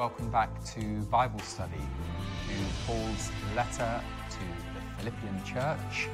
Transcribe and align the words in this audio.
welcome 0.00 0.30
back 0.30 0.48
to 0.64 0.80
Bible 1.10 1.38
study, 1.40 1.76
to 2.48 2.54
Paul's 2.86 3.30
letter 3.54 4.02
to 4.30 4.38
the 4.38 4.96
Philippian 4.96 5.44
church. 5.44 6.08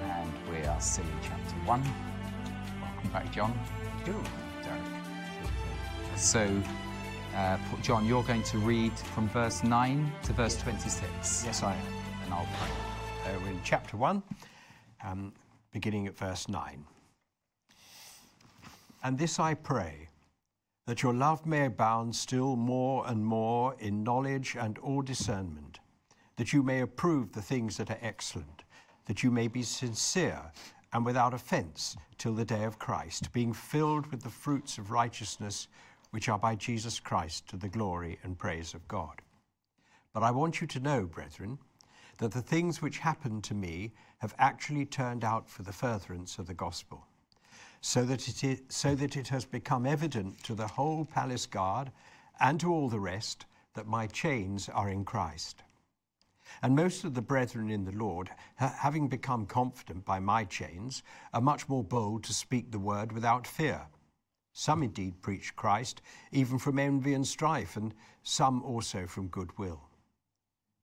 And 0.00 0.32
we 0.48 0.64
are 0.64 0.80
still 0.80 1.06
in 1.06 1.18
chapter 1.20 1.56
1. 1.64 1.82
Welcome 2.80 3.10
back, 3.10 3.32
John. 3.32 3.52
Derek. 4.04 4.22
So, 6.14 6.48
uh, 7.34 7.58
John, 7.82 8.06
you're 8.06 8.22
going 8.22 8.44
to 8.44 8.58
read 8.58 8.96
from 8.96 9.28
verse 9.30 9.64
9 9.64 10.12
to 10.22 10.32
verse 10.32 10.56
26. 10.62 11.02
Yes, 11.44 11.64
I 11.64 11.74
am. 11.74 11.86
And 12.26 12.32
I'll 12.32 12.46
pray. 12.60 13.34
Uh, 13.34 13.40
we're 13.42 13.50
in 13.50 13.60
chapter 13.64 13.96
1, 13.96 14.22
um, 15.04 15.32
beginning 15.72 16.06
at 16.06 16.16
verse 16.16 16.48
9. 16.48 16.84
And 19.02 19.18
this 19.18 19.40
I 19.40 19.54
pray, 19.54 20.05
that 20.86 21.02
your 21.02 21.12
love 21.12 21.44
may 21.44 21.66
abound 21.66 22.14
still 22.14 22.56
more 22.56 23.06
and 23.08 23.24
more 23.24 23.74
in 23.80 24.04
knowledge 24.04 24.56
and 24.58 24.78
all 24.78 25.02
discernment, 25.02 25.80
that 26.36 26.52
you 26.52 26.62
may 26.62 26.80
approve 26.80 27.32
the 27.32 27.42
things 27.42 27.76
that 27.76 27.90
are 27.90 27.98
excellent, 28.00 28.62
that 29.06 29.22
you 29.22 29.30
may 29.30 29.48
be 29.48 29.62
sincere 29.62 30.40
and 30.92 31.04
without 31.04 31.34
offense 31.34 31.96
till 32.18 32.34
the 32.34 32.44
day 32.44 32.64
of 32.64 32.78
Christ, 32.78 33.32
being 33.32 33.52
filled 33.52 34.06
with 34.06 34.22
the 34.22 34.30
fruits 34.30 34.78
of 34.78 34.90
righteousness 34.90 35.68
which 36.10 36.28
are 36.28 36.38
by 36.38 36.54
Jesus 36.54 37.00
Christ 37.00 37.48
to 37.48 37.56
the 37.56 37.68
glory 37.68 38.18
and 38.22 38.38
praise 38.38 38.72
of 38.72 38.86
God. 38.86 39.20
But 40.12 40.22
I 40.22 40.30
want 40.30 40.60
you 40.60 40.66
to 40.68 40.80
know, 40.80 41.04
brethren, 41.04 41.58
that 42.18 42.32
the 42.32 42.40
things 42.40 42.80
which 42.80 42.98
happened 42.98 43.44
to 43.44 43.54
me 43.54 43.92
have 44.18 44.34
actually 44.38 44.86
turned 44.86 45.24
out 45.24 45.50
for 45.50 45.62
the 45.62 45.72
furtherance 45.72 46.38
of 46.38 46.46
the 46.46 46.54
gospel, 46.54 47.06
so 47.80 48.04
that 48.04 48.28
it, 48.28 48.44
is, 48.44 48.62
so 48.68 48.94
that 48.94 49.16
it 49.16 49.28
has 49.28 49.44
become 49.44 49.86
evident 49.86 50.42
to 50.44 50.54
the 50.54 50.66
whole 50.66 51.04
palace 51.04 51.46
guard 51.46 51.90
and 52.40 52.60
to 52.60 52.72
all 52.72 52.88
the 52.88 53.00
rest 53.00 53.46
that 53.74 53.86
my 53.86 54.06
chains 54.06 54.68
are 54.68 54.88
in 54.88 55.04
Christ. 55.04 55.62
And 56.62 56.74
most 56.76 57.04
of 57.04 57.14
the 57.14 57.22
brethren 57.22 57.70
in 57.70 57.84
the 57.84 57.92
Lord, 57.92 58.30
ha- 58.58 58.74
having 58.78 59.08
become 59.08 59.46
confident 59.46 60.04
by 60.04 60.20
my 60.20 60.44
chains, 60.44 61.02
are 61.34 61.40
much 61.40 61.68
more 61.68 61.84
bold 61.84 62.24
to 62.24 62.34
speak 62.34 62.70
the 62.70 62.78
word 62.78 63.12
without 63.12 63.46
fear. 63.46 63.86
Some 64.52 64.82
indeed 64.82 65.20
preach 65.20 65.54
Christ, 65.54 66.00
even 66.32 66.58
from 66.58 66.78
envy 66.78 67.12
and 67.12 67.26
strife, 67.26 67.76
and 67.76 67.92
some 68.22 68.62
also 68.62 69.06
from 69.06 69.28
goodwill. 69.28 69.82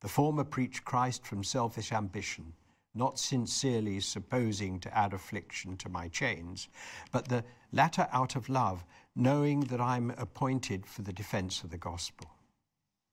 The 0.02 0.10
former 0.10 0.44
preach 0.44 0.86
Christ 0.86 1.26
from 1.26 1.44
selfish 1.44 1.92
ambition, 1.92 2.54
not 2.96 3.20
sincerely 3.20 4.00
supposing 4.00 4.80
to 4.80 4.98
add 4.98 5.14
affliction 5.14 5.78
to 5.78 5.90
my 5.90 6.08
chains, 6.08 6.68
but 7.12 7.28
the 7.28 7.44
latter 7.72 8.08
out 8.12 8.36
of 8.36 8.50
love, 8.50 8.86
knowing 9.16 9.62
that 9.62 9.82
I'm 9.82 10.12
appointed 10.12 10.86
for 10.86 11.02
the 11.02 11.14
defense 11.14 11.64
of 11.64 11.72
the 11.72 11.78
gospel. 11.78 12.30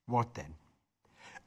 What 0.06 0.34
then? 0.34 0.54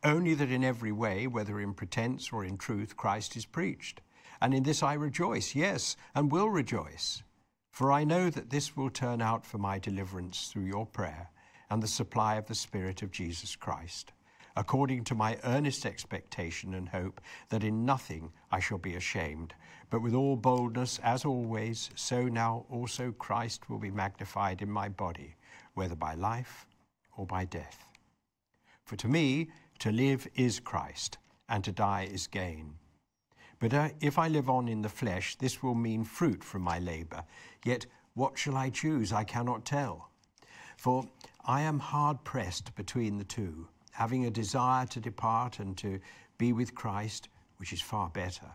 Only 0.04 0.34
that 0.34 0.52
in 0.52 0.64
every 0.64 0.92
way, 0.92 1.28
whether 1.28 1.60
in 1.60 1.74
pretense 1.74 2.32
or 2.32 2.44
in 2.44 2.58
truth, 2.58 2.98
Christ 2.98 3.36
is 3.36 3.46
preached. 3.46 4.02
And 4.42 4.54
in 4.54 4.64
this 4.64 4.84
I 4.84 4.94
rejoice, 4.94 5.56
yes, 5.56 5.96
and 6.14 6.32
will 6.32 6.50
rejoice. 6.50 7.24
For 7.72 7.92
I 7.92 8.04
know 8.04 8.30
that 8.30 8.50
this 8.50 8.76
will 8.76 8.90
turn 8.90 9.22
out 9.22 9.46
for 9.46 9.58
my 9.58 9.80
deliverance 9.80 10.48
through 10.48 10.66
your 10.66 10.86
prayer 10.86 11.30
and 11.70 11.82
the 11.82 11.88
supply 11.88 12.36
of 12.36 12.48
the 12.48 12.56
Spirit 12.56 13.02
of 13.02 13.12
Jesus 13.12 13.56
Christ, 13.56 14.12
according 14.56 15.04
to 15.04 15.16
my 15.16 15.38
earnest 15.44 15.86
expectation 15.86 16.74
and 16.74 16.90
hope 16.90 17.22
that 17.50 17.64
in 17.64 17.86
nothing 17.86 18.32
I 18.52 18.60
shall 18.60 18.78
be 18.78 18.96
ashamed, 18.96 19.54
but 19.90 20.02
with 20.02 20.14
all 20.14 20.36
boldness, 20.36 21.00
as 21.04 21.26
always, 21.26 21.90
so 21.96 22.24
now 22.24 22.66
also 22.70 23.12
Christ 23.12 23.70
will 23.70 23.80
be 23.80 23.92
magnified 23.92 24.62
in 24.62 24.70
my 24.70 24.90
body, 24.90 25.36
whether 25.74 25.96
by 25.96 26.16
life 26.16 26.68
or 27.18 27.26
by 27.26 27.46
death. 27.46 27.88
For 28.86 28.96
to 28.98 29.08
me, 29.08 29.50
to 29.80 29.92
live 29.92 30.28
is 30.36 30.60
Christ, 30.60 31.18
and 31.50 31.64
to 31.64 31.72
die 31.72 32.08
is 32.12 32.28
gain. 32.28 32.76
But 33.60 33.74
uh, 33.74 33.90
if 34.02 34.20
I 34.20 34.28
live 34.28 34.50
on 34.50 34.68
in 34.68 34.82
the 34.82 34.90
flesh, 34.90 35.36
this 35.38 35.64
will 35.64 35.76
mean 35.76 36.04
fruit 36.04 36.44
from 36.44 36.62
my 36.64 36.80
labor. 36.80 37.24
Yet 37.64 37.86
what 38.14 38.38
shall 38.38 38.58
I 38.58 38.70
choose? 38.70 39.14
I 39.14 39.24
cannot 39.24 39.66
tell. 39.66 40.10
For 40.78 41.08
I 41.46 41.62
am 41.62 41.80
hard 41.80 42.24
pressed 42.24 42.76
between 42.76 43.18
the 43.18 43.24
two, 43.24 43.68
having 43.94 44.26
a 44.26 44.32
desire 44.32 44.86
to 44.88 45.00
depart 45.00 45.60
and 45.60 45.78
to 45.78 46.00
be 46.38 46.52
with 46.52 46.76
Christ, 46.76 47.30
which 47.58 47.72
is 47.72 47.82
far 47.82 48.10
better. 48.10 48.52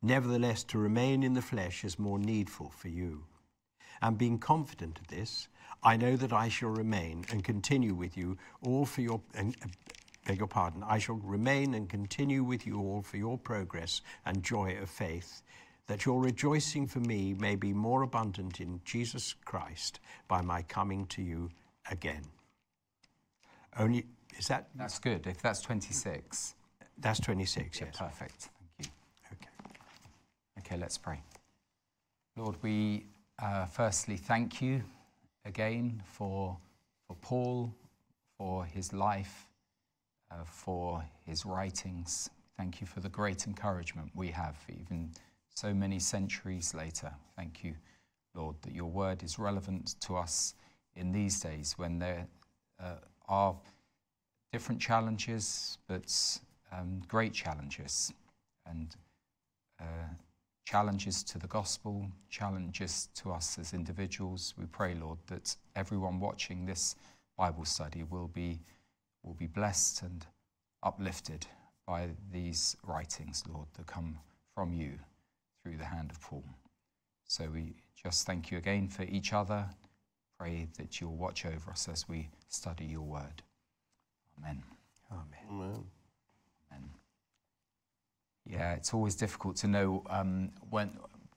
Nevertheless, 0.00 0.64
to 0.64 0.78
remain 0.78 1.22
in 1.22 1.34
the 1.34 1.42
flesh 1.42 1.84
is 1.84 1.98
more 1.98 2.18
needful 2.18 2.70
for 2.70 2.88
you. 2.88 3.24
And 4.00 4.16
being 4.16 4.38
confident 4.38 4.98
of 4.98 5.08
this, 5.08 5.48
I 5.82 5.96
know 5.96 6.16
that 6.16 6.32
I 6.32 6.48
shall 6.48 6.70
remain 6.70 7.24
and 7.30 7.44
continue 7.44 7.94
with 7.94 8.16
you 8.16 8.38
all 8.62 8.86
for 8.86 9.02
your, 9.02 9.20
and, 9.34 9.56
uh, 9.62 9.66
beg 10.26 10.38
your 10.38 10.46
pardon, 10.46 10.82
I 10.84 10.98
shall 10.98 11.16
remain 11.16 11.74
and 11.74 11.88
continue 11.88 12.44
with 12.44 12.66
you 12.66 12.78
all 12.78 13.02
for 13.02 13.16
your 13.16 13.36
progress 13.36 14.00
and 14.24 14.42
joy 14.42 14.78
of 14.80 14.88
faith, 14.88 15.42
that 15.86 16.06
your 16.06 16.22
rejoicing 16.22 16.86
for 16.86 17.00
me 17.00 17.34
may 17.34 17.56
be 17.56 17.72
more 17.72 18.02
abundant 18.02 18.60
in 18.60 18.80
Jesus 18.84 19.34
Christ 19.44 20.00
by 20.28 20.40
my 20.40 20.62
coming 20.62 21.06
to 21.06 21.22
you 21.22 21.50
again. 21.90 22.22
Only, 23.76 24.06
is 24.38 24.48
that? 24.48 24.68
That's 24.74 24.98
good. 24.98 25.26
If 25.26 25.42
that's 25.42 25.60
26, 25.60 26.54
That's 26.98 27.20
26, 27.20 27.80
yeah, 27.80 27.86
yes. 27.86 27.96
perfect. 27.98 28.48
Thank 28.78 28.90
you. 28.90 28.92
Okay. 29.32 29.48
Okay, 30.58 30.76
let's 30.80 30.98
pray. 30.98 31.20
Lord, 32.36 32.56
we 32.62 33.06
uh, 33.42 33.66
firstly 33.66 34.16
thank 34.16 34.62
you 34.62 34.82
again 35.44 36.02
for, 36.04 36.56
for 37.06 37.16
Paul, 37.20 37.74
for 38.38 38.64
his 38.64 38.92
life, 38.92 39.48
uh, 40.30 40.44
for 40.44 41.04
his 41.26 41.44
writings. 41.44 42.30
Thank 42.56 42.80
you 42.80 42.86
for 42.86 43.00
the 43.00 43.08
great 43.08 43.46
encouragement 43.46 44.10
we 44.14 44.28
have, 44.28 44.58
even 44.68 45.10
so 45.54 45.74
many 45.74 45.98
centuries 45.98 46.74
later. 46.74 47.12
Thank 47.36 47.64
you, 47.64 47.74
Lord, 48.34 48.56
that 48.62 48.74
your 48.74 48.90
word 48.90 49.22
is 49.22 49.38
relevant 49.38 49.96
to 50.00 50.16
us 50.16 50.54
in 50.94 51.12
these 51.12 51.40
days 51.40 51.74
when 51.76 51.98
there 51.98 52.26
uh, 52.78 52.96
are 53.28 53.56
different 54.52 54.80
challenges, 54.80 55.78
but 55.86 56.38
um, 56.72 57.02
great 57.08 57.32
challenges. 57.32 58.12
And 58.66 58.94
uh, 59.80 60.08
challenges 60.64 61.22
to 61.24 61.38
the 61.38 61.48
gospel, 61.48 62.06
challenges 62.28 63.08
to 63.16 63.32
us 63.32 63.58
as 63.58 63.72
individuals. 63.72 64.54
We 64.56 64.66
pray, 64.66 64.94
Lord, 64.94 65.18
that 65.26 65.56
everyone 65.74 66.20
watching 66.20 66.64
this 66.64 66.94
Bible 67.36 67.64
study 67.64 68.04
will 68.04 68.28
be, 68.28 68.60
will 69.24 69.34
be 69.34 69.46
blessed 69.48 70.02
and 70.02 70.24
uplifted 70.82 71.46
by 71.86 72.10
these 72.32 72.76
writings, 72.86 73.42
Lord, 73.52 73.66
that 73.74 73.86
come 73.86 74.18
from 74.54 74.72
you 74.72 74.92
through 75.62 75.76
the 75.76 75.84
hand 75.84 76.10
of 76.10 76.20
Paul. 76.20 76.44
So 77.26 77.48
we 77.52 77.74
just 78.00 78.26
thank 78.26 78.50
you 78.50 78.58
again 78.58 78.88
for 78.88 79.02
each 79.02 79.32
other. 79.32 79.68
Pray 80.38 80.68
that 80.78 81.00
you'll 81.00 81.16
watch 81.16 81.46
over 81.46 81.70
us 81.70 81.88
as 81.88 82.08
we 82.08 82.28
study 82.48 82.84
your 82.84 83.02
word. 83.02 83.42
Amen. 84.40 84.62
Amen. 85.12 85.24
Amen. 85.50 85.84
Amen. 86.72 86.90
Yeah, 88.46 88.72
it's 88.72 88.94
always 88.94 89.14
difficult 89.14 89.56
to 89.56 89.68
know 89.68 90.02
um, 90.08 90.50
when 90.70 90.90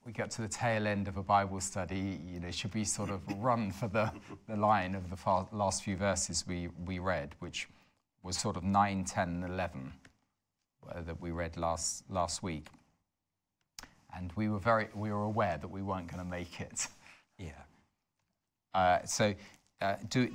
we 0.04 0.12
get 0.12 0.30
to 0.32 0.42
the 0.42 0.48
tail 0.48 0.86
end 0.86 1.08
of 1.08 1.16
a 1.16 1.22
Bible 1.22 1.60
study, 1.60 2.20
you 2.26 2.40
know, 2.40 2.50
should 2.50 2.74
we 2.74 2.84
sort 2.84 3.10
of 3.10 3.20
run 3.38 3.70
for 3.70 3.88
the, 3.88 4.10
the 4.48 4.56
line 4.56 4.94
of 4.94 5.10
the 5.10 5.16
far, 5.16 5.46
last 5.52 5.82
few 5.82 5.96
verses 5.96 6.44
we, 6.46 6.68
we 6.86 6.98
read, 6.98 7.34
which 7.38 7.68
was 8.22 8.36
sort 8.36 8.56
of 8.56 8.64
9, 8.64 9.04
10, 9.04 9.28
and 9.28 9.44
11 9.44 9.92
uh, 10.90 11.00
that 11.02 11.20
we 11.20 11.30
read 11.30 11.56
last, 11.56 12.04
last 12.10 12.42
week. 12.42 12.68
And 14.16 14.32
we 14.36 14.48
were, 14.48 14.58
very, 14.58 14.88
we 14.94 15.10
were 15.10 15.24
aware 15.24 15.58
that 15.58 15.68
we 15.68 15.82
weren't 15.82 16.06
going 16.06 16.22
to 16.22 16.28
make 16.30 16.60
it. 16.60 16.86
Yeah. 17.38 17.50
Uh, 18.72 19.04
so, 19.04 19.34
uh, 19.80 19.96
do, 20.08 20.30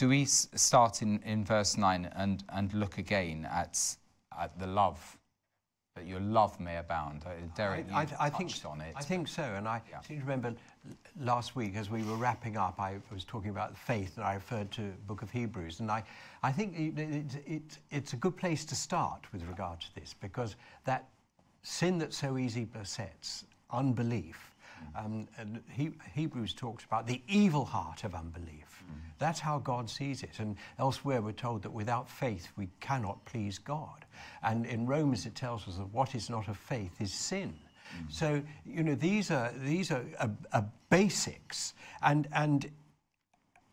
do 0.00 0.08
we 0.08 0.24
start 0.24 1.02
in, 1.02 1.20
in 1.26 1.44
verse 1.44 1.76
9 1.76 2.10
and, 2.16 2.42
and 2.54 2.72
look 2.72 2.96
again 2.96 3.46
at, 3.52 3.78
at 4.40 4.58
the 4.58 4.66
love, 4.66 5.18
that 5.94 6.06
your 6.06 6.20
love 6.20 6.58
may 6.58 6.78
abound? 6.78 7.22
Uh, 7.26 7.32
Derek, 7.54 7.86
you 7.86 7.94
I, 7.94 8.00
I, 8.00 8.06
I 8.18 8.30
think 8.30 8.48
touched 8.48 8.64
on 8.64 8.80
it. 8.80 8.94
I 8.96 9.02
think 9.02 9.28
so, 9.28 9.42
and 9.42 9.68
I 9.68 9.82
Yeah. 9.90 10.00
seem 10.00 10.16
to 10.16 10.24
remember 10.24 10.54
last 11.20 11.54
week 11.54 11.76
as 11.76 11.90
we 11.90 12.02
were 12.02 12.14
wrapping 12.16 12.56
up, 12.56 12.80
I 12.80 12.96
was 13.12 13.24
talking 13.24 13.50
about 13.50 13.76
faith, 13.76 14.16
and 14.16 14.24
I 14.24 14.32
referred 14.32 14.70
to 14.70 14.80
the 14.80 14.96
Book 15.06 15.20
of 15.20 15.30
Hebrews, 15.30 15.80
and 15.80 15.90
I, 15.90 16.02
I 16.42 16.50
think 16.50 16.78
it, 16.78 16.98
it, 16.98 17.24
it, 17.46 17.78
it's 17.90 18.14
a 18.14 18.16
good 18.16 18.38
place 18.38 18.64
to 18.64 18.74
start 18.74 19.26
with 19.34 19.46
regard 19.46 19.80
to 19.80 19.94
this 19.94 20.14
because 20.18 20.56
that 20.86 21.10
sin 21.62 21.98
that 21.98 22.14
so 22.14 22.38
easily 22.38 22.64
besets 22.64 23.44
unbelief. 23.70 24.49
Um, 24.96 25.28
he, 25.70 25.92
Hebrews 26.14 26.54
talks 26.54 26.84
about 26.84 27.06
the 27.06 27.22
evil 27.28 27.64
heart 27.64 28.04
of 28.04 28.14
unbelief. 28.14 28.82
That's 29.18 29.40
how 29.40 29.58
God 29.58 29.88
sees 29.88 30.22
it. 30.22 30.38
And 30.38 30.56
elsewhere, 30.78 31.20
we're 31.20 31.32
told 31.32 31.62
that 31.62 31.72
without 31.72 32.08
faith, 32.08 32.48
we 32.56 32.68
cannot 32.80 33.24
please 33.24 33.58
God. 33.58 34.04
And 34.42 34.66
in 34.66 34.86
Romans, 34.86 35.26
it 35.26 35.34
tells 35.34 35.68
us 35.68 35.76
that 35.76 35.92
what 35.92 36.14
is 36.14 36.30
not 36.30 36.48
of 36.48 36.56
faith 36.56 37.00
is 37.00 37.12
sin. 37.12 37.54
So, 38.08 38.42
you 38.64 38.82
know, 38.82 38.94
these 38.94 39.30
are, 39.30 39.52
these 39.58 39.90
are, 39.90 40.04
are, 40.18 40.30
are 40.52 40.64
basics. 40.88 41.74
And, 42.02 42.28
and 42.32 42.70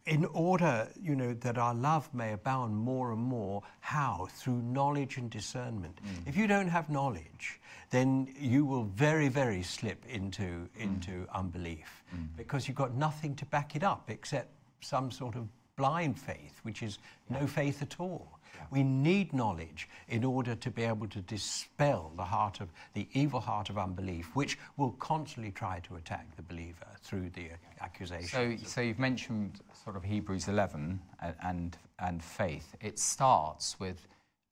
in 0.07 0.25
order, 0.25 0.87
you 0.99 1.15
know, 1.15 1.33
that 1.33 1.57
our 1.57 1.75
love 1.75 2.11
may 2.13 2.31
abound 2.31 2.75
more 2.75 3.11
and 3.11 3.21
more, 3.21 3.61
how? 3.81 4.27
Through 4.31 4.61
knowledge 4.61 5.17
and 5.17 5.29
discernment. 5.29 5.99
Mm. 6.03 6.27
If 6.27 6.37
you 6.37 6.47
don't 6.47 6.69
have 6.69 6.89
knowledge, 6.89 7.59
then 7.89 8.33
you 8.39 8.65
will 8.65 8.85
very, 8.85 9.27
very 9.27 9.61
slip 9.61 10.03
into, 10.07 10.43
mm. 10.43 10.69
into 10.79 11.27
unbelief 11.33 12.03
mm. 12.15 12.27
because 12.37 12.67
you've 12.67 12.77
got 12.77 12.95
nothing 12.95 13.35
to 13.35 13.45
back 13.45 13.75
it 13.75 13.83
up 13.83 14.09
except 14.09 14.49
some 14.79 15.11
sort 15.11 15.35
of 15.35 15.47
blind 15.75 16.17
faith, 16.17 16.59
which 16.63 16.81
is 16.81 16.99
no 17.29 17.45
faith 17.45 17.81
at 17.81 17.99
all. 17.99 18.36
We 18.71 18.83
need 18.83 19.33
knowledge 19.33 19.89
in 20.07 20.23
order 20.23 20.55
to 20.55 20.71
be 20.71 20.83
able 20.83 21.07
to 21.09 21.21
dispel 21.21 22.11
the 22.15 22.23
heart 22.23 22.59
of 22.61 22.69
the 22.93 23.07
evil 23.13 23.39
heart 23.39 23.69
of 23.69 23.77
unbelief, 23.77 24.35
which 24.35 24.57
will 24.77 24.91
constantly 24.93 25.51
try 25.51 25.79
to 25.81 25.95
attack 25.95 26.35
the 26.35 26.41
believer 26.43 26.87
through 27.01 27.29
the 27.31 27.49
accusations. 27.81 28.31
So, 28.31 28.55
so 28.65 28.81
you've 28.81 28.99
mentioned 28.99 29.59
sort 29.83 29.95
of 29.95 30.03
Hebrews 30.03 30.47
11 30.47 30.99
and, 31.21 31.35
and, 31.43 31.77
and 31.99 32.23
faith. 32.23 32.75
It 32.81 32.99
starts 32.99 33.79
with 33.79 34.07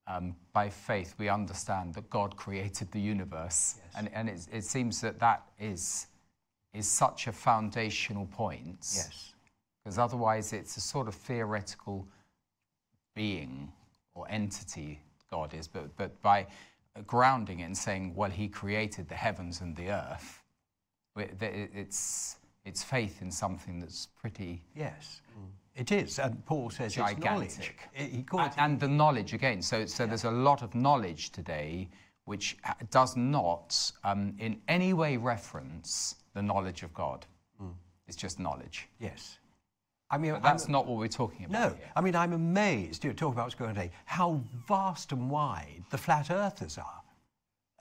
um, 0.07 0.35
by 0.53 0.69
faith 0.69 1.15
we 1.17 1.29
understand 1.29 1.95
that 1.95 2.09
God 2.11 2.35
created 2.37 2.91
the 2.91 2.99
universe, 2.99 3.75
Yes. 3.77 3.93
and, 3.97 4.09
and 4.13 4.29
it, 4.29 4.47
it 4.51 4.63
seems 4.63 5.01
that 5.01 5.19
that 5.19 5.43
is 5.59 6.07
is 6.75 6.87
such 6.91 7.27
a 7.27 7.31
foundational 7.31 8.25
point. 8.27 8.77
yes, 8.81 9.33
Because 9.83 9.97
otherwise, 9.97 10.51
it's 10.51 10.75
a 10.75 10.81
sort 10.81 11.07
of 11.07 11.15
theoretical 11.15 12.05
being 13.15 13.71
or 14.15 14.25
entity 14.29 14.99
God 15.29 15.53
is, 15.53 15.67
but 15.67 15.95
but 15.97 16.19
by 16.21 16.47
grounding 17.05 17.59
it 17.59 17.63
and 17.65 17.77
saying, 17.77 18.15
well, 18.15 18.29
He 18.31 18.47
created 18.47 19.07
the 19.07 19.15
heavens 19.15 19.61
and 19.61 19.75
the 19.75 19.89
earth. 19.91 20.41
It's 21.17 22.37
it's 22.65 22.83
faith 22.83 23.21
in 23.21 23.31
something 23.31 23.79
that's 23.79 24.07
pretty 24.19 24.63
yes, 24.75 25.21
it 25.75 25.91
is. 25.91 26.17
And 26.19 26.43
Paul 26.45 26.69
says 26.71 26.87
it's 26.87 26.97
knowledge. 26.97 27.19
gigantic. 27.21 27.89
He- 27.93 28.17
He 28.17 28.23
calls 28.23 28.51
and, 28.57 28.71
and 28.73 28.79
the 28.79 28.87
knowledge 28.87 29.33
again. 29.33 29.61
So, 29.61 29.85
so 29.85 30.05
there's 30.07 30.23
a 30.23 30.31
lot 30.31 30.63
of 30.63 30.73
knowledge 30.73 31.31
today 31.31 31.89
which 32.25 32.57
does 32.89 33.15
not 33.15 33.91
um, 34.03 34.33
in 34.39 34.59
any 34.67 34.93
way 34.93 35.15
reference 35.15 36.15
the 36.33 36.41
knowledge 36.41 36.81
of 36.83 36.91
God. 36.93 37.25
It's 38.07 38.17
just 38.17 38.39
knowledge. 38.39 38.87
yes. 38.99 39.39
I 40.15 40.17
mean, 40.17 40.31
But 40.31 40.43
that's 40.43 40.69
not 40.69 40.87
what 40.87 40.97
we're 40.97 41.07
talking 41.09 41.45
about. 41.45 41.51
No, 41.51 41.67
here. 41.75 41.91
I 41.93 41.99
mean, 41.99 42.15
I'm 42.15 42.31
amazed, 42.31 43.03
you 43.03 43.09
know, 43.09 43.15
talk 43.15 43.33
about 43.33 43.43
what's 43.43 43.55
going 43.55 43.71
on 43.71 43.75
today, 43.75 43.91
how 44.05 44.41
vast 44.65 45.11
and 45.11 45.29
wide 45.29 45.83
the 45.89 45.97
flat 45.97 46.31
earthers 46.31 46.77
are. 46.77 47.01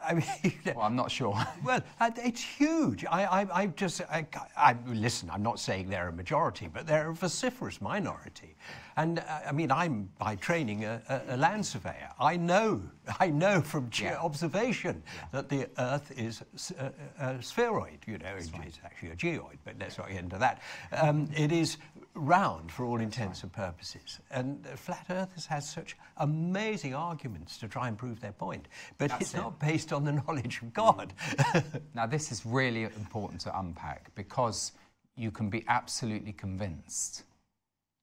I 0.03 0.15
mean, 0.43 0.53
Well, 0.67 0.81
I'm 0.81 0.97
not 0.97 1.13
sure. 1.13 1.39
well, 1.65 1.81
it's 2.01 2.43
huge. 2.43 3.05
I, 3.07 3.25
I, 3.25 3.63
I 3.63 3.67
just, 3.69 4.01
I, 4.03 4.27
I, 4.57 4.75
listen, 4.87 5.31
I'm 5.31 5.45
not 5.45 5.61
saying 5.61 5.89
they're 5.89 6.09
a 6.09 6.13
majority, 6.13 6.69
but 6.69 6.89
they're 6.89 7.11
a 7.11 7.15
vociferous 7.15 7.81
minority. 7.81 8.57
And 8.97 9.21
uh, 9.21 9.23
I 9.47 9.53
mean, 9.53 9.71
I'm 9.71 10.11
by 10.19 10.35
training 10.35 10.85
a, 10.85 11.01
a, 11.09 11.35
a 11.35 11.37
land 11.37 11.65
surveyor. 11.65 12.11
I 12.19 12.37
know, 12.37 12.83
I 13.21 13.29
know 13.29 13.61
from 13.61 13.91
Yeah. 13.99 14.17
observation 14.19 15.03
that 15.33 15.49
the 15.49 15.69
Earth 15.79 16.11
is 16.19 16.43
s- 16.55 16.73
a, 16.79 16.93
a 17.19 17.43
spheroid. 17.43 17.99
You 18.07 18.19
know, 18.19 18.35
it's 18.37 18.51
actually 18.85 19.11
a 19.11 19.17
geoid, 19.17 19.59
but 19.65 19.75
let's 19.79 19.99
not 19.99 20.09
get 20.09 20.19
into 20.21 20.39
that. 20.39 20.63
Um, 20.93 21.29
it 21.37 21.53
is 21.53 21.77
round 22.15 22.71
for 22.71 22.85
all 22.85 23.01
intents 23.01 23.43
and 23.43 23.53
purposes. 23.53 24.21
And 24.31 24.65
flat 24.79 25.07
earthers 25.11 25.47
has 25.47 25.69
such 25.69 25.97
amazing 26.19 26.95
arguments 26.95 27.59
to 27.59 27.69
try 27.69 27.89
and 27.89 27.99
prove 27.99 28.21
their 28.21 28.33
point, 28.33 28.69
but 28.99 29.11
That's 29.11 29.23
it's 29.23 29.35
it. 29.35 29.39
not 29.39 29.59
based 29.59 29.93
on 29.93 30.05
the 30.05 30.13
knowledge 30.13 30.61
of 30.63 30.69
mm. 30.69 30.75
God. 30.75 31.13
Now, 31.95 32.07
this 32.07 32.31
is 32.33 32.47
really 32.47 32.85
important 32.85 33.41
to 33.43 33.59
unpack 33.59 34.15
because 34.15 34.73
you 35.17 35.31
can 35.31 35.51
be 35.51 35.65
absolutely 35.69 36.33
convinced. 36.33 37.25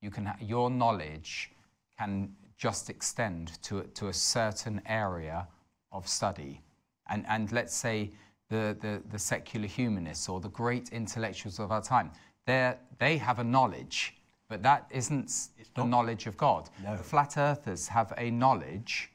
You 0.02 0.12
can 0.12 0.26
ha- 0.26 0.38
your 0.42 0.70
knowledge 0.70 1.52
can 1.98 2.36
just 2.62 2.90
extend 2.92 3.60
to, 3.64 3.80
a- 3.80 3.84
to 4.00 4.08
a 4.10 4.14
certain 4.14 4.80
area 4.86 5.48
of 5.92 6.08
study. 6.08 6.62
And, 7.10 7.26
and 7.28 7.52
let's 7.52 7.76
say 7.76 8.12
the, 8.50 8.78
the, 8.80 9.02
the 9.12 9.18
secular 9.18 9.66
humanists 9.68 10.30
or 10.30 10.40
the 10.40 10.50
great 10.50 10.90
intellectuals 10.90 11.60
of 11.60 11.72
our 11.72 11.82
time, 11.82 12.12
they 12.46 13.18
have 13.18 13.40
a 13.40 13.44
knowledge, 13.44 14.16
but 14.48 14.62
that 14.62 14.86
isn't 14.92 15.26
s- 15.26 15.50
the 15.76 15.84
knowledge 15.84 16.28
of 16.28 16.38
God. 16.38 16.70
No. 16.84 16.96
The 16.98 17.04
flat 17.04 17.36
earthers 17.38 17.88
have 17.88 18.14
a 18.18 18.30
knowledge 18.30 19.12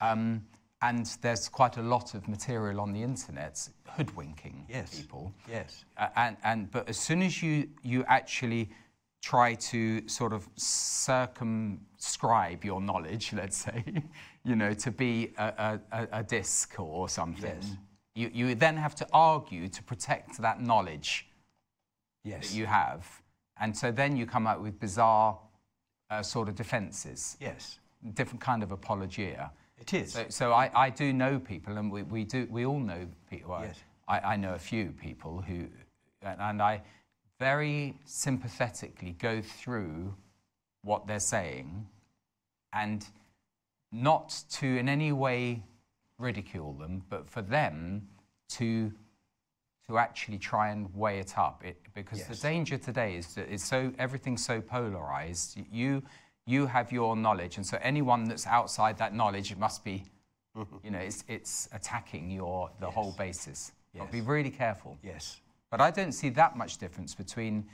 um, 0.00 0.42
and 0.80 1.04
there's 1.20 1.48
quite 1.48 1.76
a 1.76 1.82
lot 1.82 2.14
of 2.14 2.26
material 2.26 2.80
on 2.80 2.92
the 2.92 3.02
internet 3.02 3.68
hoodwinking 3.96 4.64
Yes. 4.70 5.00
people. 5.00 5.32
yes. 5.50 5.84
Uh, 5.98 6.06
and, 6.16 6.36
and, 6.44 6.70
but 6.70 6.88
as 6.88 6.98
soon 6.98 7.20
as 7.22 7.42
you, 7.42 7.68
you 7.82 8.04
actually 8.06 8.70
try 9.22 9.54
to 9.54 10.06
sort 10.08 10.32
of 10.32 10.48
circumscribe 10.56 12.64
your 12.64 12.80
knowledge, 12.80 13.32
let's 13.32 13.56
say, 13.56 13.84
you 14.44 14.56
know, 14.56 14.72
to 14.74 14.90
be 14.90 15.32
a, 15.38 15.78
a, 15.92 16.08
a- 16.12 16.22
disc 16.22 16.74
or 16.78 17.08
something, 17.08 17.44
Yes. 17.60 17.76
you, 18.14 18.30
you 18.32 18.54
then 18.54 18.76
have 18.76 18.94
to 18.96 19.06
argue 19.12 19.68
to 19.68 19.82
protect 19.82 20.38
that 20.38 20.60
knowledge 20.60 21.28
Yes. 22.24 22.50
that 22.50 22.56
you 22.56 22.66
have. 22.66 23.06
And 23.60 23.76
so 23.76 23.90
then 23.90 24.16
you 24.16 24.26
come 24.26 24.46
out 24.46 24.62
with 24.62 24.78
bizarre 24.78 25.38
uh, 26.10 26.22
sort 26.22 26.48
of 26.48 26.54
defenses, 26.54 27.36
yes. 27.40 27.78
different 28.14 28.40
kind 28.40 28.62
of 28.62 28.70
apologia. 28.72 29.50
It 29.78 29.94
is. 29.94 30.12
So, 30.12 30.26
so 30.28 30.52
I, 30.52 30.70
I 30.74 30.90
do 30.90 31.12
know 31.12 31.38
people, 31.38 31.76
and 31.78 31.90
we, 31.90 32.02
we 32.02 32.24
do 32.24 32.46
we 32.50 32.66
all 32.66 32.80
know 32.80 33.06
people. 33.30 33.52
I- 33.54 33.64
Yes. 33.66 33.76
I, 34.08 34.20
I 34.20 34.36
know 34.36 34.54
a 34.54 34.58
few 34.58 34.86
people 34.92 35.42
who, 35.42 35.66
and 36.22 36.40
and 36.40 36.62
I 36.62 36.80
very 37.38 37.94
sympathetically 38.04 39.12
go 39.18 39.40
through 39.40 40.14
what 40.82 41.06
they're 41.06 41.20
saying, 41.20 41.86
and 42.72 43.06
not 43.92 44.42
to 44.50 44.66
in 44.66 44.88
any 44.88 45.12
way 45.12 45.62
ridicule 46.18 46.72
them, 46.74 47.02
but 47.08 47.28
for 47.28 47.42
them 47.42 48.08
to 48.48 48.92
to 49.88 49.96
actually 49.96 50.36
try 50.38 50.68
and 50.68 50.94
weigh 50.94 51.18
it 51.18 51.38
up. 51.38 51.64
It, 51.64 51.78
because 51.94 52.18
Yes. 52.18 52.28
the 52.28 52.36
danger 52.36 52.76
today 52.76 53.16
is 53.16 53.34
that 53.34 53.48
it's 53.50 53.64
so 53.64 53.92
everything's 53.98 54.44
so 54.44 54.60
polarized. 54.60 55.58
You 55.70 56.02
you 56.46 56.66
have 56.66 56.92
your 56.92 57.16
knowledge, 57.16 57.56
and 57.56 57.66
so 57.66 57.78
anyone 57.82 58.24
that's 58.24 58.46
outside 58.46 58.98
that 58.98 59.14
knowledge, 59.14 59.52
it 59.52 59.58
must 59.58 59.84
be, 59.84 60.04
mm-hmm. 60.56 60.76
you 60.82 60.90
know, 60.90 60.98
it's 60.98 61.24
it's 61.28 61.68
attacking 61.72 62.30
your 62.30 62.70
the 62.80 62.90
whole 62.90 63.12
basis. 63.12 63.72
But 63.94 64.12
be 64.12 64.20
really 64.20 64.50
careful. 64.50 64.96
yes. 65.02 65.40
But 65.70 65.80
I 65.80 65.90
don't 65.90 66.12
see 66.12 66.30
that 66.30 66.56
much 66.56 66.78
difference 66.78 67.14
between 67.14 67.66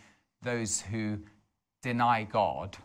those 0.42 0.80
who 0.80 1.18
deny 1.82 2.24
God 2.24 2.76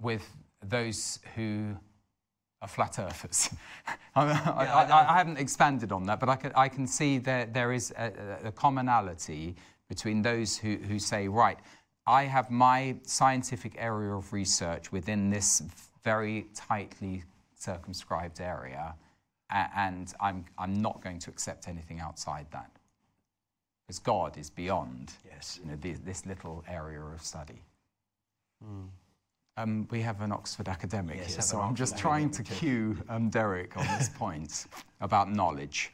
with 0.00 0.28
those 0.62 1.18
who 1.34 1.76
are 2.62 2.68
flat 2.68 2.98
earthers. 2.98 3.50
I, 4.14 4.24
I, 4.24 4.84
I, 4.84 5.14
I 5.14 5.18
haven't 5.18 5.38
expanded 5.38 5.92
on 5.92 6.04
that, 6.06 6.20
but 6.20 6.28
I 6.28 6.36
can, 6.36 6.52
I 6.56 6.68
can 6.68 6.86
see 6.86 7.18
that 7.18 7.52
there 7.54 7.72
is 7.72 7.92
a, 7.96 8.12
a- 8.44 8.48
a 8.48 8.52
commonality 8.52 9.54
between 9.88 10.22
those 10.22 10.56
who, 10.56 10.76
who 10.76 10.98
say, 10.98 11.28
right, 11.28 11.58
I 12.06 12.24
have 12.24 12.50
my 12.50 12.96
scientific 13.02 13.74
area 13.78 14.12
of 14.12 14.32
research 14.32 14.90
within 14.90 15.30
this 15.30 15.62
very 16.02 16.46
tightly 16.54 17.24
circumscribed 17.54 18.40
area, 18.40 18.94
and 19.50 20.12
I'm, 20.20 20.44
I'm 20.58 20.74
not 20.80 21.02
going 21.02 21.18
to 21.20 21.30
accept 21.30 21.68
anything 21.68 22.00
outside 22.00 22.46
that. 22.52 22.70
Because 23.86 23.98
God 24.00 24.36
is 24.36 24.50
beyond 24.50 25.12
Yes. 25.24 25.60
you 25.62 25.70
know, 25.70 25.76
this, 25.76 25.98
this 26.00 26.26
little 26.26 26.64
area 26.68 27.00
of 27.00 27.22
study. 27.22 27.62
Um, 29.56 29.86
we 29.90 30.00
have 30.02 30.20
an 30.22 30.32
Oxford 30.32 30.68
academic 30.68 31.16
Yes, 31.18 31.34
here, 31.34 31.42
so 31.42 31.60
I'm 31.60 31.74
just 31.74 31.96
trying 31.96 32.30
to 32.30 32.42
cue 32.42 32.96
um, 33.08 33.30
Derek 33.30 33.76
on 33.76 33.86
this 33.98 34.08
point 34.18 34.66
about 35.00 35.30
knowledge 35.30 35.92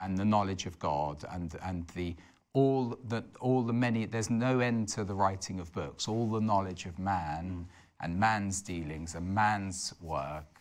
and 0.00 0.16
the 0.16 0.24
knowledge 0.24 0.66
of 0.66 0.78
God 0.78 1.24
and, 1.30 1.54
and 1.62 1.86
the, 1.88 2.14
all, 2.52 2.98
the, 3.08 3.22
all 3.40 3.62
the 3.62 3.72
many, 3.72 4.06
there's 4.06 4.30
no 4.30 4.60
end 4.60 4.88
to 4.88 5.04
the 5.04 5.14
writing 5.14 5.60
of 5.60 5.72
books, 5.72 6.08
all 6.08 6.28
the 6.28 6.40
knowledge 6.40 6.86
of 6.86 6.98
man 6.98 7.66
and 8.00 8.18
man's 8.18 8.62
dealings 8.62 9.14
and 9.14 9.34
man's 9.34 9.94
work 10.00 10.60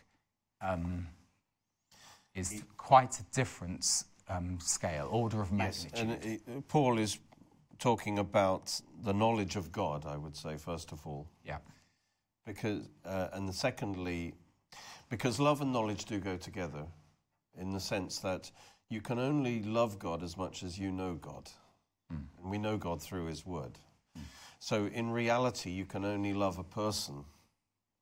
um, 0.61 1.07
is 2.33 2.63
quite 2.77 3.19
a 3.19 3.23
different 3.33 4.03
um, 4.29 4.59
scale, 4.59 5.07
order 5.11 5.41
of 5.41 5.51
Yes, 5.51 5.85
magnitude. 5.93 6.39
and 6.47 6.57
uh, 6.57 6.61
Paul 6.67 6.97
is 6.97 7.19
talking 7.79 8.19
about 8.19 8.79
the 9.03 9.13
knowledge 9.13 9.55
of 9.55 9.71
God, 9.71 10.05
I 10.05 10.17
would 10.17 10.35
say, 10.35 10.57
first 10.57 10.91
of 10.91 11.05
all, 11.05 11.27
yeah. 11.43 11.57
because, 12.45 12.87
uh, 13.05 13.27
and 13.33 13.53
secondly, 13.53 14.33
because 15.09 15.39
love 15.39 15.61
and 15.61 15.71
knowledge 15.71 16.05
do 16.05 16.19
go 16.19 16.37
together, 16.37 16.85
in 17.57 17.71
the 17.71 17.79
sense 17.79 18.19
that 18.19 18.51
you 18.89 19.01
can 19.01 19.19
only 19.19 19.61
love 19.63 19.99
God 19.99 20.23
as 20.23 20.37
much 20.37 20.63
as 20.63 20.77
you 20.79 20.91
know 20.91 21.15
God, 21.15 21.49
and 22.09 22.51
we 22.51 22.57
know 22.57 22.77
God 22.77 23.01
through 23.01 23.25
His 23.25 23.45
Word. 23.45 23.77
So, 24.59 24.87
in 24.87 25.11
reality, 25.11 25.69
you 25.69 25.85
can 25.85 26.05
only 26.05 26.33
love 26.33 26.57
a 26.57 26.63
person 26.63 27.25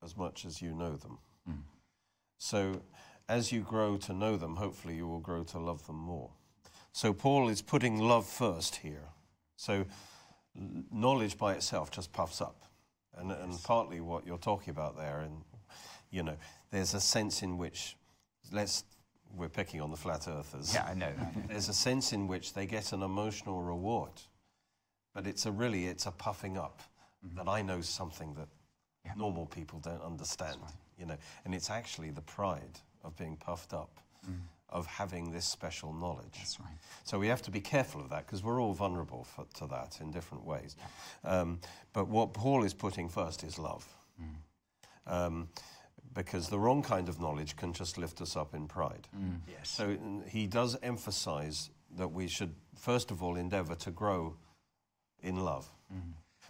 as 0.02 0.16
much 0.16 0.44
as 0.44 0.62
you 0.62 0.72
know 0.74 0.96
them. 0.96 1.18
So, 2.38 2.80
as 3.28 3.52
you 3.52 3.60
grow 3.60 3.96
to 3.98 4.12
know 4.12 4.36
them, 4.36 4.56
hopefully 4.56 4.96
you 4.96 5.06
will 5.06 5.20
grow 5.20 5.44
to 5.44 5.58
love 5.58 5.86
them 5.86 5.96
more. 5.96 6.30
So, 6.92 7.12
Paul 7.12 7.48
is 7.48 7.62
putting 7.62 7.98
love 7.98 8.26
first 8.26 8.76
here. 8.76 9.08
So, 9.56 9.84
knowledge 10.92 11.38
by 11.38 11.54
itself 11.54 11.90
just 11.90 12.12
puffs 12.12 12.40
up. 12.40 12.64
And, 13.16 13.30
and 13.30 13.62
partly 13.62 14.00
what 14.00 14.26
you're 14.26 14.38
talking 14.38 14.70
about 14.70 14.96
there, 14.96 15.20
and 15.20 15.42
you 16.10 16.22
know, 16.22 16.36
there's 16.70 16.94
a 16.94 17.00
sense 17.00 17.42
in 17.42 17.58
which, 17.58 17.96
let's, 18.52 18.84
we're 19.36 19.48
picking 19.48 19.80
on 19.80 19.90
the 19.90 19.96
flat 19.96 20.26
earthers. 20.28 20.74
Yeah, 20.74 20.84
I 20.84 20.94
know. 20.94 21.12
There's 21.48 21.68
a 21.68 21.72
sense 21.74 22.12
in 22.12 22.28
which 22.28 22.54
they 22.54 22.66
get 22.66 22.92
an 22.92 23.02
emotional 23.02 23.62
reward, 23.62 24.12
but 25.12 25.26
it's 25.26 25.46
a 25.46 25.50
really 25.50 25.86
it's 25.86 26.06
a 26.06 26.12
puffing 26.12 26.56
up 26.56 26.82
mm-hmm. 27.26 27.36
that 27.36 27.48
I 27.48 27.62
know 27.62 27.80
something 27.80 28.34
that 28.34 28.48
Yeah. 29.04 29.12
normal 29.16 29.46
people 29.46 29.80
don't 29.80 30.02
understand. 30.02 30.60
You 30.96 31.06
know, 31.06 31.16
and 31.44 31.52
it's 31.52 31.70
actually 31.70 32.10
the 32.10 32.22
pride 32.22 32.78
of 33.04 33.16
being 33.16 33.36
puffed 33.36 33.72
up, 33.72 34.00
of 34.70 34.86
having 34.86 35.30
this 35.30 35.44
special 35.44 35.92
knowledge. 35.92 36.34
That's 36.36 36.58
right. 36.58 36.78
So 37.04 37.18
we 37.18 37.28
have 37.28 37.42
to 37.42 37.50
be 37.50 37.60
careful 37.60 38.00
of 38.00 38.10
that 38.10 38.26
because 38.26 38.42
we're 38.42 38.60
all 38.60 38.72
vulnerable 38.72 39.24
for, 39.24 39.44
to 39.58 39.66
that 39.66 39.98
in 40.00 40.10
different 40.10 40.44
ways. 40.44 40.76
Um, 41.22 41.60
but 41.92 42.08
what 42.08 42.32
Paul 42.32 42.64
is 42.64 42.74
putting 42.74 43.08
first 43.08 43.44
is 43.44 43.58
love. 43.58 43.86
Um, 45.06 45.48
because 46.14 46.48
the 46.48 46.58
wrong 46.58 46.82
kind 46.82 47.08
of 47.08 47.20
knowledge 47.20 47.56
can 47.56 47.72
just 47.72 47.98
lift 47.98 48.20
us 48.20 48.36
up 48.36 48.54
in 48.54 48.66
pride. 48.66 49.08
Yes. 49.48 49.68
So 49.68 49.88
mm, 49.88 50.26
he 50.28 50.46
does 50.46 50.76
emphasize 50.82 51.70
that 51.96 52.08
we 52.08 52.28
should, 52.28 52.54
first 52.76 53.10
of 53.10 53.22
all, 53.22 53.36
endeavor 53.36 53.74
to 53.74 53.90
grow 53.90 54.36
in 55.22 55.44
love. 55.44 55.68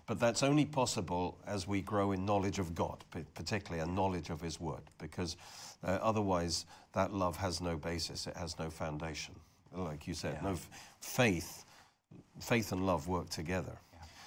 But 0.06 0.20
that's 0.20 0.42
only 0.42 0.66
possible 0.66 1.38
as 1.46 1.66
we 1.66 1.80
grow 1.80 2.12
in 2.12 2.26
knowledge 2.26 2.58
of 2.58 2.74
God, 2.74 3.04
particularly 3.34 3.82
a 3.82 3.86
knowledge 3.90 4.28
of 4.28 4.40
His 4.40 4.60
Word, 4.60 4.82
because 4.98 5.36
uh, 5.84 5.98
otherwise 6.02 6.66
that 6.92 7.12
love 7.12 7.36
has 7.36 7.60
no 7.60 7.76
basis, 7.76 8.26
it 8.26 8.36
has 8.36 8.58
no 8.58 8.70
foundation. 8.70 9.34
Like 9.76 10.06
you 10.06 10.14
said, 10.14 10.42
no 10.42 10.52
f- 10.52 10.68
faith, 11.00 11.64
faith 12.40 12.72
and 12.72 12.86
love 12.86 13.08
work 13.08 13.28
together. 13.28 13.76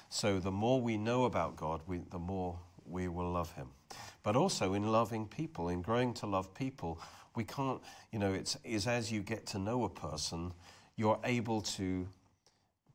So 0.09 0.39
the 0.39 0.51
more 0.51 0.81
we 0.81 0.97
know 0.97 1.25
about 1.25 1.55
God, 1.55 1.81
we, 1.87 1.99
the 2.11 2.19
more 2.19 2.59
we 2.85 3.07
will 3.07 3.31
love 3.31 3.51
Him. 3.53 3.67
But 4.23 4.35
also 4.35 4.73
in 4.73 4.91
loving 4.91 5.27
people, 5.27 5.69
in 5.69 5.81
growing 5.81 6.13
to 6.15 6.25
love 6.25 6.53
people, 6.53 6.99
we 7.35 7.43
can't, 7.43 7.81
you 8.11 8.19
know, 8.19 8.33
it's, 8.33 8.57
it's 8.63 8.87
as 8.87 9.11
you 9.11 9.21
get 9.21 9.45
to 9.47 9.59
know 9.59 9.85
a 9.85 9.89
person, 9.89 10.53
you're 10.95 11.19
able 11.23 11.61
to 11.61 12.07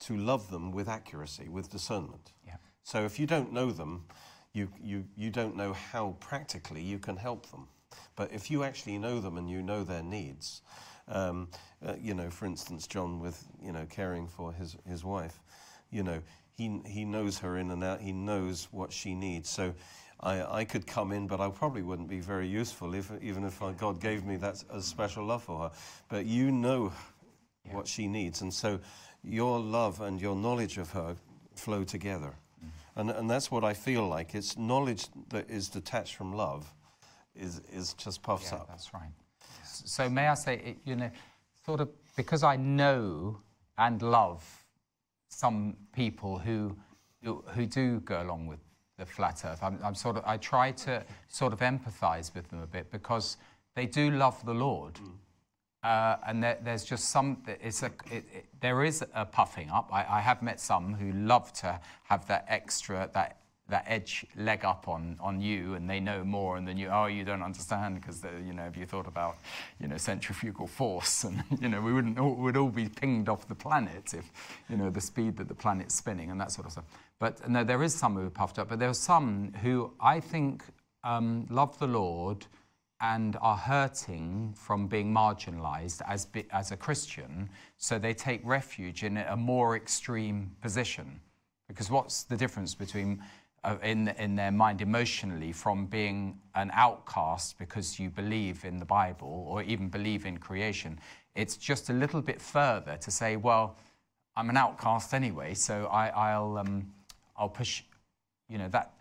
to 0.00 0.16
love 0.16 0.50
them 0.50 0.72
with 0.72 0.88
accuracy, 0.88 1.48
with 1.48 1.70
discernment. 1.70 2.32
Yeah. 2.44 2.56
So 2.82 3.04
if 3.04 3.20
you 3.20 3.26
don't 3.26 3.52
know 3.52 3.70
them, 3.70 4.04
you, 4.52 4.68
you, 4.82 5.04
you 5.16 5.30
don't 5.30 5.56
know 5.56 5.72
how 5.72 6.16
practically 6.18 6.82
you 6.82 6.98
can 6.98 7.16
help 7.16 7.50
them. 7.50 7.68
But 8.16 8.32
if 8.32 8.50
you 8.50 8.64
actually 8.64 8.98
know 8.98 9.20
them 9.20 9.36
and 9.36 9.48
you 9.50 9.62
know 9.62 9.84
their 9.84 10.02
needs, 10.02 10.62
um, 11.08 11.48
uh, 11.84 11.94
you 12.00 12.14
know, 12.14 12.30
for 12.30 12.46
instance, 12.46 12.86
John 12.86 13.20
with, 13.20 13.44
you 13.62 13.72
know, 13.72 13.86
caring 13.90 14.26
for 14.28 14.52
his, 14.52 14.76
his 14.86 15.04
wife, 15.04 15.40
you 15.90 16.02
know, 16.02 16.20
he, 16.56 16.80
he 16.86 17.04
knows 17.04 17.38
her 17.38 17.58
in 17.58 17.70
and 17.70 17.82
out, 17.82 18.00
he 18.00 18.12
knows 18.12 18.68
what 18.70 18.92
she 18.92 19.14
needs. 19.14 19.48
So 19.48 19.74
I, 20.20 20.60
I 20.60 20.64
could 20.64 20.86
come 20.86 21.12
in, 21.12 21.26
but 21.26 21.40
I 21.40 21.48
probably 21.50 21.82
wouldn't 21.82 22.08
be 22.08 22.20
very 22.20 22.46
useful 22.46 22.94
if, 22.94 23.10
even 23.20 23.44
if 23.44 23.60
God 23.78 24.00
gave 24.00 24.24
me 24.24 24.36
that 24.36 24.62
a 24.70 24.80
special 24.80 25.24
love 25.24 25.42
for 25.42 25.58
her. 25.60 25.70
But 26.08 26.26
you 26.26 26.52
know 26.52 26.92
what 27.70 27.88
she 27.88 28.06
needs. 28.06 28.42
And 28.42 28.52
so 28.52 28.80
your 29.24 29.58
love 29.58 30.00
and 30.00 30.20
your 30.20 30.36
knowledge 30.36 30.78
of 30.78 30.90
her 30.92 31.16
flow 31.54 31.84
together. 31.84 32.34
And, 32.94 33.10
and 33.10 33.30
that's 33.30 33.50
what 33.50 33.64
I 33.64 33.72
feel 33.72 34.06
like. 34.06 34.34
It's 34.34 34.56
knowledge 34.56 35.06
that 35.30 35.50
is 35.50 35.68
detached 35.68 36.14
from 36.14 36.34
love 36.34 36.72
is, 37.34 37.60
is 37.72 37.94
just 37.94 38.22
puffs 38.22 38.50
Yeah, 38.50 38.58
up. 38.58 38.68
that's 38.68 38.92
right. 38.94 39.10
So 39.64 40.08
may 40.08 40.28
I 40.28 40.34
say, 40.34 40.54
it, 40.58 40.76
you 40.84 40.96
know, 40.96 41.10
sort 41.64 41.80
of 41.80 41.88
because 42.16 42.42
I 42.42 42.56
know 42.56 43.40
and 43.78 44.02
love 44.02 44.44
some 45.28 45.76
people 45.94 46.38
who 46.38 46.76
who, 47.24 47.66
do 47.66 48.00
go 48.00 48.20
along 48.20 48.48
with 48.48 48.58
the 48.98 49.06
flat 49.06 49.42
Earth. 49.44 49.62
I'm, 49.62 49.78
I'm 49.84 49.94
sort 49.94 50.16
of 50.16 50.24
I 50.26 50.36
try 50.36 50.72
to 50.72 51.04
sort 51.28 51.52
of 51.52 51.60
empathise 51.60 52.34
with 52.34 52.48
them 52.48 52.60
a 52.60 52.66
bit 52.66 52.90
because 52.90 53.36
they 53.74 53.86
do 53.86 54.10
love 54.10 54.44
the 54.44 54.54
Lord. 54.54 54.98
Uh, 55.82 56.16
and 56.26 56.42
there, 56.42 56.58
there's 56.62 56.84
just 56.84 57.08
some, 57.08 57.42
it's 57.46 57.82
a, 57.82 57.86
it, 58.10 58.24
it, 58.32 58.46
there 58.60 58.84
is 58.84 59.04
a 59.14 59.24
puffing 59.24 59.68
up. 59.68 59.88
I, 59.92 60.04
I 60.08 60.20
have 60.20 60.40
met 60.40 60.60
some 60.60 60.94
who 60.94 61.10
love 61.12 61.52
to 61.54 61.80
have 62.04 62.26
that 62.28 62.44
extra, 62.48 63.10
that, 63.14 63.38
that 63.72 63.84
edge 63.86 64.24
leg 64.36 64.64
up 64.64 64.86
on, 64.86 65.16
on 65.18 65.40
you, 65.40 65.74
and 65.74 65.88
they 65.88 65.98
know 65.98 66.22
more, 66.22 66.56
and 66.56 66.68
then 66.68 66.76
you, 66.76 66.88
oh, 66.88 67.06
you 67.06 67.24
don't 67.24 67.42
understand 67.42 67.96
because, 67.96 68.22
you 68.46 68.52
know, 68.52 68.62
have 68.62 68.76
you 68.76 68.86
thought 68.86 69.08
about, 69.08 69.38
you 69.80 69.88
know, 69.88 69.96
centrifugal 69.96 70.66
force, 70.66 71.24
and 71.28 71.42
you 71.60 71.68
know, 71.68 71.80
we 71.80 71.92
wouldn't, 71.92 72.18
all, 72.18 72.34
would 72.34 72.56
all 72.56 72.68
be 72.68 72.88
pinged 72.88 73.28
off 73.28 73.48
the 73.48 73.54
planet 73.54 74.14
if, 74.14 74.30
you 74.68 74.76
know, 74.76 74.90
the 74.90 75.00
speed 75.00 75.36
that 75.38 75.48
the 75.48 75.54
planet's 75.54 75.94
spinning 75.94 76.30
and 76.30 76.40
that 76.40 76.52
sort 76.52 76.66
of 76.66 76.72
stuff. 76.72 76.84
But 77.18 77.48
no, 77.48 77.64
there 77.64 77.82
is 77.82 77.94
some 77.94 78.14
who 78.14 78.26
are 78.26 78.30
puffed 78.30 78.58
up, 78.58 78.68
but 78.68 78.78
there 78.78 78.90
are 78.90 78.94
some 78.94 79.52
who 79.62 79.92
I 80.00 80.20
think 80.20 80.62
um, 81.02 81.46
love 81.50 81.78
the 81.78 81.86
Lord 81.86 82.46
and 83.00 83.36
are 83.40 83.56
hurting 83.56 84.54
from 84.56 84.86
being 84.86 85.12
marginalized 85.12 86.02
as, 86.06 86.26
be, 86.26 86.44
as 86.52 86.70
a 86.70 86.76
Christian, 86.76 87.48
so 87.76 87.98
they 87.98 88.14
take 88.14 88.40
refuge 88.44 89.02
in 89.02 89.16
a 89.16 89.36
more 89.36 89.76
extreme 89.76 90.52
position. 90.60 91.20
Because 91.68 91.90
what's 91.90 92.24
the 92.24 92.36
difference 92.36 92.74
between, 92.74 93.22
in, 93.82 94.08
in 94.08 94.34
their 94.36 94.50
mind 94.50 94.80
emotionally, 94.80 95.52
from 95.52 95.86
being 95.86 96.38
an 96.54 96.70
outcast 96.74 97.58
because 97.58 97.98
you 97.98 98.10
believe 98.10 98.64
in 98.64 98.78
the 98.78 98.84
Bible 98.84 99.46
or 99.48 99.62
even 99.62 99.88
believe 99.88 100.26
in 100.26 100.38
creation? 100.38 100.98
It's 101.34 101.56
just 101.56 101.88
a 101.90 101.92
little 101.92 102.20
bit 102.22 102.40
further 102.40 102.96
to 102.96 103.10
say, 103.10 103.36
well, 103.36 103.76
I'm 104.36 104.50
an 104.50 104.56
outcast 104.56 105.14
anyway, 105.14 105.54
so 105.54 105.86
I, 105.86 106.08
I'll, 106.08 106.58
um, 106.58 106.92
I'll 107.36 107.48
push, 107.48 107.82
you 108.48 108.58
know, 108.58 108.68
that 108.68 108.94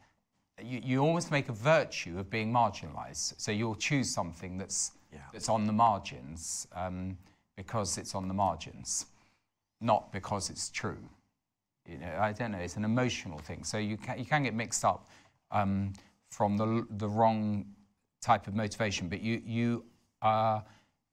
you, 0.63 0.81
you 0.83 0.99
almost 0.99 1.31
make 1.31 1.49
a 1.49 1.53
virtue 1.53 2.19
of 2.19 2.29
being 2.29 2.51
marginalized. 2.51 3.33
So 3.37 3.51
you'll 3.51 3.75
choose 3.75 4.09
something 4.09 4.57
that's, 4.57 4.91
Yeah. 5.11 5.19
that's 5.33 5.49
on 5.49 5.65
the 5.65 5.73
margins 5.73 6.67
um, 6.73 7.17
because 7.55 7.97
it's 7.97 8.13
on 8.15 8.27
the 8.27 8.33
margins, 8.33 9.07
not 9.79 10.11
because 10.11 10.49
it's 10.49 10.69
true. 10.69 11.09
You 11.87 11.97
know, 11.97 12.17
I 12.19 12.31
don't 12.31 12.51
know, 12.51 12.59
it's 12.59 12.77
an 12.77 12.85
emotional 12.85 13.39
thing. 13.39 13.63
So 13.63 13.77
you 13.77 13.97
can, 13.97 14.19
you 14.19 14.25
can 14.25 14.43
get 14.43 14.53
mixed 14.53 14.85
up 14.85 15.07
um, 15.51 15.93
from 16.29 16.57
the, 16.57 16.85
the 16.91 17.09
wrong 17.09 17.65
type 18.21 18.47
of 18.47 18.55
motivation, 18.55 19.09
but 19.09 19.21
you, 19.21 19.41
you 19.45 19.85
uh, 20.21 20.61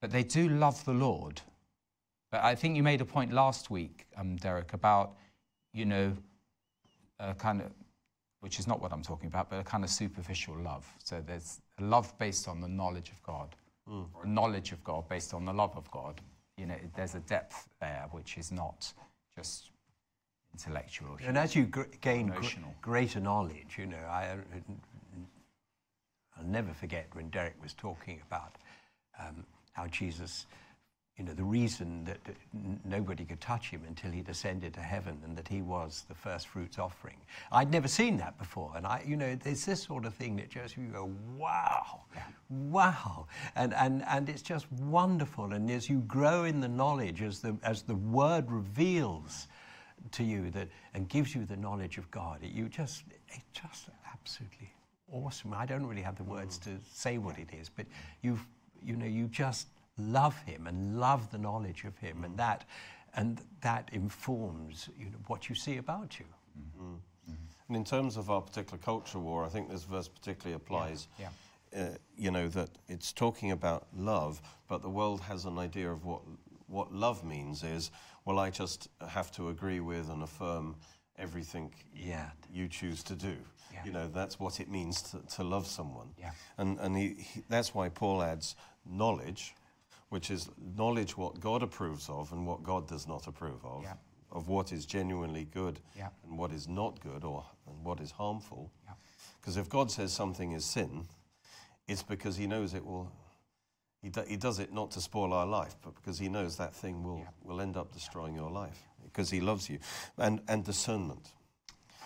but 0.00 0.10
they 0.10 0.22
do 0.22 0.48
love 0.48 0.84
the 0.84 0.92
Lord. 0.92 1.40
But 2.30 2.44
I 2.44 2.54
think 2.54 2.76
you 2.76 2.82
made 2.82 3.00
a 3.00 3.04
point 3.04 3.32
last 3.32 3.70
week, 3.70 4.06
um, 4.16 4.37
Derek, 4.37 4.75
about, 4.75 5.16
you 5.72 5.87
know, 5.87 6.14
a 7.18 7.34
kind 7.34 7.62
of, 7.62 7.72
which 8.40 8.58
is 8.58 8.66
not 8.66 8.80
what 8.80 8.92
I'm 8.92 9.02
talking 9.02 9.26
about, 9.26 9.50
but 9.50 9.58
a 9.58 9.64
kind 9.64 9.82
of 9.82 9.90
superficial 9.90 10.54
love. 10.56 10.87
So 11.02 11.22
there's 11.26 11.60
a 11.80 11.84
love 11.84 12.16
based 12.18 12.46
on 12.46 12.60
the 12.60 12.68
knowledge 12.68 13.10
of 13.10 13.22
God, 13.22 13.56
or 14.14 14.25
a 14.25 14.28
knowledge 14.28 14.72
of 14.72 14.84
God 14.84 15.08
based 15.08 15.32
on 15.32 15.44
the 15.46 15.52
love 15.52 15.76
of 15.76 15.90
God. 15.90 16.20
You 16.58 16.66
know, 16.66 16.76
there's 16.94 17.14
a 17.14 17.20
depth 17.20 17.68
there 17.80 18.06
which 18.10 18.37
is 18.37 18.52
not 18.52 18.92
just 19.34 19.70
intellectual. 20.52 21.17
And 21.25 21.38
as 21.38 21.55
you 21.55 21.64
gr- 21.64 21.83
gain 22.00 22.28
gr- 22.28 22.47
greater 22.83 23.21
knowledge, 23.21 23.76
you 23.78 23.87
know, 23.87 23.97
I, 23.97 24.37
I'll 26.38 26.45
never 26.45 26.73
forget 26.73 27.07
when 27.12 27.28
Derek 27.31 27.61
was 27.62 27.75
talking 27.75 28.21
about 28.26 28.57
um, 29.19 29.45
how 29.73 29.87
Jesus, 29.88 30.47
you 31.17 31.25
know, 31.25 31.35
the 31.35 31.45
reason 31.45 32.05
that 32.05 32.19
nobody 32.85 33.25
could 33.25 33.40
touch 33.40 33.71
him 33.71 33.83
until 33.88 34.11
he 34.11 34.23
descended 34.23 34.73
to 34.75 34.81
heaven 34.81 35.21
and 35.25 35.37
that 35.37 35.49
he 35.49 35.62
was 35.62 36.05
the 36.09 36.14
first 36.14 36.49
fruits 36.49 36.78
offering. 36.78 37.17
I'd 37.50 37.71
never 37.71 37.88
seen 37.88 38.17
that 38.19 38.38
before. 38.38 38.73
And 38.76 38.87
I, 38.87 39.02
you 39.07 39.17
know, 39.17 39.35
there's 39.35 39.64
this 39.64 39.83
sort 39.83 40.05
of 40.05 40.14
thing 40.14 40.37
that 40.37 40.49
just 40.49 40.76
you 40.76 40.85
go, 40.93 41.11
wow, 41.37 42.02
wow. 42.49 43.26
And, 43.57 43.75
and, 43.75 44.05
and 44.09 44.28
it's 44.28 44.43
just 44.43 44.71
wonderful. 44.73 45.52
And 45.52 45.71
as 45.71 45.88
you 45.90 45.99
grow 46.00 46.45
in 46.45 46.61
the 46.61 46.69
knowledge, 46.69 47.23
as 47.23 47.40
the, 47.40 47.57
as 47.62 47.83
the 47.83 47.97
word 47.97 48.50
reveals, 48.50 49.49
to 50.12 50.25
you 50.25 50.50
that 50.50 50.69
and 50.95 51.09
gives 51.09 51.35
you 51.35 51.45
the 51.45 51.57
knowledge 51.57 51.99
of 51.99 52.11
God. 52.11 52.43
It, 52.43 52.52
you 52.52 52.69
just 52.69 53.05
it's 53.28 53.45
just 53.52 53.88
absolutely 54.12 54.73
awesome. 55.12 55.55
I 55.55 55.67
don't 55.67 55.87
really 55.87 56.02
have 56.02 56.17
the 56.17 56.25
words 56.25 56.59
mm. 56.59 56.64
to 56.64 56.71
say 56.93 57.19
what 57.19 57.38
it 57.38 57.49
is, 57.52 57.69
but 57.69 57.87
you 58.23 58.38
you 58.83 58.97
know 58.97 59.07
you 59.07 59.26
just 59.28 59.69
love 59.99 60.38
Him 60.43 60.67
and 60.67 60.99
love 60.99 61.31
the 61.31 61.38
knowledge 61.38 61.85
of 61.85 61.97
Him, 61.99 62.25
and 62.25 62.35
mm. 62.35 62.38
that 62.38 62.64
and 63.14 63.40
that 63.61 63.88
informs 63.93 64.88
you 64.99 65.07
know 65.07 65.19
what 65.26 65.49
you 65.49 65.55
see 65.55 65.78
about 65.78 66.19
you. 66.19 66.26
Mm-hmm. 66.59 66.95
Mm-hmm. 66.95 67.35
And 67.69 67.76
in 67.76 67.85
terms 67.85 68.17
of 68.17 68.31
our 68.31 68.40
particular 68.40 68.78
culture 68.78 69.19
war, 69.19 69.45
I 69.45 69.49
think 69.49 69.71
this 69.71 69.85
verse 69.85 70.09
particularly 70.09 70.55
applies. 70.55 71.09
Yeah. 71.19 71.28
Uh, 71.76 71.88
you 72.17 72.31
know 72.31 72.49
that 72.49 72.71
it's 72.88 73.12
talking 73.12 73.50
about 73.50 73.88
love, 73.95 74.40
but 74.69 74.81
the 74.81 74.88
world 74.88 75.21
has 75.21 75.45
an 75.45 75.59
idea 75.59 75.90
of 75.90 76.07
what 76.07 76.23
what 76.67 76.95
love 76.95 77.25
means. 77.25 77.62
Is 77.62 77.90
well, 78.28 78.38
I 78.38 78.50
just 78.50 78.88
have 79.08 79.30
to 79.32 79.49
agree 79.49 79.80
with 79.80 80.11
and 80.11 80.23
affirm 80.23 80.76
everything 81.16 81.73
Yeah. 81.97 82.28
you 82.52 82.68
choose 82.68 83.02
to 83.04 83.14
do. 83.14 83.35
Yeah. 83.73 83.85
You 83.87 83.92
know 83.92 84.06
that's 84.08 84.38
what 84.38 84.61
it 84.61 84.68
means 84.68 85.00
to, 85.11 85.20
to 85.37 85.44
love 85.44 85.66
someone. 85.66 86.08
Yeah. 86.18 86.32
And 86.58 86.78
and 86.78 86.94
he, 86.94 87.14
he, 87.14 87.42
that's 87.49 87.75
why 87.75 87.88
Paul 87.88 88.23
adds 88.23 88.54
knowledge, 88.85 89.54
which 90.11 90.30
is 90.30 90.50
knowledge 90.76 91.16
what 91.16 91.40
God 91.40 91.62
approves 91.62 92.11
of 92.11 92.30
and 92.32 92.47
what 92.47 92.62
God 92.62 92.87
does 92.87 93.08
not 93.08 93.26
approve 93.26 93.64
of. 93.64 93.82
Yeah. 93.82 93.94
Of 94.30 94.49
what 94.49 94.73
is 94.73 94.85
genuinely 94.85 95.47
good 95.47 95.80
Yeah. 95.97 96.08
and 96.25 96.38
what 96.38 96.52
is 96.52 96.68
not 96.68 97.00
good 97.00 97.25
or 97.25 97.47
and 97.66 97.82
what 97.82 97.99
is 98.00 98.11
harmful. 98.11 98.70
Yeah. 98.85 98.92
Because 99.40 99.56
if 99.56 99.70
God 99.70 99.90
says 99.90 100.12
something 100.12 100.52
is 100.52 100.66
sin, 100.66 101.06
it's 101.87 102.02
because 102.02 102.37
he 102.37 102.47
knows 102.47 102.75
it 102.75 102.85
will. 102.85 103.11
He, 104.02 104.11
do, 104.11 104.23
he 104.28 104.37
does 104.37 104.59
it 104.59 104.73
not 104.73 104.90
to 104.93 105.00
spoil 105.00 105.33
our 105.33 105.47
life, 105.47 105.75
but 105.83 105.95
because 105.95 106.19
he 106.19 106.28
knows 106.28 106.57
that 106.57 106.75
thing 106.75 107.02
will, 107.02 107.26
will 107.43 107.61
end 107.61 107.76
up 107.76 107.93
destroying 107.93 108.35
your 108.35 108.50
life 108.50 108.81
because 109.05 109.31
he 109.31 109.40
loves 109.40 109.69
you. 109.69 109.78
And, 110.17 110.40
and 110.49 110.64
discernment. 110.64 111.33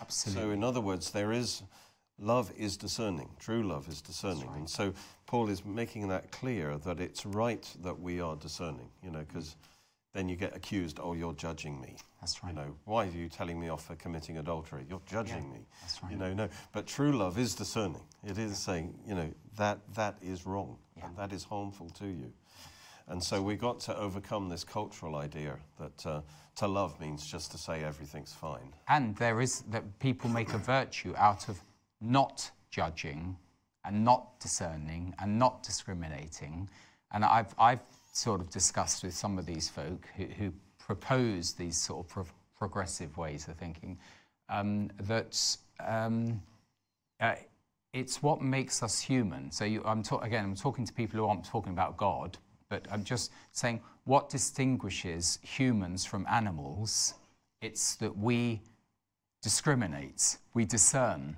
Absolutely. 0.01 0.43
So, 0.43 0.51
in 0.51 0.63
other 0.63 0.81
words, 0.81 1.11
there 1.11 1.31
is 1.31 1.63
love 2.19 2.51
is 2.57 2.77
discerning. 2.77 3.29
True 3.39 3.63
love 3.63 3.87
is 3.87 4.01
discerning. 4.01 4.49
And 4.55 4.69
so, 4.69 4.93
Paul 5.27 5.49
is 5.49 5.63
making 5.63 6.07
that 6.09 6.31
clear 6.31 6.77
that 6.79 6.99
it's 6.99 7.25
right 7.25 7.67
that 7.83 7.99
we 7.99 8.19
are 8.19 8.35
discerning, 8.35 8.89
you 9.03 9.11
know, 9.11 9.23
because 9.27 9.49
mm. 9.49 9.55
Then 10.13 10.29
you 10.29 10.35
get 10.35 10.55
accused, 10.55 10.99
oh, 11.01 11.13
you're 11.13 11.33
judging 11.33 11.81
me. 11.81 11.97
That's 12.21 12.43
right. 12.43 12.51
You 12.51 12.55
know, 12.55 12.75
why 12.85 13.07
are 13.07 13.09
you 13.09 13.27
telling 13.29 13.59
me 13.59 13.69
off 13.69 13.87
for 13.87 13.95
committing 13.95 14.37
adultery? 14.37 14.85
You're 14.87 15.01
judging 15.07 15.51
me. 15.51 15.65
that's 15.81 16.01
right. 16.03 16.11
You 16.11 16.17
know, 16.17 16.33
no. 16.33 16.49
But 16.71 16.85
true 16.85 17.11
love 17.11 17.39
is 17.39 17.55
discerning. 17.55 18.05
It 18.23 18.37
is 18.37 18.57
saying, 18.59 18.93
you 19.07 19.15
know, 19.15 19.31
that 19.57 19.79
that 19.95 20.17
is 20.21 20.45
wrong 20.45 20.77
and 21.03 21.17
that 21.17 21.33
is 21.33 21.43
harmful 21.43 21.89
to 21.89 22.05
you. 22.05 22.31
And 23.07 23.21
so 23.21 23.41
we 23.41 23.55
got 23.55 23.79
to 23.81 23.97
overcome 23.97 24.49
this 24.49 24.63
cultural 24.63 25.15
idea 25.15 25.57
that 25.79 26.05
uh, 26.05 26.21
to 26.55 26.67
love 26.67 26.99
means 27.01 27.25
just 27.25 27.51
to 27.51 27.57
say 27.57 27.83
everything's 27.83 28.31
fine. 28.31 28.73
And 28.87 29.15
there 29.17 29.41
is 29.41 29.61
that 29.71 29.99
people 29.99 30.29
make 30.29 30.53
a 30.53 30.57
virtue 30.57 31.13
out 31.17 31.49
of 31.49 31.59
not 31.99 32.49
judging 32.69 33.35
and 33.83 34.05
not 34.05 34.39
discerning 34.39 35.13
and 35.19 35.37
not 35.37 35.63
discriminating. 35.63 36.69
And 37.11 37.25
I've, 37.25 37.53
I've 37.59 37.81
sort 38.13 38.39
of 38.39 38.49
discussed 38.49 39.03
with 39.03 39.13
some 39.13 39.37
of 39.37 39.45
these 39.45 39.67
folk 39.67 40.07
who, 40.15 40.25
who 40.25 40.53
propose 40.77 41.53
these 41.53 41.75
sort 41.75 42.05
of 42.05 42.11
pro- 42.11 42.25
progressive 42.57 43.17
ways 43.17 43.47
of 43.47 43.55
thinking 43.55 43.97
um, 44.49 44.89
that 45.01 45.37
um, 45.85 46.41
uh, 47.19 47.35
it's 47.91 48.21
what 48.21 48.41
makes 48.41 48.83
us 48.83 48.99
human. 48.99 49.51
So 49.51 49.65
you, 49.65 49.83
I'm 49.85 50.03
again, 50.21 50.43
I'm 50.43 50.55
talking 50.55 50.85
to 50.85 50.93
people 50.93 51.19
who 51.19 51.25
aren't 51.25 51.43
talking 51.43 51.73
about 51.73 51.97
God, 51.97 52.37
but 52.69 52.87
I'm 52.91 53.03
just 53.03 53.31
saying 53.51 53.81
what 54.05 54.29
distinguishes 54.29 55.39
humans 55.41 56.05
from 56.05 56.25
animals. 56.29 57.15
It's 57.61 57.95
that 57.95 58.15
we 58.17 58.61
discriminate, 59.41 60.37
we 60.53 60.65
discern, 60.65 61.35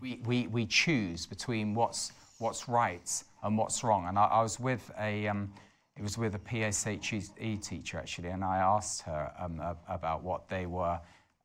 we, 0.00 0.20
we, 0.24 0.46
we 0.48 0.66
choose 0.66 1.26
between 1.26 1.74
what's, 1.74 2.12
what's 2.38 2.68
right 2.68 3.22
and 3.42 3.58
what's 3.58 3.82
wrong. 3.82 4.06
And 4.06 4.18
I, 4.18 4.24
I 4.24 4.42
was 4.42 4.60
with 4.60 4.90
a, 4.98 5.28
um, 5.28 5.52
it 5.96 6.02
was 6.02 6.18
with 6.18 6.34
a 6.34 6.38
PSHE 6.38 7.62
teacher 7.62 7.98
actually, 7.98 8.28
and 8.28 8.44
I 8.44 8.58
asked 8.58 9.02
her 9.02 9.32
um, 9.38 9.62
about 9.88 10.22
what 10.22 10.48
they 10.48 10.66
were 10.66 11.00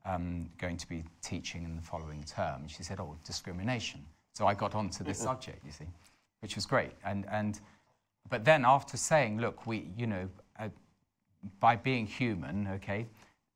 um, 0.05 0.49
going 0.57 0.77
to 0.77 0.87
be 0.87 1.03
teaching 1.21 1.63
in 1.63 1.75
the 1.75 1.81
following 1.81 2.23
term. 2.23 2.67
She 2.67 2.83
said, 2.83 2.99
"Oh, 2.99 3.15
discrimination." 3.25 4.05
So 4.33 4.47
I 4.47 4.53
got 4.53 4.75
onto 4.75 5.03
this 5.03 5.17
subject, 5.29 5.65
you 5.65 5.71
see, 5.71 5.87
which 6.41 6.55
was 6.55 6.65
great. 6.65 6.91
And 7.05 7.25
and 7.31 7.59
but 8.29 8.43
then 8.43 8.65
after 8.65 8.97
saying, 8.97 9.39
"Look, 9.39 9.65
we, 9.67 9.89
you 9.95 10.07
know, 10.07 10.29
uh, 10.59 10.69
by 11.59 11.75
being 11.75 12.05
human, 12.05 12.67
okay, 12.75 13.07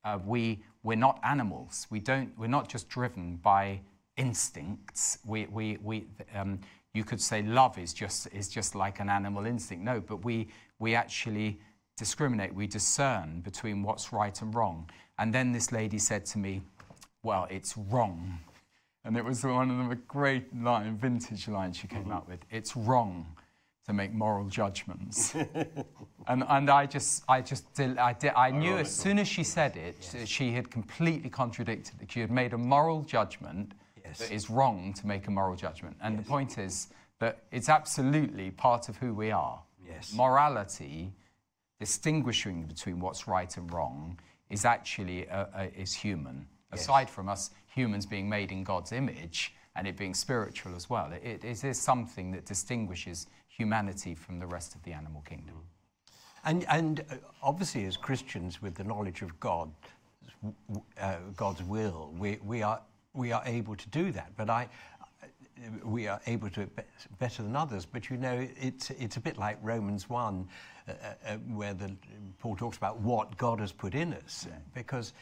uh, 0.05 0.19
we 0.25 0.63
we're 0.83 0.95
not 0.95 1.19
animals. 1.23 1.87
We 1.89 1.99
don't. 1.99 2.31
We're 2.37 2.47
not 2.47 2.69
just 2.69 2.87
driven 2.87 3.37
by 3.37 3.81
instincts. 4.15 5.19
We 5.25 5.47
we 5.47 5.77
we. 5.83 6.05
Um, 6.33 6.59
you 6.93 7.03
could 7.03 7.19
say 7.19 7.41
love 7.41 7.77
is 7.77 7.93
just 7.93 8.27
is 8.31 8.47
just 8.47 8.73
like 8.73 9.01
an 9.01 9.09
animal 9.09 9.45
instinct. 9.45 9.83
No, 9.83 9.99
but 9.99 10.23
we 10.23 10.47
we 10.79 10.95
actually 10.95 11.59
discriminate. 11.97 12.53
We 12.53 12.67
discern 12.67 13.41
between 13.41 13.83
what's 13.83 14.11
right 14.11 14.39
and 14.41 14.53
wrong. 14.53 14.89
And 15.17 15.33
then 15.33 15.51
this 15.51 15.71
lady 15.71 15.97
said 15.97 16.25
to 16.27 16.37
me, 16.37 16.61
"Well, 17.23 17.47
it's 17.49 17.77
wrong." 17.77 18.39
And 19.03 19.15
it 19.15 19.23
was 19.23 19.43
one 19.43 19.69
of 19.69 19.89
the 19.89 19.95
great 19.95 20.55
line, 20.55 20.97
vintage 20.97 21.47
lines 21.47 21.77
she 21.77 21.87
came 21.87 22.11
up 22.11 22.27
with. 22.27 22.39
It's 22.49 22.75
wrong 22.75 23.27
to 23.85 23.93
make 23.93 24.11
moral 24.11 24.45
judgments. 24.45 25.35
and, 26.27 26.43
and 26.49 26.69
I 26.71 26.87
just, 26.87 27.23
I 27.29 27.41
just, 27.41 27.71
did, 27.75 27.99
I, 27.99 28.13
did, 28.13 28.31
I 28.35 28.49
knew 28.49 28.77
as 28.77 28.91
soon 28.91 29.19
as 29.19 29.27
she 29.27 29.43
said 29.43 29.77
it, 29.77 30.27
she 30.27 30.53
had 30.53 30.71
completely 30.71 31.29
contradicted 31.29 32.01
it. 32.01 32.11
She 32.11 32.19
had 32.19 32.31
made 32.31 32.53
a 32.53 32.57
moral 32.57 33.03
judgment 33.03 33.73
Yes. 34.05 34.19
that 34.19 34.33
it's 34.33 34.49
wrong 34.49 34.93
to 34.93 35.07
make 35.07 35.27
a 35.27 35.31
moral 35.31 35.55
judgment. 35.55 35.97
And 36.01 36.17
the 36.17 36.23
point 36.23 36.57
is 36.57 36.87
that 37.19 37.43
it's 37.51 37.69
absolutely 37.69 38.51
part 38.51 38.89
of 38.89 38.97
who 38.97 39.13
we 39.13 39.31
are. 39.31 39.61
Yes. 39.95 40.13
Morality, 40.13 41.11
distinguishing 41.79 42.63
between 42.63 42.99
what's 42.99 43.27
right 43.27 43.55
and 43.57 43.71
wrong, 43.73 44.19
is 44.49 44.65
actually 44.65 45.29
uh, 45.29 45.45
uh, 45.55 45.67
is 45.75 45.93
human. 45.93 46.47
Aside 46.71 47.09
from 47.09 47.29
us 47.29 47.51
humans 47.73 48.05
being 48.05 48.27
made 48.27 48.51
in 48.51 48.63
God's 48.63 48.91
image 48.91 49.53
and 49.75 49.87
it 49.87 49.97
being 49.97 50.13
spiritual 50.13 50.75
as 50.75 50.89
well, 50.89 51.11
it, 51.11 51.43
it 51.43 51.63
is 51.63 51.81
something 51.81 52.31
that 52.31 52.45
distinguishes 52.45 53.27
humanity 53.47 54.13
from 54.13 54.39
the 54.39 54.45
rest 54.45 54.75
of 54.75 54.83
the 54.83 54.91
animal 54.91 55.21
kingdom. 55.21 55.55
And, 56.43 56.65
and 56.69 56.99
uh, 56.99 57.15
obviously, 57.41 57.85
as 57.85 57.97
Christians, 57.97 58.61
with 58.61 58.75
the 58.75 58.83
knowledge 58.83 59.21
of 59.21 59.39
God, 59.39 59.71
uh, 60.99 61.15
God's 61.35 61.63
will, 61.63 62.13
we, 62.17 62.39
we, 62.43 62.61
are, 62.61 62.81
we 63.13 63.31
are 63.31 63.41
able 63.45 63.75
to 63.75 63.89
do 63.89 64.11
that. 64.11 64.31
But 64.37 64.49
I, 64.49 64.67
we 65.83 66.07
are 66.07 66.19
able 66.27 66.49
to 66.51 66.65
be- 66.67 66.83
better 67.19 67.43
than 67.43 67.55
others. 67.55 67.85
But 67.85 68.09
you 68.09 68.17
know, 68.17 68.47
it's, 68.59 68.89
it's 68.91 69.17
a 69.17 69.21
bit 69.21 69.37
like 69.37 69.57
Romans 69.61 70.09
1, 70.09 70.47
uh, 70.87 70.91
uh, 70.91 71.37
where 71.49 71.73
the, 71.73 71.95
Paul 72.39 72.55
talks 72.55 72.77
about 72.77 72.99
what 72.99 73.37
God 73.37 73.59
has 73.59 73.71
put 73.71 73.95
in 73.95 74.13
us. 74.13 74.47
Because 74.73 75.13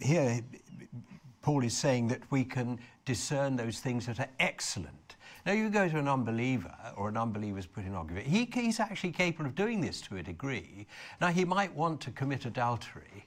here, 0.00 0.40
Paul 1.42 1.64
is 1.64 1.76
saying 1.76 2.08
that 2.08 2.22
we 2.30 2.44
can 2.44 2.78
discern 3.04 3.56
those 3.56 3.80
things 3.80 4.06
that 4.06 4.20
are 4.20 4.28
excellent. 4.40 5.16
Now, 5.46 5.52
you 5.52 5.70
go 5.70 5.88
to 5.88 5.98
an 5.98 6.08
unbeliever 6.08 6.74
or 6.96 7.08
an 7.08 7.16
unbeliever's 7.16 7.66
put 7.66 7.84
in 7.84 7.94
argument, 7.94 8.26
he, 8.26 8.48
he's 8.52 8.80
actually 8.80 9.12
capable 9.12 9.46
of 9.46 9.54
doing 9.54 9.80
this 9.80 10.00
to 10.02 10.16
a 10.16 10.22
degree. 10.22 10.86
Now, 11.20 11.28
he 11.28 11.44
might 11.44 11.74
want 11.74 12.00
to 12.02 12.10
commit 12.10 12.44
adultery. 12.44 13.26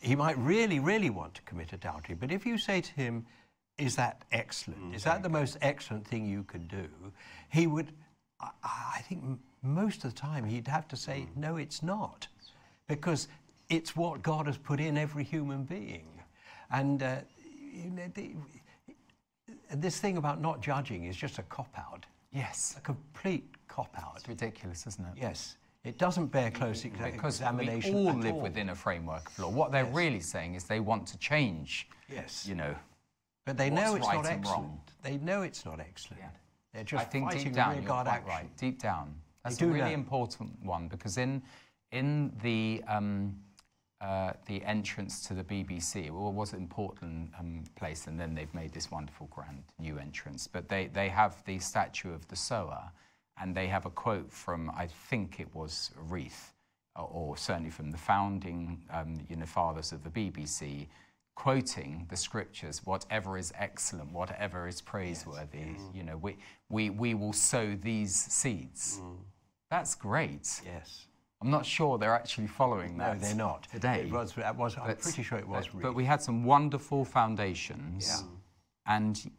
He 0.00 0.14
might 0.16 0.36
really, 0.36 0.80
really 0.80 1.10
want 1.10 1.34
to 1.34 1.42
commit 1.42 1.72
adultery. 1.72 2.14
But 2.14 2.32
if 2.32 2.44
you 2.44 2.58
say 2.58 2.80
to 2.80 2.92
him, 2.92 3.24
Is 3.78 3.96
that 3.96 4.22
excellent? 4.32 4.94
Is 4.94 5.04
that 5.04 5.20
mm. 5.20 5.22
the 5.22 5.28
most 5.28 5.56
excellent 5.62 6.06
thing 6.06 6.26
you 6.26 6.44
could 6.44 6.68
do? 6.68 6.86
He 7.48 7.66
would, 7.66 7.92
I, 8.40 8.50
I 8.64 9.00
think 9.08 9.22
most 9.62 10.04
of 10.04 10.14
the 10.14 10.20
time, 10.20 10.44
he'd 10.44 10.68
have 10.68 10.86
to 10.88 10.96
say, 10.96 11.26
mm. 11.26 11.36
No, 11.36 11.56
it's 11.56 11.82
not. 11.82 12.26
Because 12.86 13.28
it's 13.68 13.96
what 13.96 14.22
God 14.22 14.46
has 14.46 14.58
put 14.58 14.80
in 14.80 14.98
every 14.98 15.24
human 15.24 15.64
being. 15.64 16.06
And 16.70 17.02
uh, 17.02 17.16
you 17.72 17.90
know, 17.90 18.10
the, 18.14 18.34
this 19.74 19.98
thing 19.98 20.16
about 20.16 20.40
not 20.40 20.60
judging 20.60 21.04
is 21.04 21.16
just 21.16 21.38
a 21.38 21.42
cop 21.42 21.72
out, 21.78 22.06
Yes. 22.32 22.74
a 22.76 22.80
complete 22.80 23.48
cop 23.68 23.94
out. 23.98 24.14
It's 24.16 24.28
ridiculous, 24.28 24.86
isn't 24.86 25.04
it? 25.04 25.12
Yes, 25.20 25.56
it 25.84 25.98
doesn't 25.98 26.26
bear 26.26 26.50
mm, 26.50 26.54
close 26.54 26.82
exa- 26.84 27.12
Because 27.12 27.36
examination. 27.40 27.94
we 27.94 28.08
all 28.08 28.14
live 28.14 28.34
all. 28.34 28.40
within 28.40 28.70
a 28.70 28.74
framework 28.74 29.28
of 29.30 29.38
law. 29.38 29.50
What 29.50 29.72
they're 29.72 29.84
really 29.86 30.20
saying 30.20 30.54
is 30.54 30.64
they 30.64 30.80
want 30.80 31.06
to 31.08 31.18
change, 31.18 31.88
Yes, 32.08 32.46
you 32.46 32.54
know. 32.54 32.74
But 33.44 33.56
they 33.56 33.70
know 33.70 33.94
it's 33.94 34.06
right 34.06 34.16
not 34.16 34.26
excellent. 34.26 34.70
They 35.02 35.18
know 35.18 35.42
it's 35.42 35.64
not 35.64 35.80
excellent. 35.80 36.22
Yeah. 36.22 36.30
They're 36.72 36.84
just 36.84 37.02
I 37.02 37.04
think 37.04 37.26
fighting 37.26 37.44
deep 37.44 37.54
down, 37.54 37.74
you're 37.76 37.84
quite 37.84 38.06
action. 38.06 38.28
right. 38.28 38.56
Deep 38.56 38.80
down, 38.80 39.14
that's 39.44 39.60
a 39.60 39.66
really 39.66 39.90
know. 39.90 39.94
important 39.94 40.52
one 40.62 40.88
because 40.88 41.18
in 41.18 41.42
in 41.90 42.32
the 42.42 42.82
um, 42.88 43.36
uh, 44.00 44.32
the 44.46 44.64
entrance 44.64 45.22
to 45.22 45.34
the 45.34 45.44
BBC, 45.44 46.10
well, 46.10 46.28
it 46.28 46.34
was 46.34 46.54
in 46.54 46.66
Portland 46.66 47.30
um, 47.38 47.62
Place, 47.76 48.08
and 48.08 48.18
then 48.18 48.34
they've 48.34 48.52
made 48.52 48.72
this 48.72 48.90
wonderful 48.90 49.28
grand 49.30 49.62
new 49.78 49.98
entrance. 49.98 50.46
But 50.46 50.68
they 50.68 50.86
they 50.86 51.08
have 51.08 51.44
the 51.44 51.58
statue 51.58 52.12
of 52.12 52.26
the 52.28 52.36
sower, 52.36 52.90
and 53.38 53.54
they 53.54 53.66
have 53.66 53.84
a 53.86 53.90
quote 53.90 54.32
from 54.32 54.70
I 54.70 54.86
think 54.86 55.40
it 55.40 55.54
was 55.54 55.90
Reith, 55.96 56.52
or, 56.96 57.08
or 57.12 57.36
certainly 57.36 57.70
from 57.70 57.90
the 57.90 57.98
founding 57.98 58.82
um, 58.90 59.18
you 59.28 59.36
know 59.36 59.46
fathers 59.46 59.92
of 59.92 60.02
the 60.02 60.10
BBC, 60.10 60.86
quoting 61.34 62.06
the 62.10 62.16
scriptures, 62.16 62.82
whatever 62.84 63.38
is 63.38 63.52
excellent, 63.58 64.12
whatever 64.12 64.68
is 64.68 64.80
praiseworthy, 64.80 65.58
mm. 65.58 65.94
you 65.94 66.02
know, 66.02 66.16
we, 66.16 66.36
we, 66.68 66.90
we 66.90 67.14
will 67.14 67.32
sow 67.32 67.74
these 67.74 68.14
seeds. 68.14 69.00
Mm. 69.02 69.16
That's 69.70 69.94
great. 69.94 70.60
Yes. 70.64 71.06
I'm 71.40 71.50
not 71.50 71.66
sure 71.66 71.98
they're 71.98 72.14
actually 72.14 72.46
following 72.46 72.98
that. 72.98 73.14
No, 73.14 73.26
they're 73.26 73.34
not. 73.34 73.66
Today. 73.72 74.02
It 74.06 74.12
was, 74.12 74.34
it 74.36 74.54
was, 74.54 74.76
I'm 74.76 74.96
pretty 74.96 75.22
sure 75.22 75.38
it 75.38 75.48
was 75.48 75.66
but, 75.68 75.82
but 75.82 75.94
we 75.94 76.04
had 76.04 76.22
some 76.22 76.44
wonderful 76.44 77.04
foundations. 77.04 78.06
Yeah. 78.08 78.94
And 78.94 79.30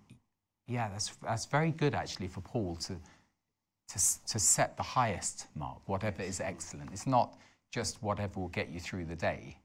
yeah, 0.67 0.89
that's, 0.89 1.15
that's 1.23 1.45
very 1.45 1.71
good 1.71 1.95
actually 1.95 2.27
for 2.27 2.41
Paul 2.41 2.75
to, 2.77 2.93
to, 2.93 4.25
to 4.27 4.39
set 4.39 4.75
the 4.75 4.83
highest 4.83 5.47
mark, 5.55 5.79
whatever 5.85 6.23
is 6.23 6.39
mm. 6.39 6.47
excellent. 6.47 6.89
It's 6.91 7.07
not 7.07 7.37
just 7.71 8.01
whatever 8.03 8.39
will 8.39 8.49
get 8.49 8.69
you 8.69 8.79
through 8.79 9.05
the 9.05 9.15
day, 9.15 9.57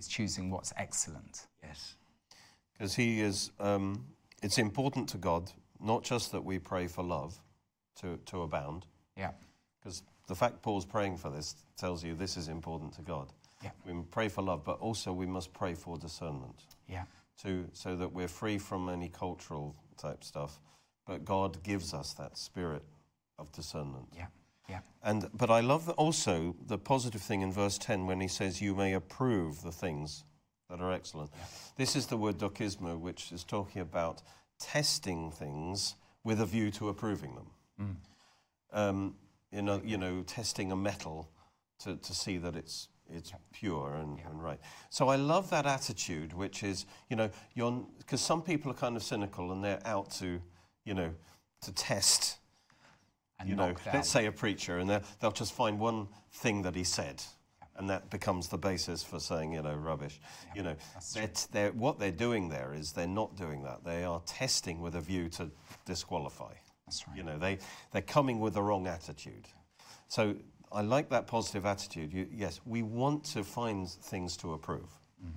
it's 0.00 0.08
choosing 0.08 0.50
what's 0.50 0.72
excellent. 0.78 1.46
yes. 1.62 1.94
Because 2.72 2.94
he 2.94 3.20
is, 3.20 3.50
um, 3.60 4.06
it's 4.42 4.56
important 4.56 5.10
to 5.10 5.18
God, 5.18 5.52
not 5.78 6.02
just 6.04 6.32
that 6.32 6.42
we 6.42 6.58
pray 6.58 6.86
for 6.86 7.04
love 7.04 7.38
to, 8.00 8.16
to 8.24 8.40
abound, 8.40 8.86
Yeah. 9.14 9.32
because 9.78 10.02
the 10.26 10.34
fact 10.34 10.62
Paul's 10.62 10.86
praying 10.86 11.18
for 11.18 11.28
this 11.28 11.54
tells 11.76 12.02
you 12.02 12.14
this 12.14 12.38
is 12.38 12.48
important 12.48 12.94
to 12.94 13.02
God. 13.02 13.30
Yeah. 13.62 13.72
We 13.84 13.92
pray 14.10 14.30
for 14.30 14.40
love, 14.40 14.64
but 14.64 14.78
also 14.80 15.12
we 15.12 15.26
must 15.26 15.52
pray 15.52 15.74
for 15.74 15.98
discernment 15.98 16.64
Yeah. 16.88 17.04
to 17.42 17.68
so 17.74 17.94
that 17.96 18.10
we're 18.10 18.26
free 18.28 18.56
from 18.56 18.88
any 18.88 19.10
cultural 19.10 19.76
type 19.98 20.24
stuff. 20.24 20.62
But 21.04 21.26
God 21.26 21.62
gives 21.62 21.92
us 21.92 22.14
that 22.14 22.38
spirit 22.38 22.84
of 23.38 23.52
discernment. 23.52 24.08
Yeah. 24.16 24.28
Yeah. 24.70 24.80
And 25.02 25.28
but 25.34 25.50
I 25.50 25.60
love 25.60 25.88
also 25.90 26.54
the 26.66 26.78
positive 26.78 27.20
thing 27.22 27.42
in 27.42 27.52
verse 27.52 27.78
10 27.78 28.06
when 28.06 28.20
he 28.20 28.28
says 28.28 28.60
you 28.60 28.74
may 28.74 28.92
approve 28.94 29.62
the 29.62 29.72
things 29.72 30.24
that 30.68 30.80
are 30.80 30.92
excellent. 30.92 31.30
This 31.76 31.96
is 31.96 32.06
the 32.06 32.16
word 32.16 32.38
dokismo 32.38 32.98
which 32.98 33.32
is 33.32 33.44
talking 33.44 33.82
about 33.82 34.22
testing 34.58 35.30
things 35.30 35.96
with 36.22 36.40
a 36.40 36.46
view 36.46 36.70
to 36.72 36.88
approving 36.88 37.34
them. 37.34 37.46
Um, 38.72 39.14
you 39.50 39.62
know, 39.62 39.80
you 39.84 39.96
know, 39.96 40.22
testing 40.22 40.70
a 40.70 40.76
metal 40.76 41.28
to, 41.80 41.96
to 41.96 42.14
see 42.14 42.36
that 42.38 42.54
it's 42.56 42.88
it's 43.12 43.32
pure 43.52 43.96
and, 43.96 44.20
and 44.24 44.42
right. 44.42 44.60
So 44.90 45.08
I 45.08 45.16
love 45.16 45.50
that 45.50 45.66
attitude, 45.66 46.32
which 46.32 46.62
is, 46.62 46.86
you 47.08 47.16
know, 47.16 47.30
you're 47.54 47.84
because 47.98 48.20
some 48.20 48.42
people 48.42 48.70
are 48.70 48.74
kind 48.74 48.96
of 48.96 49.02
cynical 49.02 49.50
and 49.52 49.64
they're 49.64 49.84
out 49.84 50.10
to, 50.12 50.40
you 50.84 50.94
know, 50.94 51.12
to 51.62 51.72
test 51.72 52.38
And 53.40 53.48
you 53.48 53.56
know, 53.56 53.72
down. 53.72 53.94
let's 53.94 54.08
say 54.08 54.26
a 54.26 54.32
preacher, 54.32 54.78
and 54.78 54.88
they'll, 54.88 55.02
they'll 55.20 55.32
just 55.32 55.54
find 55.54 55.80
one 55.80 56.08
thing 56.32 56.62
that 56.62 56.76
he 56.76 56.84
said, 56.84 57.22
and 57.76 57.88
that 57.88 58.10
becomes 58.10 58.48
the 58.48 58.58
basis 58.58 59.02
for 59.02 59.18
saying, 59.18 59.54
you 59.54 59.62
know, 59.62 59.74
rubbish. 59.74 60.20
you 60.54 60.62
know, 60.62 60.76
they're 61.14 61.30
they're, 61.50 61.72
what 61.72 61.98
they're 61.98 62.10
doing 62.10 62.50
there 62.50 62.74
is 62.74 62.92
they're 62.92 63.06
not 63.06 63.36
doing 63.36 63.62
that. 63.62 63.82
They 63.84 64.04
are 64.04 64.20
testing 64.26 64.80
with 64.80 64.94
a 64.94 65.00
view 65.00 65.30
to 65.30 65.50
disqualify. 65.86 66.52
That's 66.86 67.08
right. 67.08 67.16
You 67.16 67.22
know, 67.22 67.38
they, 67.38 67.58
they're 67.92 68.02
coming 68.02 68.38
with 68.40 68.54
the 68.54 68.62
wrong 68.62 68.86
attitude. 68.86 69.46
So 70.08 70.34
I 70.72 70.82
like 70.82 71.08
that 71.10 71.26
positive 71.26 71.64
attitude. 71.64 72.12
You, 72.12 72.26
yes, 72.32 72.60
we 72.66 72.82
want 72.82 73.24
to 73.26 73.42
find 73.42 73.88
things 73.88 74.36
to 74.38 74.52
approve. 74.52 74.88
Mm. 75.24 75.32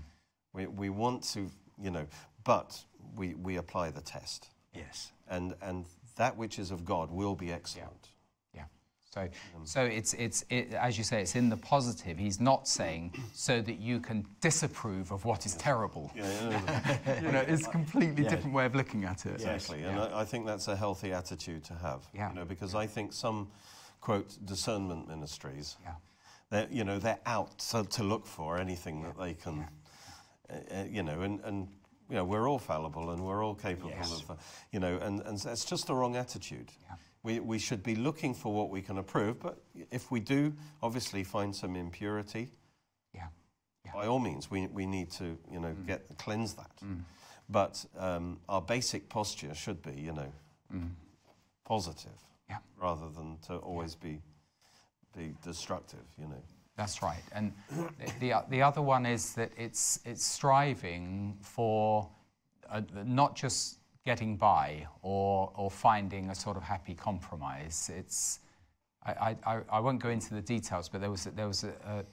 We, 0.54 0.68
we 0.68 0.90
want 0.90 1.24
to, 1.34 1.50
you 1.82 1.92
know, 1.92 2.06
but 2.44 2.84
we, 3.16 3.36
we 3.36 3.58
apply 3.58 3.92
the 3.92 4.02
test. 4.02 4.50
Yes. 4.74 5.12
And, 5.30 5.54
and 5.62 5.86
that 6.16 6.38
which 6.38 6.60
is 6.60 6.72
of 6.72 6.86
God 6.86 7.12
will 7.12 7.36
be 7.36 7.52
excellent. 7.52 8.10
Yeah. 8.54 8.66
So, 9.14 9.30
so 9.64 9.84
it's 9.84 10.14
it's 10.14 10.44
it, 10.50 10.74
as 10.74 10.98
you 10.98 11.04
say, 11.04 11.22
it's 11.22 11.36
in 11.36 11.50
the 11.50 11.58
positive. 11.58 12.18
He's 12.18 12.40
not 12.40 12.68
saying 12.68 13.14
so 13.34 13.62
that 13.62 13.80
you 13.80 14.00
can 14.00 14.26
disapprove 14.42 15.12
of 15.12 15.26
what 15.26 15.46
is 15.46 15.56
terrible. 15.56 16.12
Yeah, 16.16 16.24
yeah, 16.50 16.98
yeah. 17.06 17.22
You 17.26 17.32
know, 17.32 17.46
it's 17.48 17.68
a 17.68 17.70
completely 17.70 18.24
different 18.24 18.54
way 18.54 18.66
of 18.66 18.76
looking 18.76 19.06
at 19.06 19.26
it. 19.26 19.34
Exactly, 19.36 19.84
and 19.84 20.00
I, 20.00 20.22
I 20.22 20.26
think 20.26 20.46
that's 20.46 20.68
a 20.68 20.76
healthy 20.76 21.14
attitude 21.14 21.64
to 21.66 21.74
have. 21.76 22.02
Yeah. 22.14 22.30
You 22.30 22.36
know, 22.40 22.46
because 22.46 22.76
I 22.76 22.88
think 22.88 23.14
some 23.14 23.50
quote 24.02 24.38
discernment 24.46 25.08
ministries, 25.08 25.78
Yeah. 25.84 25.94
they're 26.50 26.68
you 26.72 26.84
know 26.84 27.00
they're 27.00 27.22
out 27.26 27.58
to, 27.72 27.84
to 27.84 28.04
look 28.04 28.26
for 28.26 28.58
anything 28.58 29.02
that 29.04 29.18
they 29.18 29.34
can, 29.34 29.68
uh, 30.50 30.54
uh, 30.54 30.84
you 30.90 31.04
know, 31.04 31.22
and 31.22 31.40
and 31.46 31.68
you 32.10 32.16
know 32.16 32.26
we're 32.26 32.48
all 32.50 32.60
fallible 32.60 33.12
and 33.12 33.24
we're 33.26 33.44
all 33.44 33.56
capable 33.56 33.90
Yes. 33.92 34.22
of, 34.22 34.32
uh, 34.32 34.36
you 34.72 34.80
know, 34.80 34.98
and 34.98 35.22
and 35.22 35.38
that's 35.40 35.66
just 35.66 35.88
the 35.88 35.96
wrong 35.96 36.16
attitude. 36.16 36.72
Yeah. 36.90 36.96
We, 37.24 37.40
we 37.40 37.58
should 37.60 37.84
be 37.84 37.96
looking 37.96 38.34
for 38.34 38.54
what 38.54 38.70
we 38.70 38.82
can 38.82 38.98
approve, 38.98 39.40
but 39.40 39.58
if 39.92 40.12
we 40.12 40.20
do 40.20 40.54
obviously 40.82 41.24
find 41.24 41.56
some 41.56 41.78
impurity, 41.78 42.50
Yeah. 43.14 43.28
by 43.94 44.08
all 44.08 44.20
means, 44.20 44.52
we, 44.52 44.68
we 44.68 44.86
need 44.86 45.10
to, 45.12 45.38
you 45.50 45.60
know, 45.60 45.74
Mm. 45.74 45.88
get 45.88 46.18
cleanse 46.18 46.54
that. 46.56 46.72
But 47.50 47.86
um, 47.98 48.40
our 48.50 48.62
basic 48.62 49.08
posture 49.08 49.56
should 49.56 49.82
be, 49.82 49.94
you 49.94 50.12
know, 50.12 50.32
positive 51.66 52.20
Yeah. 52.50 52.58
rather 52.78 53.10
than 53.10 53.38
to 53.48 53.56
always 53.58 53.96
be 53.96 54.22
be 55.16 55.36
destructive. 55.44 56.04
You 56.18 56.28
know. 56.28 56.44
That's 56.76 57.02
right. 57.04 57.22
And 57.34 57.54
the, 58.00 58.12
the, 58.20 58.46
the 58.50 58.62
other 58.62 58.82
one 58.82 59.06
is 59.06 59.34
that 59.36 59.52
it's, 59.58 60.00
it's 60.06 60.26
striving 60.26 61.38
for 61.42 62.10
uh, 62.70 62.82
not 63.06 63.36
just 63.36 63.78
getting 64.06 64.36
by 64.36 64.86
or, 65.02 65.52
or 65.56 65.70
finding 65.70 66.30
a 66.30 66.36
sort 66.36 66.58
of 66.58 66.64
happy 66.64 66.96
compromise. 66.96 67.92
It's, 67.96 68.40
I, 69.06 69.12
I, 69.12 69.38
I- 69.56 69.62
I 69.74 69.80
won't 69.80 70.02
go 70.02 70.10
into 70.10 70.34
the 70.34 70.42
details, 70.42 70.90
but 70.90 71.00
there 71.02 71.12
was, 71.12 71.28
a, 71.28 71.32
there 71.32 71.48
was 71.48 71.64
a, 71.64 72.04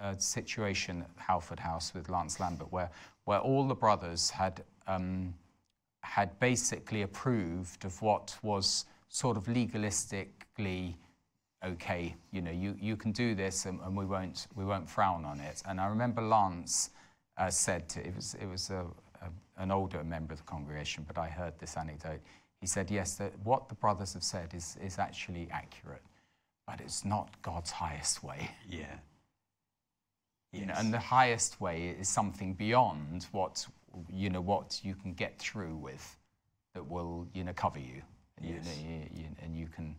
a, 0.00 0.08
a 0.10 0.20
situation 0.20 1.02
at 1.02 1.10
Halford 1.22 1.58
House 1.58 1.94
with 1.94 2.08
Lance 2.10 2.38
Lambert 2.40 2.70
where, 2.70 2.90
where 3.24 3.38
all 3.40 3.66
the 3.66 3.74
brothers 3.74 4.28
had, 4.30 4.62
um, 4.86 5.32
had 6.02 6.38
basically 6.40 7.02
approved 7.02 7.84
of 7.86 8.00
what 8.02 8.36
was 8.42 8.84
sort 9.08 9.36
of 9.36 9.44
legalistically 9.44 10.94
okay, 11.64 12.14
you 12.32 12.40
know, 12.40 12.50
you, 12.50 12.74
you 12.80 12.96
can 12.96 13.12
do 13.12 13.34
this 13.34 13.66
and, 13.66 13.80
and 13.84 13.96
we, 13.96 14.04
won't, 14.04 14.46
we 14.54 14.64
won't 14.64 14.88
frown 14.88 15.24
on 15.24 15.40
it. 15.40 15.62
And 15.66 15.80
I 15.80 15.86
remember 15.86 16.22
Lance 16.22 16.90
uh, 17.36 17.50
said, 17.50 17.88
to, 17.90 18.06
it 18.06 18.14
was, 18.14 18.34
it 18.40 18.46
was 18.46 18.70
a, 18.70 18.86
a, 19.22 19.62
an 19.62 19.70
older 19.70 20.02
member 20.02 20.32
of 20.32 20.38
the 20.38 20.44
congregation, 20.44 21.04
but 21.06 21.18
I 21.18 21.28
heard 21.28 21.58
this 21.58 21.76
anecdote. 21.76 22.20
He 22.60 22.66
said, 22.66 22.90
yes, 22.90 23.14
that 23.16 23.32
what 23.44 23.68
the 23.68 23.74
brothers 23.74 24.14
have 24.14 24.22
said 24.22 24.54
is, 24.54 24.76
is 24.82 24.98
actually 24.98 25.48
accurate, 25.50 26.02
but 26.66 26.80
it's 26.80 27.04
not 27.04 27.30
God's 27.42 27.70
highest 27.70 28.22
way. 28.22 28.50
Yeah. 28.68 28.96
You 30.52 30.66
know, 30.66 30.74
and 30.76 30.92
the 30.92 30.98
highest 30.98 31.60
way 31.60 31.94
is 32.00 32.08
something 32.08 32.54
beyond 32.54 33.26
what, 33.32 33.66
you 34.12 34.30
know, 34.30 34.40
what 34.40 34.80
you 34.82 34.94
can 34.94 35.12
get 35.12 35.38
through 35.38 35.76
with 35.76 36.16
that 36.74 36.86
will, 36.88 37.26
you 37.34 37.44
know, 37.44 37.52
cover 37.52 37.78
you. 37.78 38.02
And, 38.36 38.46
you, 38.48 38.54
know, 38.54 38.60
you, 38.82 39.22
you, 39.22 39.24
and 39.42 39.56
you 39.56 39.66
can, 39.68 39.94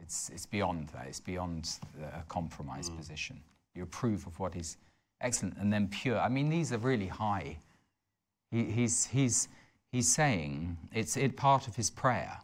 it's, 0.00 0.30
it's 0.30 0.46
beyond 0.46 0.88
that. 0.90 1.06
It's 1.06 1.20
beyond 1.20 1.78
a 2.14 2.22
compromise 2.28 2.90
mm. 2.90 2.96
position. 2.96 3.40
You 3.74 3.82
approve 3.82 4.26
of 4.26 4.38
what 4.38 4.56
is 4.56 4.76
excellent 5.20 5.56
and 5.58 5.72
then 5.72 5.88
pure. 5.88 6.18
I 6.18 6.28
mean, 6.28 6.48
these 6.48 6.72
are 6.72 6.78
really 6.78 7.06
high. 7.06 7.56
He, 8.50 8.64
he's, 8.64 9.06
he's, 9.06 9.48
he's 9.90 10.12
saying 10.12 10.76
it's 10.92 11.16
it, 11.16 11.36
part 11.36 11.68
of 11.68 11.76
his 11.76 11.90
prayer 11.90 12.38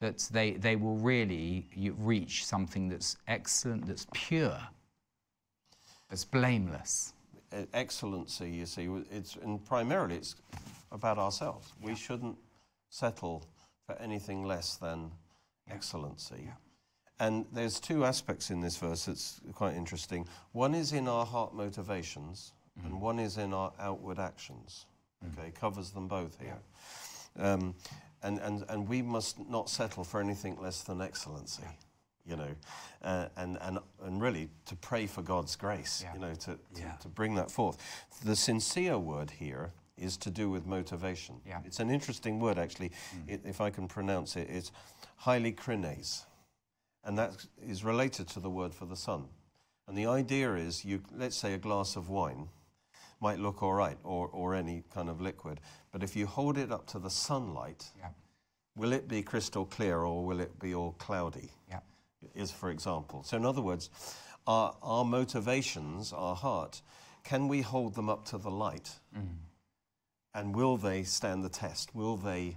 that 0.00 0.18
they, 0.32 0.52
they 0.52 0.76
will 0.76 0.96
really 0.96 1.66
reach 1.98 2.46
something 2.46 2.88
that's 2.88 3.16
excellent, 3.28 3.86
that's 3.86 4.06
pure, 4.12 4.58
that's 6.08 6.24
blameless. 6.24 7.12
Excellency, 7.74 8.48
you 8.48 8.64
see, 8.66 8.88
it's 9.10 9.36
and 9.42 9.64
primarily 9.64 10.14
it's 10.16 10.36
about 10.92 11.18
ourselves. 11.18 11.72
We 11.82 11.96
shouldn't 11.96 12.36
settle 12.90 13.44
for 13.86 13.96
anything 14.00 14.44
less 14.44 14.76
than 14.76 15.10
excellency. 15.68 16.48
And 17.20 17.44
there's 17.52 17.78
two 17.78 18.04
aspects 18.04 18.50
in 18.50 18.60
this 18.60 18.76
verse 18.78 19.04
that's 19.04 19.40
quite 19.54 19.74
interesting. 19.76 20.26
One 20.52 20.74
is 20.74 20.92
in 20.92 21.06
our 21.06 21.26
heart 21.26 21.54
motivations, 21.54 22.52
and 22.84 23.00
one 23.00 23.18
is 23.18 23.36
in 23.36 23.52
our 23.52 23.72
outward 23.78 24.18
actions. 24.18 24.86
Okay, 25.38 25.50
covers 25.50 25.90
them 25.90 26.08
both 26.08 26.38
here. 26.40 26.56
Um, 27.38 27.74
and, 28.22 28.38
and, 28.38 28.64
and 28.70 28.88
we 28.88 29.02
must 29.02 29.38
not 29.48 29.68
settle 29.68 30.02
for 30.02 30.18
anything 30.20 30.56
less 30.60 30.80
than 30.82 31.02
excellency, 31.02 31.62
you 32.24 32.36
know, 32.36 32.54
uh, 33.02 33.26
and, 33.36 33.58
and, 33.60 33.78
and 34.02 34.22
really 34.22 34.48
to 34.64 34.76
pray 34.76 35.06
for 35.06 35.20
God's 35.20 35.56
grace, 35.56 36.02
Yeah. 36.02 36.14
you 36.14 36.20
know, 36.20 36.34
to, 36.34 36.52
to, 36.74 36.80
Yeah. 36.80 36.92
to 37.02 37.08
bring 37.08 37.34
that 37.34 37.50
forth. 37.50 37.76
The 38.24 38.34
sincere 38.36 38.98
word 38.98 39.30
here 39.30 39.72
is 39.98 40.16
to 40.18 40.30
do 40.30 40.48
with 40.48 40.66
motivation. 40.66 41.36
Yeah. 41.46 41.58
Mm. 41.58 41.66
It's 41.66 41.80
an 41.80 41.90
interesting 41.90 42.40
word, 42.40 42.58
actually, 42.58 42.92
it, 43.28 43.42
if 43.44 43.60
I 43.60 43.68
can 43.68 43.88
pronounce 43.88 44.36
it. 44.36 44.48
It's 44.50 44.72
eilikrines, 45.26 46.24
and 47.04 47.18
that 47.18 47.32
is 47.66 47.84
related 47.84 48.28
to 48.28 48.40
the 48.40 48.50
word 48.50 48.74
for 48.74 48.86
the 48.86 48.96
sun. 48.96 49.24
And 49.88 49.96
the 49.96 50.06
idea 50.06 50.54
is, 50.54 50.84
you 50.84 51.02
let's 51.16 51.36
say 51.36 51.54
a 51.54 51.58
glass 51.58 51.96
of 51.96 52.08
wine 52.08 52.48
might 53.20 53.38
look 53.38 53.62
all 53.62 53.74
right, 53.74 53.98
or, 54.04 54.28
or 54.28 54.54
any 54.54 54.82
kind 54.94 55.08
of 55.08 55.20
liquid, 55.20 55.60
but 55.92 56.02
if 56.02 56.16
you 56.16 56.26
hold 56.26 56.56
it 56.56 56.72
up 56.72 56.86
to 56.86 56.98
the 56.98 57.10
sunlight, 57.10 57.90
Yeah, 57.98 58.08
will 58.76 58.92
it 58.92 59.08
be 59.08 59.22
crystal 59.22 59.66
clear 59.66 59.98
or 59.98 60.24
will 60.24 60.40
it 60.40 60.58
be 60.58 60.74
all 60.74 60.92
cloudy? 60.92 61.50
yeah, 61.68 61.80
is 62.34 62.50
for 62.50 62.70
example. 62.70 63.22
So, 63.22 63.36
in 63.36 63.44
other 63.44 63.60
words, 63.60 63.90
our, 64.46 64.74
our 64.82 65.04
motivations, 65.04 66.12
our 66.12 66.34
heart, 66.34 66.80
can 67.24 67.48
we 67.48 67.60
hold 67.60 67.94
them 67.94 68.08
up 68.08 68.24
to 68.26 68.38
the 68.38 68.50
light? 68.50 68.90
Mm. 69.16 69.36
And 70.34 70.54
will 70.54 70.76
they 70.76 71.02
stand 71.02 71.44
the 71.44 71.48
test? 71.48 71.94
Will 71.94 72.16
they? 72.16 72.56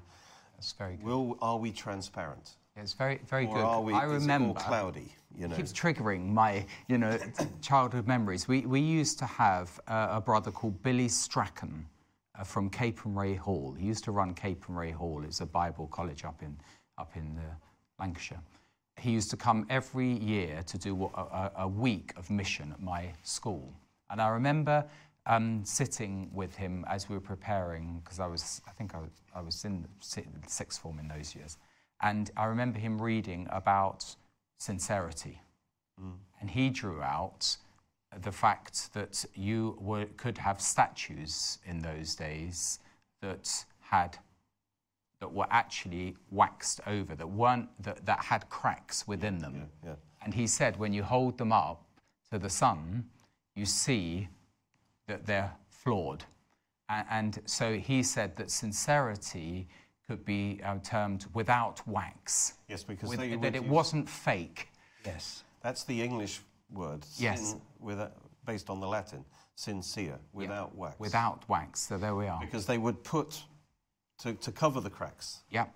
that's 0.56 0.72
very 0.74 0.96
good. 0.96 1.06
Will 1.06 1.38
are 1.42 1.58
we 1.58 1.72
transparent? 1.72 2.52
It's 2.76 2.94
very, 2.94 3.20
very 3.28 3.46
Or 3.48 3.56
good. 3.56 3.64
are 3.64 3.82
we? 3.82 3.94
I 3.94 4.06
it 4.06 4.10
remember. 4.10 4.60
cloudy. 4.60 5.14
You 5.36 5.48
know. 5.48 5.56
keeps 5.56 5.74
triggering 5.74 6.28
my, 6.32 6.64
you 6.88 6.98
know, 7.00 7.18
childhood 7.62 8.08
memories. 8.08 8.48
We, 8.48 8.62
we 8.62 8.80
used 8.80 9.18
to 9.20 9.26
have 9.26 9.80
uh, 9.88 10.10
a 10.12 10.22
brother 10.22 10.52
called 10.52 10.82
Billy 10.84 11.08
Strachan 11.08 11.88
uh, 12.38 12.44
from 12.44 12.70
Capernwray 12.70 13.38
Hall. 13.38 13.74
He 13.78 13.88
used 13.88 14.04
to 14.04 14.12
run 14.12 14.36
Capernwray 14.36 14.94
Hall. 14.94 15.24
It's 15.24 15.42
a 15.42 15.46
Bible 15.48 15.88
college 15.88 16.24
up 16.24 16.44
in, 16.44 16.56
up 17.00 17.12
in 17.16 17.40
uh, 17.40 17.56
Lancashire. 18.00 18.42
He 19.00 19.10
used 19.10 19.32
to 19.32 19.38
come 19.38 19.66
every 19.72 20.12
year 20.20 20.62
to 20.68 20.78
do 20.78 21.06
a, 21.16 21.20
a, 21.22 21.52
a 21.60 21.68
week 21.68 22.14
of 22.16 22.30
mission 22.30 22.72
at 22.72 22.80
my 22.80 23.10
school. 23.24 23.74
And 24.12 24.22
I 24.22 24.28
remember 24.30 24.86
um, 25.26 25.62
sitting 25.66 26.30
with 26.32 26.56
him 26.56 26.86
as 26.88 27.10
we 27.10 27.16
were 27.16 27.22
preparing, 27.22 28.02
because 28.04 28.20
I 28.20 28.28
was, 28.28 28.62
I 28.68 28.72
think 28.72 28.94
I, 28.94 29.00
was- 29.00 29.22
I 29.36 29.42
was 29.42 29.66
in 29.66 29.82
the 29.82 29.88
sixth 30.48 30.80
form 30.80 31.00
in 31.00 31.08
those 31.08 31.34
years. 31.36 31.58
And 32.04 32.30
I 32.38 32.46
remember 32.46 32.78
him 32.80 33.02
reading 33.02 33.48
about 33.50 34.16
sincerity. 34.60 35.42
Mm. 36.00 36.18
And 36.42 36.50
he 36.52 36.70
drew 36.70 37.02
out 37.02 37.58
the 38.22 38.32
fact 38.32 38.94
that 38.94 39.26
you 39.34 39.78
were, 39.80 40.06
could 40.18 40.38
have 40.38 40.62
statues 40.62 41.58
in 41.66 41.80
those 41.80 42.14
days 42.16 42.80
that 43.22 43.66
had 43.80 44.18
that 45.20 45.32
were 45.32 45.48
actually 45.50 46.18
waxed 46.32 46.82
over, 46.86 47.16
that 47.16 47.26
weren't 47.30 47.70
that, 47.82 48.06
that 48.06 48.20
had 48.20 48.50
cracks 48.50 49.08
within 49.08 49.38
them. 49.38 49.70
yeah. 49.86 49.94
And 50.22 50.34
he 50.34 50.48
said, 50.48 50.78
when 50.78 50.92
you 50.92 51.02
hold 51.02 51.38
them 51.38 51.54
up 51.54 51.86
to 52.30 52.38
the 52.38 52.50
sun, 52.50 53.06
you 53.56 53.66
see 53.66 54.28
that 55.08 55.26
they're 55.26 55.54
flawed. 55.70 56.26
A- 56.90 57.06
And 57.10 57.40
so 57.46 57.78
he 57.78 58.04
said 58.04 58.36
that 58.36 58.52
sincerity 58.52 59.70
could 60.08 60.26
be 60.26 60.60
uh, 60.64 60.78
termed 60.84 61.26
without 61.34 61.86
wax, 61.88 62.54
Yes, 62.68 62.84
because 62.84 63.10
with- 63.10 63.20
they 63.20 63.36
that 63.36 63.56
it 63.56 63.62
use- 63.64 63.72
wasn't 63.72 64.10
fake. 64.10 64.70
Yes. 65.06 65.44
That's 65.62 65.84
the 65.86 66.02
English 66.02 66.42
word. 66.72 67.06
Yes. 67.18 67.52
sin 67.52 67.62
with 67.80 68.00
a, 68.00 68.12
based 68.46 68.70
on 68.70 68.80
the 68.80 68.88
Latin, 68.88 69.24
sincere, 69.56 70.20
without 70.34 70.76
wax. 70.76 71.00
Without 71.00 71.48
wax. 71.50 71.80
So 71.82 71.98
there 71.98 72.16
we 72.16 72.28
are. 72.28 72.40
Because 72.40 72.66
they 72.66 72.78
would 72.78 73.04
put, 73.04 73.42
to, 74.20 74.34
to 74.34 74.52
cover 74.52 74.82
the 74.82 74.90
cracks, 74.90 75.40
Yeah, 75.50 75.68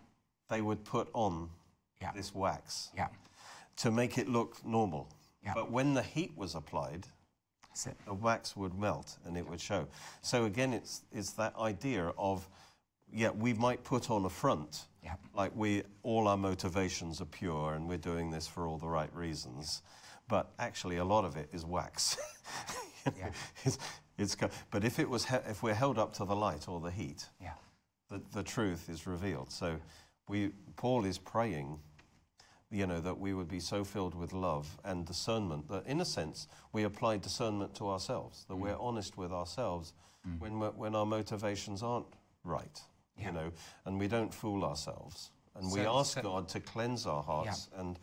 they 0.50 0.62
would 0.62 0.84
put 0.84 1.10
on 1.14 1.50
Yeah. 2.02 2.12
this 2.14 2.34
wax 2.36 2.90
yeah, 2.96 3.08
to 3.78 3.92
make 3.92 4.18
it 4.18 4.28
look 4.28 4.66
normal. 4.66 5.10
Yeah. 5.44 5.54
But 5.56 5.72
when 5.72 5.94
the 5.94 6.04
heat 6.04 6.34
was 6.36 6.56
applied, 6.56 7.08
that's 7.70 7.88
it. 7.88 7.96
the 8.06 8.14
wax 8.14 8.58
would 8.58 8.78
melt 8.78 9.18
and 9.26 9.38
it 9.38 9.48
would 9.48 9.62
show. 9.62 9.88
So 10.22 10.46
again, 10.46 10.74
it's, 10.74 11.02
it's 11.14 11.32
that 11.34 11.56
idea 11.58 12.12
of, 12.18 12.48
yeah, 13.12 13.30
we 13.30 13.54
might 13.54 13.84
put 13.84 14.10
on 14.10 14.26
a 14.26 14.30
front, 14.30 14.86
Yeah. 15.04 15.16
like 15.34 15.56
we, 15.56 15.84
all 16.04 16.28
our 16.28 16.38
motivations 16.38 17.22
are 17.22 17.26
pure 17.26 17.74
and 17.74 17.88
we're 17.88 17.98
doing 17.98 18.32
this 18.32 18.48
for 18.48 18.68
all 18.68 18.78
the 18.78 18.88
right 18.88 19.14
reasons, 19.14 19.82
but 20.28 20.52
actually 20.60 20.98
a 20.98 21.06
lot 21.06 21.26
of 21.26 21.36
it 21.36 21.50
is 21.52 21.66
wax. 21.66 22.18
Yeah. 23.18 23.30
it's, 23.64 23.78
it's, 24.18 24.36
but 24.70 24.84
if 24.84 25.00
it 25.00 25.10
was, 25.10 25.26
if 25.48 25.64
we're 25.64 25.74
held 25.74 25.98
up 25.98 26.12
to 26.16 26.26
the 26.26 26.36
light 26.36 26.68
or 26.68 26.82
the 26.82 26.92
heat, 26.92 27.26
Yeah, 27.40 27.54
the, 28.10 28.22
the 28.34 28.44
truth 28.44 28.90
is 28.90 29.08
revealed. 29.08 29.50
So 29.50 29.78
we, 30.28 30.52
Paul 30.76 31.06
is 31.06 31.18
praying, 31.18 31.80
you 32.70 32.86
know, 32.86 33.00
that 33.00 33.18
we 33.18 33.34
would 33.34 33.48
be 33.48 33.62
so 33.62 33.86
filled 33.86 34.14
with 34.14 34.34
love 34.34 34.78
and 34.84 35.06
discernment 35.06 35.70
that, 35.70 35.86
in 35.86 36.02
a 36.02 36.06
sense, 36.06 36.50
we 36.74 36.84
apply 36.84 37.16
discernment 37.16 37.74
to 37.76 37.88
ourselves, 37.88 38.46
that 38.50 38.56
mm. 38.56 38.60
we're 38.60 38.78
honest 38.78 39.18
with 39.18 39.32
ourselves 39.32 39.94
mm. 40.28 40.38
when, 40.40 40.60
when 40.60 40.96
our 40.96 41.06
motivations 41.06 41.82
aren't 41.82 42.08
right, 42.44 42.82
Yeah. 43.18 43.28
you 43.28 43.32
know, 43.34 43.52
and 43.86 44.00
we 44.00 44.08
don't 44.08 44.34
fool 44.34 44.64
ourselves. 44.64 45.32
And 45.56 45.72
we 45.72 45.82
ask 45.82 46.14
so- 46.14 46.22
God 46.22 46.48
to 46.50 46.60
cleanse 46.60 47.06
our 47.06 47.24
hearts 47.24 47.70
and, 47.78 47.98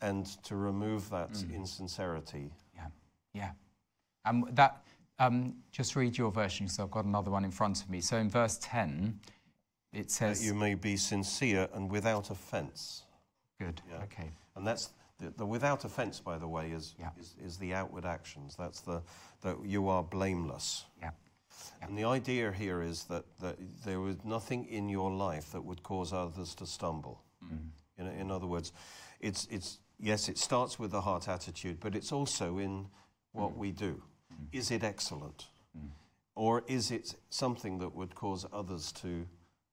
and 0.00 0.26
to 0.44 0.56
remove 0.56 1.08
that 1.10 1.30
insincerity. 1.52 2.50
yeah, 2.74 2.86
yeah. 3.32 3.50
Um, 4.24 4.48
that, 4.52 4.82
um, 5.20 5.54
just 5.70 5.94
read 5.94 6.18
your 6.18 6.32
version, 6.32 6.66
because 6.66 6.80
I've 6.80 6.90
got 6.90 7.04
another 7.04 7.30
one 7.30 7.44
in 7.44 7.52
front 7.52 7.80
of 7.82 7.88
me. 7.88 8.00
So 8.00 8.16
in 8.16 8.28
verse 8.28 8.58
10, 8.60 9.20
it 9.92 10.10
says. 10.10 10.40
That 10.40 10.46
you 10.46 10.54
may 10.54 10.74
be 10.74 10.96
sincere 10.96 11.68
and 11.74 11.88
without 11.90 12.30
offense. 12.30 13.04
good, 13.60 13.80
Yeah. 13.88 14.02
okay. 14.02 14.30
And 14.56 14.66
that's 14.66 14.90
the, 15.18 15.30
the 15.36 15.46
without 15.46 15.84
offense, 15.84 16.18
by 16.20 16.38
the 16.38 16.48
way, 16.48 16.72
is, 16.72 16.94
Yeah. 16.98 17.10
is, 17.18 17.36
is 17.42 17.56
the 17.56 17.72
outward 17.72 18.04
actions. 18.04 18.56
That's 18.58 18.80
the 18.80 19.00
that 19.42 19.64
you 19.64 19.88
are 19.88 20.02
blameless. 20.02 20.84
Yeah, 21.00 21.10
And 21.82 21.96
the 21.96 22.04
idea 22.04 22.52
here 22.52 22.82
is 22.82 23.04
that, 23.04 23.24
that 23.40 23.56
there 23.84 24.00
was 24.00 24.16
nothing 24.24 24.64
in 24.66 24.88
your 24.88 25.10
life 25.10 25.52
that 25.52 25.64
would 25.64 25.82
cause 25.82 26.12
others 26.12 26.54
to 26.56 26.66
stumble. 26.66 27.22
Mm. 27.44 27.68
In, 27.98 28.06
in 28.06 28.30
other 28.30 28.46
words, 28.46 28.72
it's, 29.20 29.46
it's, 29.50 29.78
yes, 29.98 30.28
it 30.28 30.38
starts 30.38 30.78
with 30.78 30.90
the 30.90 31.00
heart 31.00 31.28
attitude, 31.28 31.78
but 31.80 31.94
it's 31.94 32.12
also 32.12 32.58
in 32.58 32.86
what 33.32 33.52
mm. 33.52 33.58
we 33.58 33.72
do. 33.72 34.02
Mm. 34.32 34.46
Is 34.52 34.70
it 34.70 34.82
excellent? 34.82 35.46
Or 36.36 36.62
is 36.66 36.90
it 36.90 37.14
something 37.30 37.78
that 37.78 37.94
would 37.94 38.14
cause 38.14 38.46
others 38.52 38.92
to, 38.92 39.26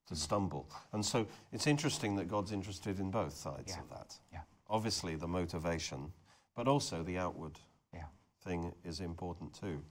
to 0.07 0.15
stumble? 0.15 0.69
And 0.93 1.05
so 1.05 1.27
it's 1.51 1.67
interesting 1.67 2.15
that 2.15 2.29
God's 2.29 2.53
interested 2.53 2.99
in 2.99 3.11
both 3.11 3.35
sides 3.35 3.73
Yeah. 3.75 3.81
of 3.81 3.89
that. 3.89 4.15
yeah, 4.31 4.39
Obviously, 4.69 5.15
the 5.15 5.27
motivation, 5.27 6.13
but 6.55 6.67
also 6.69 7.03
the 7.03 7.17
outward 7.17 7.59
yeah. 7.93 8.05
thing 8.45 8.73
is 8.85 9.01
important 9.01 9.53
too, 9.53 9.83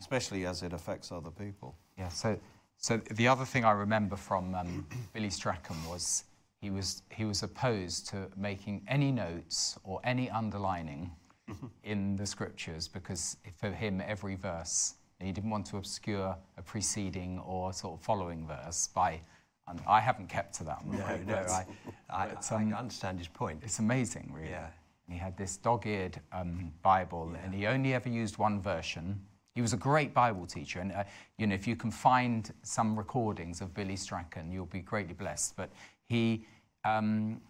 especially 0.00 0.46
as 0.46 0.62
it 0.62 0.72
affects 0.72 1.10
other 1.12 1.30
people. 1.30 1.76
Yeah. 1.96 2.08
So, 2.08 2.38
so 2.76 2.98
the 3.12 3.28
other 3.28 3.44
thing 3.44 3.64
I 3.64 3.72
remember 3.72 4.16
from 4.16 4.54
um, 4.54 4.86
Billy 5.12 5.30
Strachan 5.30 5.76
was 5.88 6.24
he 6.60 6.70
was 6.70 7.02
he 7.10 7.24
was 7.24 7.42
opposed 7.42 8.08
to 8.08 8.28
making 8.36 8.82
any 8.88 9.12
notes 9.12 9.78
or 9.84 10.00
any 10.04 10.28
underlining 10.30 11.10
in 11.84 12.16
the 12.16 12.26
scriptures 12.26 12.88
because 12.88 13.36
for 13.56 13.70
him 13.70 14.02
every 14.06 14.34
verse 14.34 14.94
he 15.20 15.32
didn't 15.32 15.50
want 15.50 15.66
to 15.66 15.76
obscure 15.76 16.36
a 16.56 16.62
preceding 16.62 17.40
or 17.40 17.72
sort 17.72 17.98
of 17.98 18.04
following 18.04 18.46
verse 18.46 18.88
by. 18.94 19.20
And 19.66 19.80
I 19.86 20.00
haven't 20.00 20.28
kept 20.28 20.54
to 20.56 20.64
that. 20.64 20.78
I'm 20.80 20.92
No, 20.92 20.98
afraid, 20.98 21.26
no, 21.26 21.34
but 21.34 21.50
I, 21.50 21.66
I, 22.08 22.26
but, 22.28 22.52
I 22.52 22.56
um, 22.56 22.72
understand 22.72 23.18
his 23.18 23.28
point. 23.28 23.60
It's 23.62 23.80
amazing, 23.80 24.30
really. 24.32 24.50
Yeah. 24.50 24.68
And 25.06 25.12
he 25.12 25.18
had 25.18 25.36
this 25.36 25.56
dog-eared 25.58 26.20
um, 26.32 26.72
Bible, 26.82 27.34
and 27.42 27.52
he 27.52 27.66
only 27.66 27.92
ever 27.94 28.08
used 28.08 28.38
one 28.38 28.62
version. 28.62 29.20
He 29.58 29.62
was 29.62 29.72
a 29.72 29.76
great 29.76 30.14
Bible 30.14 30.46
teacher, 30.46 30.78
and 30.78 30.92
uh, 30.92 31.02
you 31.36 31.48
know, 31.48 31.54
if 31.56 31.66
you 31.66 31.74
can 31.74 31.90
find 31.90 32.48
some 32.62 32.96
recordings 32.96 33.60
of 33.60 33.74
Billy 33.74 33.96
Strachan, 33.96 34.52
you'll 34.52 34.66
be 34.66 34.78
greatly 34.78 35.14
blessed. 35.14 35.56
But 35.56 35.70
he 36.06 36.46
um, 36.84 37.40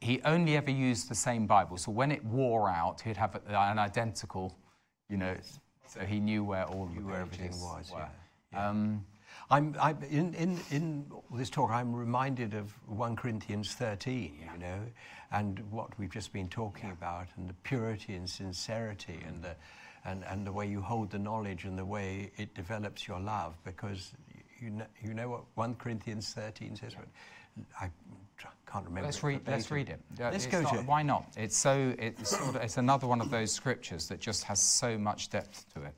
he 0.00 0.22
only 0.24 0.56
ever 0.56 0.70
used 0.70 1.10
the 1.10 1.14
same 1.14 1.46
Bible, 1.46 1.76
so 1.76 1.92
when 1.92 2.10
it 2.10 2.24
wore 2.24 2.70
out, 2.70 3.02
he'd 3.02 3.18
have 3.18 3.38
an 3.46 3.78
identical, 3.78 4.56
you 5.10 5.18
know, 5.18 5.36
so 5.86 6.00
he 6.00 6.18
knew 6.18 6.42
where 6.44 6.64
all 6.64 6.86
the 6.86 7.02
where 7.02 7.20
everything 7.20 7.48
pages 7.48 7.60
was, 7.60 7.92
were. 7.92 8.08
yeah, 8.50 8.66
Um, 8.66 9.04
I'm, 9.50 9.76
I'm 9.78 9.98
in, 10.10 10.32
in, 10.32 10.58
in 10.70 11.04
this 11.34 11.50
talk, 11.50 11.70
I'm 11.70 11.94
reminded 11.94 12.54
of 12.54 12.72
1 12.86 13.16
Corinthians 13.16 13.74
13, 13.74 14.32
you 14.40 14.58
know, 14.58 14.80
and 15.30 15.60
what 15.70 15.90
we've 15.98 16.10
just 16.10 16.32
been 16.32 16.48
talking 16.48 16.90
about, 16.90 17.26
and 17.36 17.50
the 17.50 17.54
purity 17.64 18.14
and 18.14 18.30
sincerity, 18.30 19.20
and 19.26 19.42
the, 19.42 19.54
and, 20.04 20.24
and 20.24 20.46
the 20.46 20.52
way 20.52 20.66
you 20.66 20.80
hold 20.80 21.10
the 21.10 21.18
knowledge 21.18 21.64
and 21.64 21.78
the 21.78 21.84
way 21.84 22.30
it 22.36 22.54
develops 22.54 23.08
your 23.08 23.20
love, 23.20 23.54
because 23.64 24.12
you 24.60 24.70
know, 24.70 24.86
you 25.02 25.14
know 25.14 25.28
what 25.28 25.44
1 25.54 25.74
Corinthians 25.76 26.32
13 26.32 26.76
says? 26.76 26.94
But 26.94 27.08
I 27.80 27.90
can't 28.70 28.84
remember. 28.84 29.06
Let's 29.06 29.22
read. 29.22 29.40
Let's 29.46 29.70
read 29.70 29.88
it. 29.88 30.00
Uh, 30.18 30.24
Let's 30.24 30.44
it's 30.44 30.46
go 30.46 30.62
not- 30.62 30.72
to 30.74 30.80
it. 30.80 30.86
Why 30.86 31.02
not? 31.02 31.26
It's 31.36 31.56
so. 31.56 31.94
It's 31.98 32.30
sort 32.30 32.56
of, 32.56 32.62
It's 32.62 32.76
another 32.76 33.06
one 33.06 33.20
of 33.20 33.30
those 33.30 33.52
scriptures 33.52 34.08
that 34.08 34.20
just 34.20 34.44
has 34.44 34.60
so 34.60 34.98
much 34.98 35.30
depth 35.30 35.72
to 35.74 35.82
it. 35.84 35.94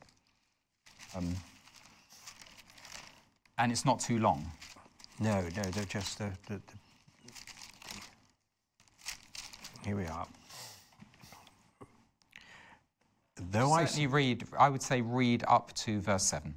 Um, 1.15 1.35
and 3.57 3.71
it's 3.71 3.85
not 3.85 3.99
too 3.99 4.19
long. 4.19 4.45
No, 5.19 5.41
no, 5.41 5.63
they're 5.63 5.85
just 5.85 6.19
the, 6.19 6.29
the, 6.47 6.55
the. 6.55 6.61
Here 9.83 9.95
we 9.95 10.05
are. 10.05 10.27
Though 13.51 13.71
I, 13.71 13.85
Certainly 13.85 14.07
read. 14.07 14.47
I 14.57 14.69
would 14.69 14.81
say 14.81 15.01
read 15.01 15.43
up 15.47 15.73
to 15.75 15.99
verse 16.01 16.23
seven, 16.23 16.55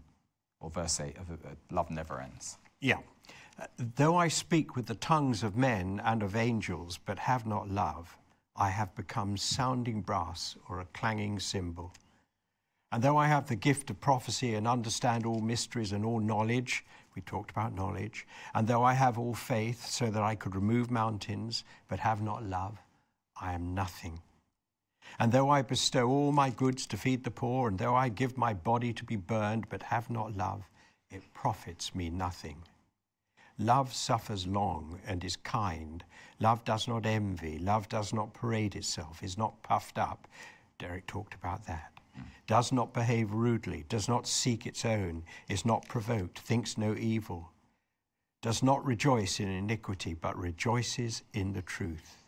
or 0.60 0.70
verse 0.70 1.00
eight 1.00 1.16
of 1.18 1.30
uh, 1.30 1.50
"Love 1.70 1.90
Never 1.90 2.20
Ends." 2.20 2.58
Yeah. 2.80 2.98
Though 3.96 4.16
I 4.16 4.28
speak 4.28 4.74
with 4.74 4.86
the 4.86 4.94
tongues 4.94 5.42
of 5.42 5.56
men 5.56 6.00
and 6.02 6.22
of 6.22 6.34
angels, 6.34 6.98
but 7.04 7.18
have 7.18 7.46
not 7.46 7.68
love, 7.68 8.16
I 8.56 8.70
have 8.70 8.94
become 8.94 9.36
sounding 9.36 10.00
brass 10.00 10.56
or 10.68 10.80
a 10.80 10.86
clanging 10.86 11.40
cymbal. 11.40 11.92
And 12.92 13.02
though 13.02 13.18
I 13.18 13.26
have 13.26 13.46
the 13.46 13.56
gift 13.56 13.90
of 13.90 14.00
prophecy 14.00 14.54
and 14.54 14.66
understand 14.66 15.26
all 15.26 15.40
mysteries 15.40 15.92
and 15.92 16.04
all 16.04 16.20
knowledge, 16.20 16.84
we 17.14 17.22
talked 17.22 17.50
about 17.50 17.74
knowledge, 17.74 18.26
and 18.54 18.66
though 18.66 18.82
I 18.82 18.94
have 18.94 19.18
all 19.18 19.34
faith 19.34 19.86
so 19.86 20.10
that 20.10 20.22
I 20.22 20.34
could 20.34 20.54
remove 20.54 20.90
mountains, 20.90 21.64
but 21.88 22.00
have 22.00 22.22
not 22.22 22.42
love, 22.44 22.78
I 23.40 23.52
am 23.52 23.74
nothing. 23.74 24.20
And 25.18 25.32
though 25.32 25.50
I 25.50 25.62
bestow 25.62 26.08
all 26.08 26.32
my 26.32 26.50
goods 26.50 26.86
to 26.86 26.96
feed 26.96 27.24
the 27.24 27.30
poor, 27.30 27.68
and 27.68 27.78
though 27.78 27.94
I 27.94 28.08
give 28.08 28.38
my 28.38 28.54
body 28.54 28.92
to 28.92 29.04
be 29.04 29.16
burned, 29.16 29.68
but 29.68 29.82
have 29.84 30.08
not 30.10 30.36
love, 30.36 30.62
it 31.10 31.22
profits 31.34 31.94
me 31.94 32.08
nothing. 32.10 32.62
Love 33.58 33.92
suffers 33.92 34.46
long 34.46 34.98
and 35.06 35.22
is 35.22 35.36
kind. 35.36 36.04
Love 36.38 36.64
does 36.64 36.88
not 36.88 37.04
envy. 37.04 37.58
Love 37.58 37.88
does 37.88 38.12
not 38.12 38.32
parade 38.32 38.74
itself, 38.74 39.22
is 39.22 39.36
not 39.36 39.62
puffed 39.62 39.98
up. 39.98 40.26
Derek 40.78 41.06
talked 41.06 41.34
about 41.34 41.66
that. 41.66 41.92
Does 42.46 42.72
not 42.72 42.92
behave 42.94 43.32
rudely, 43.32 43.84
does 43.88 44.08
not 44.08 44.26
seek 44.26 44.66
its 44.66 44.84
own, 44.84 45.22
is 45.48 45.64
not 45.64 45.86
provoked, 45.88 46.38
thinks 46.38 46.76
no 46.76 46.94
evil, 46.94 47.52
does 48.42 48.62
not 48.62 48.84
rejoice 48.84 49.38
in 49.38 49.48
iniquity, 49.48 50.14
but 50.14 50.36
rejoices 50.38 51.22
in 51.34 51.52
the 51.52 51.62
truth, 51.62 52.19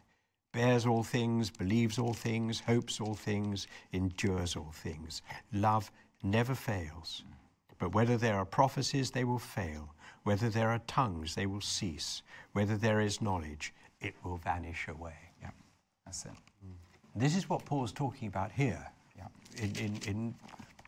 bears 0.53 0.87
all 0.87 1.03
things, 1.03 1.51
believes 1.51 1.99
all 1.99 2.13
things, 2.13 2.61
hopes 2.61 3.01
all 3.01 3.15
things, 3.15 3.67
endures 3.93 4.55
all 4.57 4.71
things. 4.73 5.23
Love 5.53 5.91
never 6.23 6.55
fails. 6.55 7.25
But 7.79 7.95
whether 7.95 8.17
there 8.17 8.37
are 8.37 8.45
prophecies, 8.45 9.11
they 9.11 9.25
will 9.25 9.39
fail. 9.39 9.95
Whether 10.25 10.51
there 10.51 10.69
are 10.71 10.81
tongues, 10.87 11.35
they 11.35 11.47
will 11.47 11.61
cease. 11.61 12.23
Whether 12.53 12.77
there 12.77 13.01
is 13.01 13.21
knowledge, 13.21 13.73
it 14.01 14.15
will 14.23 14.37
vanish 14.37 14.87
away. 14.89 15.17
Yeah, 15.41 15.51
that's 16.05 16.25
it. 16.27 16.31
Mm. 16.31 16.75
This 17.17 17.35
is 17.35 17.49
what 17.49 17.65
Paul's 17.65 17.93
talking 17.93 18.29
about 18.29 18.53
here 18.53 18.87
Yeah. 19.17 19.27
in, 19.57 19.75
in, 19.77 19.97
in, 20.07 20.35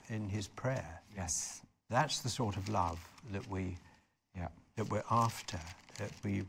in 0.09 0.29
his 0.29 0.46
prayer. 0.46 1.00
Yes. 1.16 1.62
That's 1.90 2.20
the 2.20 2.29
sort 2.29 2.57
of 2.57 2.68
love 2.68 2.98
that 3.33 3.48
we 3.50 3.77
Yeah. 4.37 4.48
that 4.77 4.88
we're 4.90 5.05
after, 5.11 5.59
that 5.98 6.11
we 6.22 6.44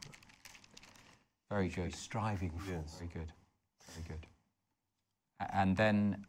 Very 1.49 1.69
good. 1.69 1.93
striving 1.93 2.51
for. 2.57 2.71
Yes. 2.71 2.95
Very 2.97 3.09
good. 3.13 3.31
Very 3.93 4.07
good. 4.07 4.27
And 5.53 5.75
then, 5.77 6.25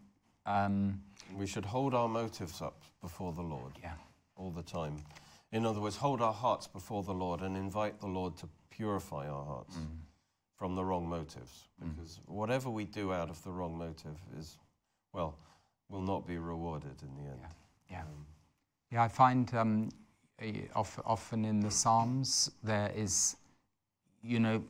um, 0.46 1.02
We 1.36 1.46
should 1.46 1.64
hold 1.64 1.94
our 1.94 2.08
motives 2.08 2.60
up 2.62 2.82
before 3.00 3.32
the 3.32 3.42
Lord 3.42 3.72
yeah, 3.82 3.94
all 4.36 4.50
the 4.50 4.62
time. 4.62 4.96
In 5.52 5.64
other 5.66 5.80
words, 5.80 5.96
hold 5.96 6.20
our 6.20 6.32
hearts 6.32 6.66
before 6.66 7.02
the 7.02 7.14
Lord 7.14 7.40
and 7.40 7.56
invite 7.56 7.98
the 8.00 8.06
Lord 8.06 8.36
to 8.38 8.48
purify 8.70 9.28
our 9.28 9.44
hearts 9.44 9.76
from 10.56 10.74
the 10.74 10.84
wrong 10.84 11.08
motives. 11.08 11.64
Because 11.80 12.20
whatever 12.26 12.68
we 12.70 12.84
do 12.84 13.12
out 13.12 13.30
of 13.30 13.42
the 13.42 13.50
wrong 13.50 13.76
motive 13.78 14.18
is, 14.38 14.58
well, 15.12 15.38
will 15.88 16.02
not 16.02 16.26
be 16.26 16.38
rewarded 16.38 17.02
in 17.02 17.14
the 17.16 17.30
end. 17.30 17.40
yeah. 17.90 18.00
Um, 18.02 18.26
Yeah, 18.90 19.02
I 19.04 19.08
find 19.08 19.52
um, 19.54 19.88
eh, 20.40 20.66
often 21.04 21.44
in 21.44 21.60
the 21.60 21.70
Psalms 21.70 22.50
there 22.62 22.90
is, 22.94 23.36
you 24.22 24.38
know, 24.40 24.62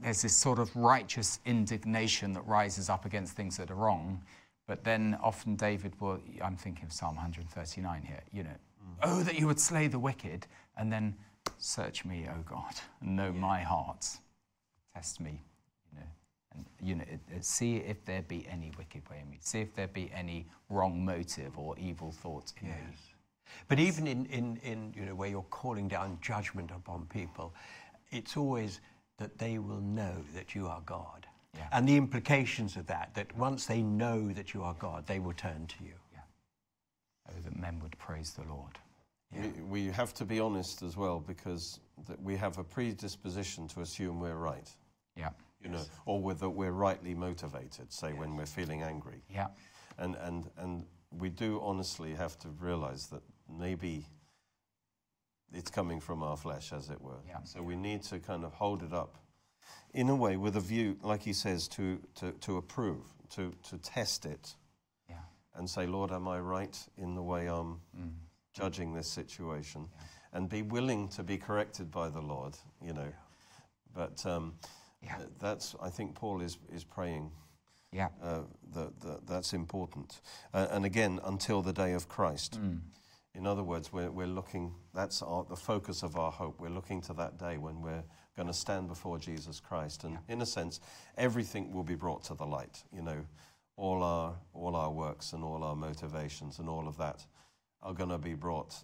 there's 0.00 0.22
this 0.22 0.36
sort 0.36 0.58
of 0.58 0.74
righteous 0.76 1.40
indignation 1.46 2.32
that 2.34 2.46
rises 2.46 2.90
up 2.90 3.04
against 3.04 3.34
things 3.34 3.56
that 3.56 3.70
are 3.70 3.74
wrong. 3.76 4.22
But 4.66 4.84
then 4.84 5.16
often 5.22 5.56
David 5.56 5.98
will, 6.00 6.20
I'm 6.42 6.56
thinking 6.56 6.84
of 6.84 6.92
Psalm 6.92 7.16
139 7.16 8.02
here, 8.02 8.20
you 8.32 8.42
know, 8.42 8.50
mm. 8.50 8.94
oh, 9.02 9.22
that 9.22 9.38
you 9.38 9.46
would 9.46 9.60
slay 9.60 9.86
the 9.86 9.98
wicked, 9.98 10.46
and 10.76 10.92
then 10.92 11.14
search 11.58 12.04
me, 12.04 12.26
O 12.28 12.42
God, 12.42 12.74
and 13.00 13.16
know 13.16 13.32
my 13.32 13.60
heart. 13.60 14.06
Test 14.94 15.20
me, 15.20 15.40
you 15.92 16.00
know, 16.00 16.06
and 16.54 16.64
you 16.82 16.94
know, 16.96 17.04
it- 17.08 17.20
it- 17.34 17.44
see 17.44 17.76
if 17.76 18.04
there 18.04 18.22
be 18.22 18.46
any 18.48 18.72
wicked 18.76 19.08
way 19.08 19.20
in 19.20 19.30
me. 19.30 19.38
See 19.40 19.60
if 19.60 19.74
there 19.74 19.88
be 19.88 20.10
any 20.12 20.46
wrong 20.68 21.04
motive 21.04 21.56
or 21.58 21.78
evil 21.78 22.10
thought 22.10 22.52
in 22.60 22.68
me. 22.68 22.74
But 23.68 23.78
even 23.78 24.06
in, 24.06 24.26
in, 24.26 24.56
in 24.58 24.92
you 24.96 25.04
know, 25.06 25.14
where 25.14 25.28
you're 25.28 25.42
calling 25.50 25.86
down 25.86 26.18
judgment 26.20 26.70
upon 26.72 27.06
people, 27.06 27.54
it's 28.10 28.36
always 28.36 28.80
that 29.18 29.38
they 29.38 29.58
will 29.58 29.80
know 29.80 30.14
that 30.34 30.54
you 30.54 30.66
are 30.66 30.80
God. 30.84 31.26
Yeah. 31.54 31.68
And 31.72 31.88
the 31.88 31.96
implications 31.96 32.76
of 32.76 32.86
that, 32.88 33.14
that 33.14 33.34
once 33.36 33.66
they 33.66 33.80
know 33.82 34.28
that 34.32 34.52
you 34.52 34.62
are 34.62 34.74
God, 34.74 35.06
they 35.06 35.18
will 35.18 35.32
turn 35.32 35.66
to 35.66 35.84
you. 35.84 35.94
Oh, 37.28 37.32
that 37.42 37.58
men 37.58 37.80
would 37.80 37.98
praise 37.98 38.32
the 38.32 38.44
Lord. 38.48 38.78
We, 39.32 39.48
we 39.62 39.86
have 39.86 40.14
to 40.14 40.24
be 40.24 40.38
honest 40.38 40.82
as 40.82 40.96
well 40.96 41.18
because 41.18 41.80
that 42.06 42.22
we 42.22 42.36
have 42.36 42.58
a 42.58 42.64
predisposition 42.64 43.66
to 43.68 43.80
assume 43.80 44.20
we're 44.20 44.36
right, 44.36 44.70
Yeah, 45.16 45.30
you 45.60 45.68
know, 45.68 45.82
or 46.04 46.22
with, 46.22 46.38
that 46.40 46.50
we're 46.50 46.70
rightly 46.70 47.14
motivated, 47.14 47.92
say 47.92 48.12
when 48.12 48.36
we're 48.36 48.46
feeling 48.46 48.82
angry. 48.82 49.22
yeah, 49.28 49.48
And, 49.98 50.14
and, 50.20 50.48
and 50.58 50.84
we 51.10 51.28
do 51.28 51.60
honestly 51.64 52.14
have 52.14 52.38
to 52.38 52.48
realize 52.60 53.08
that 53.08 53.22
maybe 53.58 54.04
it's 55.52 55.70
coming 55.70 56.00
from 56.00 56.22
our 56.22 56.36
flesh, 56.36 56.72
as 56.72 56.90
it 56.90 57.00
were. 57.00 57.20
Yeah. 57.26 57.38
So 57.44 57.62
we 57.62 57.76
need 57.76 58.02
to 58.04 58.18
kind 58.18 58.44
of 58.44 58.52
hold 58.52 58.82
it 58.82 58.92
up 58.92 59.16
in 59.94 60.08
a 60.08 60.14
way 60.14 60.36
with 60.36 60.56
a 60.56 60.60
view, 60.60 60.96
like 61.02 61.22
he 61.22 61.32
says, 61.32 61.68
to, 61.68 61.98
to, 62.16 62.32
to 62.32 62.56
approve, 62.58 63.02
to, 63.30 63.52
to 63.70 63.78
test 63.78 64.26
it 64.26 64.54
yeah, 65.08 65.16
and 65.54 65.68
say, 65.68 65.86
Lord, 65.86 66.12
am 66.12 66.28
I 66.28 66.38
right 66.40 66.76
in 66.98 67.14
the 67.14 67.22
way 67.22 67.46
I'm 67.46 67.80
mm, 67.98 68.10
judging 68.52 68.92
this 68.94 69.08
situation? 69.08 69.88
And 70.32 70.48
be 70.48 70.62
willing 70.62 71.08
to 71.10 71.22
be 71.22 71.38
corrected 71.38 71.90
by 71.90 72.10
the 72.10 72.20
Lord, 72.20 72.54
you 72.82 72.92
know. 72.92 73.12
But 73.94 74.24
um, 74.26 74.54
Yeah. 75.00 75.16
that's, 75.40 75.74
I 75.80 75.88
think 75.88 76.14
Paul 76.14 76.42
is, 76.42 76.58
is 76.74 76.84
praying 76.84 77.30
yeah, 77.92 78.08
uh, 78.22 78.40
that, 78.74 79.00
that 79.00 79.26
that's 79.26 79.54
important. 79.54 80.20
Uh, 80.52 80.66
and 80.70 80.84
again, 80.84 81.20
until 81.24 81.62
the 81.62 81.72
day 81.72 81.92
of 81.94 82.08
Christ. 82.08 82.60
mm, 82.60 82.80
In 83.36 83.46
other 83.46 83.62
words, 83.62 83.92
we're, 83.92 84.10
we're 84.10 84.26
looking, 84.26 84.74
that's 84.94 85.20
our, 85.20 85.44
the 85.44 85.56
focus 85.56 86.02
of 86.02 86.16
our 86.16 86.32
hope. 86.32 86.58
We're 86.58 86.70
looking 86.70 87.02
to 87.02 87.12
that 87.14 87.38
day 87.38 87.58
when 87.58 87.82
we're 87.82 88.02
going 88.34 88.48
to 88.48 88.54
stand 88.54 88.88
before 88.88 89.18
Jesus 89.18 89.60
Christ. 89.60 90.04
And 90.04 90.16
in 90.28 90.40
a 90.40 90.46
sense, 90.46 90.80
everything 91.18 91.70
will 91.70 91.84
be 91.84 91.96
brought 91.96 92.24
to 92.24 92.34
the 92.34 92.46
light. 92.46 92.82
You 92.90 93.02
know, 93.02 93.26
all 93.76 94.02
our, 94.02 94.34
all 94.54 94.74
our 94.74 94.90
works 94.90 95.34
and 95.34 95.44
all 95.44 95.62
our 95.64 95.76
motivations 95.76 96.60
and 96.60 96.68
all 96.68 96.88
of 96.88 96.96
that 96.96 97.26
are 97.82 97.92
going 97.92 98.08
to 98.08 98.18
be 98.18 98.32
brought, 98.32 98.74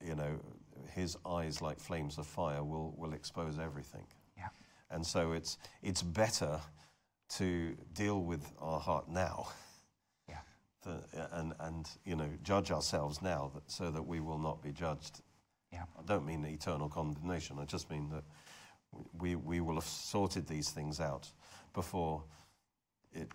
you 0.00 0.14
know, 0.14 0.38
his 0.94 1.16
eyes 1.26 1.60
like 1.60 1.80
flames 1.80 2.16
of 2.16 2.28
fire 2.28 2.62
will, 2.62 2.94
will 2.96 3.12
expose 3.12 3.58
everything. 3.58 4.06
yeah, 4.36 4.48
And 4.88 5.04
so 5.04 5.32
it's, 5.32 5.58
it's 5.82 6.02
better 6.02 6.60
to 7.30 7.76
deal 7.92 8.22
with 8.22 8.52
our 8.60 8.78
heart 8.78 9.08
now 9.08 9.48
and, 11.32 11.54
and 11.60 11.88
you 12.04 12.16
know, 12.16 12.28
judge 12.42 12.70
ourselves 12.70 13.22
now 13.22 13.50
that, 13.54 13.70
so 13.70 13.90
that 13.90 14.06
we 14.06 14.20
will 14.20 14.38
not 14.38 14.62
be 14.62 14.72
judged. 14.72 15.20
Yeah. 15.72 15.84
I 15.98 16.02
don't 16.06 16.26
mean 16.26 16.44
eternal 16.44 16.88
condemnation. 16.88 17.58
I 17.60 17.64
just 17.64 17.90
mean 17.90 18.08
that 18.10 18.24
we, 19.18 19.34
we 19.34 19.60
will 19.60 19.74
have 19.74 19.84
sorted 19.84 20.46
these 20.46 20.70
things 20.70 21.00
out 21.00 21.30
before 21.74 22.22
it, 23.12 23.28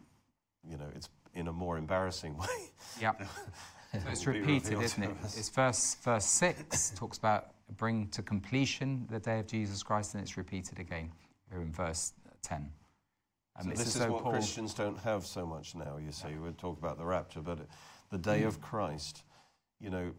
you 0.67 0.77
know, 0.77 0.89
it's 0.95 1.09
in 1.33 1.47
a 1.47 1.53
more 1.53 1.77
embarrassing 1.77 2.37
way. 2.37 2.71
Yeah. 2.99 3.13
so 3.93 3.99
it's 4.09 4.27
repeated, 4.27 4.81
isn't 4.81 5.03
it? 5.03 5.11
It's 5.23 5.49
verse, 5.49 5.95
verse 6.03 6.25
6 6.25 6.93
talks 6.95 7.17
about 7.17 7.51
bring 7.77 8.07
to 8.09 8.21
completion 8.21 9.07
the 9.09 9.19
day 9.19 9.39
of 9.39 9.47
Jesus 9.47 9.81
Christ, 9.83 10.13
and 10.13 10.21
it's 10.21 10.37
repeated 10.37 10.79
again 10.79 11.11
here 11.49 11.61
in 11.61 11.71
verse 11.71 12.13
10. 12.43 12.69
So 13.63 13.69
this 13.69 13.87
is 13.87 13.93
though 13.95 14.11
what 14.13 14.23
Paul- 14.23 14.31
Christians 14.33 14.73
don't 14.73 14.99
have 14.99 15.25
so 15.25 15.45
much 15.45 15.75
now. 15.75 15.97
You 15.97 16.11
see, 16.11 16.35
we 16.35 16.51
talk 16.51 16.77
about 16.79 16.97
the 16.97 17.05
rapture, 17.05 17.41
but 17.41 17.59
the 18.09 18.17
day 18.17 18.43
of 18.43 18.59
Christ, 18.61 19.23
you 19.79 19.89
know, 19.89 20.13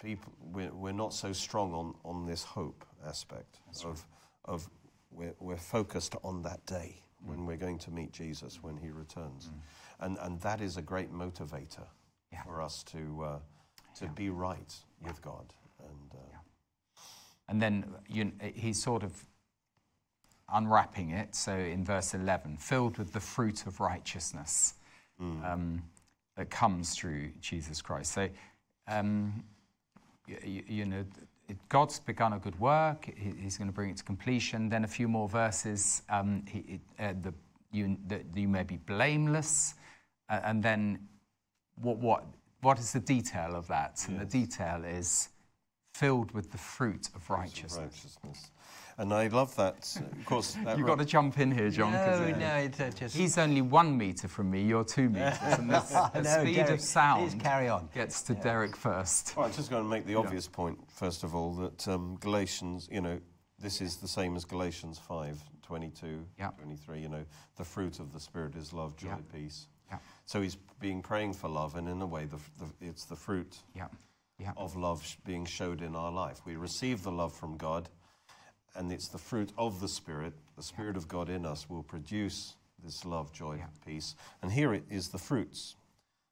people 0.00 0.32
we're, 0.40 0.72
we're 0.72 0.92
not 0.92 1.12
so 1.14 1.32
strong 1.32 1.72
on, 1.74 1.94
on 2.04 2.26
this 2.26 2.44
hope 2.44 2.84
aspect 3.06 3.60
of 3.84 4.04
of 4.44 4.68
we're, 5.10 5.34
we're 5.40 5.56
focused 5.56 6.16
on 6.22 6.42
that 6.42 6.64
day 6.66 6.96
when 7.24 7.46
we're 7.46 7.56
going 7.56 7.78
to 7.78 7.90
meet 7.90 8.12
Jesus 8.12 8.62
when 8.62 8.76
He 8.76 8.90
returns, 8.90 9.50
and 10.00 10.18
and 10.20 10.40
that 10.40 10.60
is 10.60 10.76
a 10.76 10.82
great 10.82 11.12
motivator 11.12 11.86
Yeah. 12.32 12.42
for 12.44 12.60
us 12.62 12.82
to 12.84 12.98
uh, 13.24 13.38
to 13.98 14.06
be 14.08 14.28
right 14.30 14.74
with 15.00 15.20
God 15.22 15.54
and. 15.78 16.12
Uh, 16.14 16.38
And 17.48 17.60
then 17.60 17.84
you, 18.08 18.32
he's 18.54 18.82
sort 18.82 19.02
of 19.02 19.12
unwrapping 20.52 21.10
it. 21.10 21.34
So 21.34 21.52
in 21.52 21.84
verse 21.84 22.14
11, 22.14 22.56
filled 22.58 22.98
with 22.98 23.12
the 23.12 23.20
fruit 23.20 23.66
of 23.66 23.80
righteousness 23.80 24.74
um, 25.44 25.82
that 26.36 26.50
comes 26.50 26.94
through 26.94 27.30
Jesus 27.40 27.80
Christ. 27.80 28.12
So, 28.12 28.28
um, 28.88 29.42
you, 30.26 30.62
you 30.66 30.84
know, 30.86 31.04
God's 31.68 31.98
begun 32.00 32.32
a 32.32 32.38
good 32.38 32.58
work. 32.58 33.12
He, 33.16 33.32
he's 33.40 33.58
going 33.58 33.68
to 33.68 33.74
bring 33.74 33.90
it 33.90 33.96
to 33.98 34.04
completion. 34.04 34.68
Then 34.68 34.84
a 34.84 34.88
few 34.88 35.08
more 35.08 35.28
verses. 35.28 36.02
Um, 36.08 36.44
he, 36.48 36.80
uh, 36.98 37.14
the, 37.22 37.34
you, 37.72 37.96
that 38.08 38.24
you 38.34 38.48
may 38.48 38.62
be 38.62 38.76
blameless. 38.76 39.74
Uh, 40.28 40.40
and 40.44 40.62
then 40.62 40.98
what, 41.76 41.98
what, 41.98 42.24
what 42.60 42.78
is 42.78 42.92
the 42.92 43.00
detail 43.00 43.54
of 43.54 43.66
that? 43.68 44.04
And 44.08 44.20
the 44.20 44.24
detail 44.24 44.84
is 44.84 45.28
filled 45.94 46.32
with 46.32 46.50
the 46.50 46.58
fruit 46.58 47.08
of 47.14 47.28
righteousness. 47.28 47.78
righteousness. 47.78 48.50
And 48.98 49.12
I 49.12 49.26
love 49.28 49.54
that. 49.56 49.96
Of 50.18 50.24
course, 50.26 50.56
that 50.64 50.76
You've 50.76 50.86
got 50.86 50.98
to 50.98 51.04
jump 51.04 51.38
in 51.38 51.50
here, 51.50 51.70
John. 51.70 51.92
'cause, 51.92 52.20
No, 52.20 52.34
uh, 52.34 52.38
no, 52.38 52.54
it's 52.56 52.80
uh, 52.80 52.90
just. 52.94 53.16
He's 53.16 53.38
only 53.38 53.62
one 53.62 53.96
metre 53.96 54.28
from 54.28 54.50
me, 54.50 54.62
you're 54.62 54.84
two 54.84 55.08
metres. 55.10 55.38
And 55.42 55.70
the, 55.70 56.10
the 56.14 56.22
No, 56.22 56.40
speed 56.42 56.54
Derek, 56.56 56.70
of 56.72 56.80
sound 56.80 57.40
carry 57.40 57.68
on. 57.68 57.88
gets 57.94 58.22
to 58.22 58.34
Derek 58.34 58.76
first. 58.76 59.34
Well, 59.36 59.46
I'm 59.46 59.52
just 59.52 59.70
going 59.70 59.82
to 59.82 59.88
make 59.88 60.06
the 60.06 60.16
obvious 60.16 60.46
point, 60.46 60.78
first 60.90 61.24
of 61.24 61.34
all, 61.34 61.54
that 61.54 61.88
um, 61.88 62.16
Galatians, 62.20 62.88
you 62.92 63.00
know, 63.00 63.18
this 63.58 63.80
is 63.80 63.96
the 63.96 64.08
same 64.08 64.36
as 64.36 64.44
Galatians 64.44 64.98
5 64.98 65.38
22, 65.62 66.26
Yeah. 66.38 66.50
23. 66.58 67.00
You 67.00 67.08
know, 67.08 67.24
the 67.56 67.64
fruit 67.64 67.98
of 67.98 68.12
the 68.12 68.20
Spirit 68.20 68.56
is 68.56 68.72
love, 68.72 68.96
joy, 68.96 69.08
Yeah. 69.08 69.16
peace. 69.32 69.68
Yeah, 69.90 69.98
So 70.26 70.42
he's 70.42 70.56
being 70.80 71.00
praying 71.02 71.34
for 71.34 71.48
love, 71.48 71.76
and 71.76 71.88
in 71.88 72.00
a 72.02 72.06
way, 72.06 72.24
the, 72.26 72.36
the, 72.58 72.86
it's 72.86 73.04
the 73.06 73.16
fruit 73.16 73.56
yeah, 73.74 73.86
yeah, 74.38 74.52
of 74.56 74.74
love 74.76 75.02
sh- 75.04 75.16
being 75.24 75.44
showed 75.46 75.80
in 75.82 75.94
our 75.96 76.10
life. 76.10 76.40
We 76.44 76.56
receive 76.56 77.02
the 77.02 77.12
love 77.12 77.32
from 77.34 77.56
God, 77.56 77.88
and 78.74 78.92
it's 78.92 79.08
the 79.08 79.18
fruit 79.18 79.50
of 79.58 79.80
the 79.80 79.88
Spirit. 79.88 80.32
The 80.56 80.62
Spirit 80.62 80.96
of 80.96 81.08
God 81.08 81.28
in 81.28 81.44
us 81.46 81.68
will 81.68 81.82
produce 81.82 82.54
this 82.84 83.04
love, 83.04 83.32
joy, 83.32 83.56
Yeah. 83.56 83.66
peace. 83.84 84.14
And 84.42 84.50
here 84.52 84.74
it 84.74 84.84
is 84.90 85.08
the 85.08 85.18
fruits. 85.18 85.76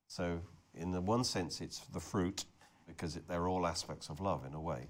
So, 0.08 0.40
in 0.74 0.90
the 0.92 1.00
one 1.00 1.24
sense, 1.24 1.60
it's 1.60 1.80
the 1.92 2.00
fruit 2.00 2.44
because 2.86 3.16
it, 3.16 3.28
they're 3.28 3.46
all 3.48 3.66
aspects 3.66 4.08
of 4.08 4.20
love 4.20 4.44
in 4.44 4.54
a 4.54 4.60
way, 4.60 4.88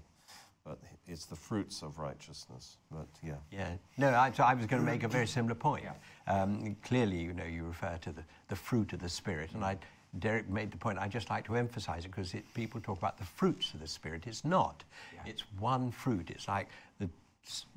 but 0.63 0.79
it's 1.07 1.25
the 1.25 1.35
fruits 1.35 1.83
of 1.83 1.99
righteousness. 1.99 2.77
But 2.89 3.07
yeah, 3.23 3.35
Yeah, 3.51 3.73
no, 3.97 4.09
I, 4.15 4.31
so 4.31 4.43
I 4.43 4.53
was 4.55 4.65
going 4.65 4.81
to 4.81 4.85
make 4.85 5.03
a 5.03 5.07
very 5.07 5.27
similar 5.27 5.53
point. 5.55 5.85
Um, 6.27 6.75
clearly, 6.83 7.17
you 7.19 7.33
know, 7.33 7.43
you 7.43 7.65
refer 7.65 7.97
to 8.01 8.11
the, 8.11 8.23
the 8.47 8.55
fruit 8.55 8.93
of 8.93 8.99
the 8.99 9.09
Spirit, 9.09 9.51
and 9.53 9.63
I, 9.63 9.77
Derek 10.17 10.49
made 10.49 10.71
the 10.71 10.77
point, 10.77 10.97
I'd 10.97 11.11
just 11.11 11.29
like 11.29 11.45
to 11.45 11.55
emphasize 11.55 12.05
it 12.05 12.09
because 12.09 12.33
people 12.55 12.81
talk 12.81 12.97
about 12.97 13.17
the 13.19 13.23
fruits 13.25 13.73
of 13.73 13.79
the 13.79 13.87
Spirit. 13.87 14.23
It's 14.25 14.43
not. 14.43 14.83
It's 15.25 15.43
one 15.59 15.91
fruit. 15.91 16.31
It's 16.31 16.47
like 16.47 16.67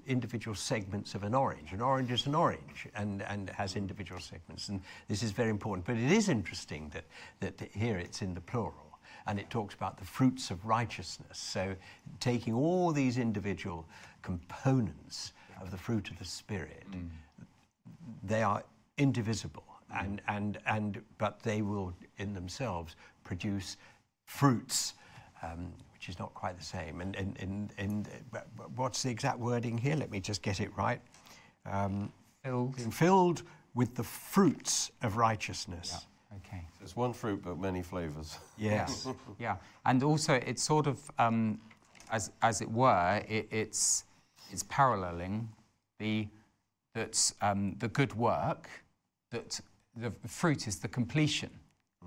individual 0.06 0.54
segments 0.54 1.14
of 1.14 1.24
an 1.24 1.34
orange. 1.34 1.72
An 1.72 1.80
orange 1.80 2.10
is 2.10 2.26
an 2.26 2.34
orange 2.34 2.86
and, 2.94 3.22
and 3.22 3.48
has 3.50 3.76
individual 3.76 4.20
segments, 4.20 4.68
and 4.68 4.80
this 5.08 5.22
is 5.22 5.30
very 5.30 5.50
important. 5.50 5.86
But 5.86 5.96
it 5.96 6.12
is 6.12 6.28
interesting 6.28 6.90
that, 6.92 7.04
that 7.40 7.68
here 7.72 7.96
it's 7.96 8.22
in 8.22 8.34
the 8.34 8.40
plural. 8.40 8.74
and 9.26 9.38
it 9.38 9.48
talks 9.50 9.74
about 9.74 9.96
the 9.96 10.04
fruits 10.04 10.50
of 10.50 10.64
righteousness. 10.66 11.38
So, 11.38 11.74
taking 12.20 12.54
all 12.54 12.92
these 12.92 13.18
individual 13.18 13.86
components 14.22 15.32
of 15.60 15.70
the 15.70 15.78
fruit 15.78 16.10
of 16.10 16.18
the 16.18 16.24
Spirit, 16.24 16.84
they 18.22 18.42
are 18.42 18.62
indivisible, 18.98 19.64
and, 19.98 20.20
and, 20.28 20.58
and, 20.66 21.02
but 21.18 21.42
they 21.42 21.62
will 21.62 21.94
in 22.18 22.34
themselves 22.34 22.96
produce 23.22 23.76
fruits. 24.26 24.94
Um, 25.42 25.72
which 26.04 26.10
is 26.10 26.18
not 26.18 26.34
quite 26.34 26.54
the 26.58 26.64
same. 26.64 27.00
And, 27.00 27.16
and, 27.16 27.34
and, 27.40 27.72
and 27.78 28.08
but- 28.30 28.46
but 28.58 28.70
what's 28.76 29.02
the 29.02 29.08
exact 29.08 29.38
wording 29.38 29.78
here? 29.78 29.96
Let 29.96 30.10
me 30.10 30.20
just 30.20 30.42
get 30.42 30.60
it 30.60 30.70
right. 30.76 31.00
Um, 31.64 32.12
Filled. 32.42 32.76
being 32.76 32.90
filled 32.90 33.42
with 33.74 33.94
the 33.94 34.02
fruits 34.02 34.90
of 35.02 35.16
righteousness. 35.16 36.06
Okay. 36.46 36.62
It's 36.82 36.94
one 36.94 37.14
fruit, 37.14 37.40
but 37.42 37.58
many 37.58 37.82
flavors. 37.82 38.38
Yes. 38.58 39.08
Yeah, 39.38 39.56
and 39.86 40.02
also 40.02 40.34
it's 40.34 40.62
sort 40.62 40.86
of, 40.86 40.98
um, 41.18 41.58
as 42.10 42.30
as 42.42 42.60
it 42.60 42.70
were, 42.70 43.22
it, 43.26 43.48
it's 43.50 44.04
it's 44.50 44.64
paralleling 44.64 45.48
the 45.98 46.28
that 46.92 47.32
um, 47.40 47.76
the 47.78 47.88
good 47.88 48.12
work 48.14 48.68
that 49.30 49.58
the 49.96 50.12
fruit 50.28 50.68
is 50.68 50.78
the 50.78 50.88
completion. 50.88 51.50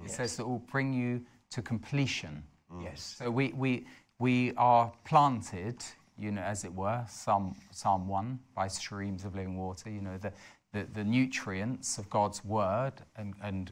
It 0.05 0.11
says 0.11 0.37
that 0.37 0.47
will 0.47 0.63
bring 0.71 0.93
you 0.93 1.25
to 1.49 1.63
completion. 1.63 2.43
Mm. 2.73 2.83
Yes. 2.83 3.15
So 3.17 3.29
we 3.31 3.53
we 3.53 3.85
we 4.19 4.53
are 4.57 4.91
planted, 5.05 5.83
you 6.17 6.31
know, 6.31 6.41
as 6.41 6.63
it 6.65 6.73
were, 6.73 7.03
Psalm 7.09 7.55
Psalm 7.71 8.07
one 8.07 8.39
by 8.55 8.67
streams 8.67 9.25
of 9.25 9.35
living 9.35 9.57
water. 9.57 9.89
You 9.89 10.01
know, 10.01 10.17
the 10.17 10.33
the, 10.73 10.85
the 10.93 11.03
nutrients 11.03 11.97
of 11.97 12.09
God's 12.09 12.43
word 12.43 12.93
and 13.15 13.33
and 13.41 13.71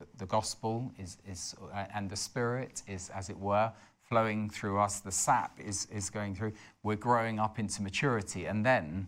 the- 0.00 0.06
the 0.18 0.26
gospel 0.26 0.90
is, 0.98 1.18
is 1.28 1.54
and 1.94 2.10
the 2.10 2.16
spirit 2.16 2.82
is 2.88 3.08
as 3.10 3.30
it 3.30 3.38
were 3.38 3.72
flowing 4.08 4.50
through 4.50 4.78
us 4.80 4.98
the 5.00 5.12
sap 5.12 5.60
is, 5.60 5.86
is 5.92 6.10
going 6.10 6.34
through 6.34 6.52
we're 6.82 6.96
growing 6.96 7.38
up 7.38 7.58
into 7.60 7.80
maturity 7.82 8.46
and 8.46 8.66
then 8.66 9.06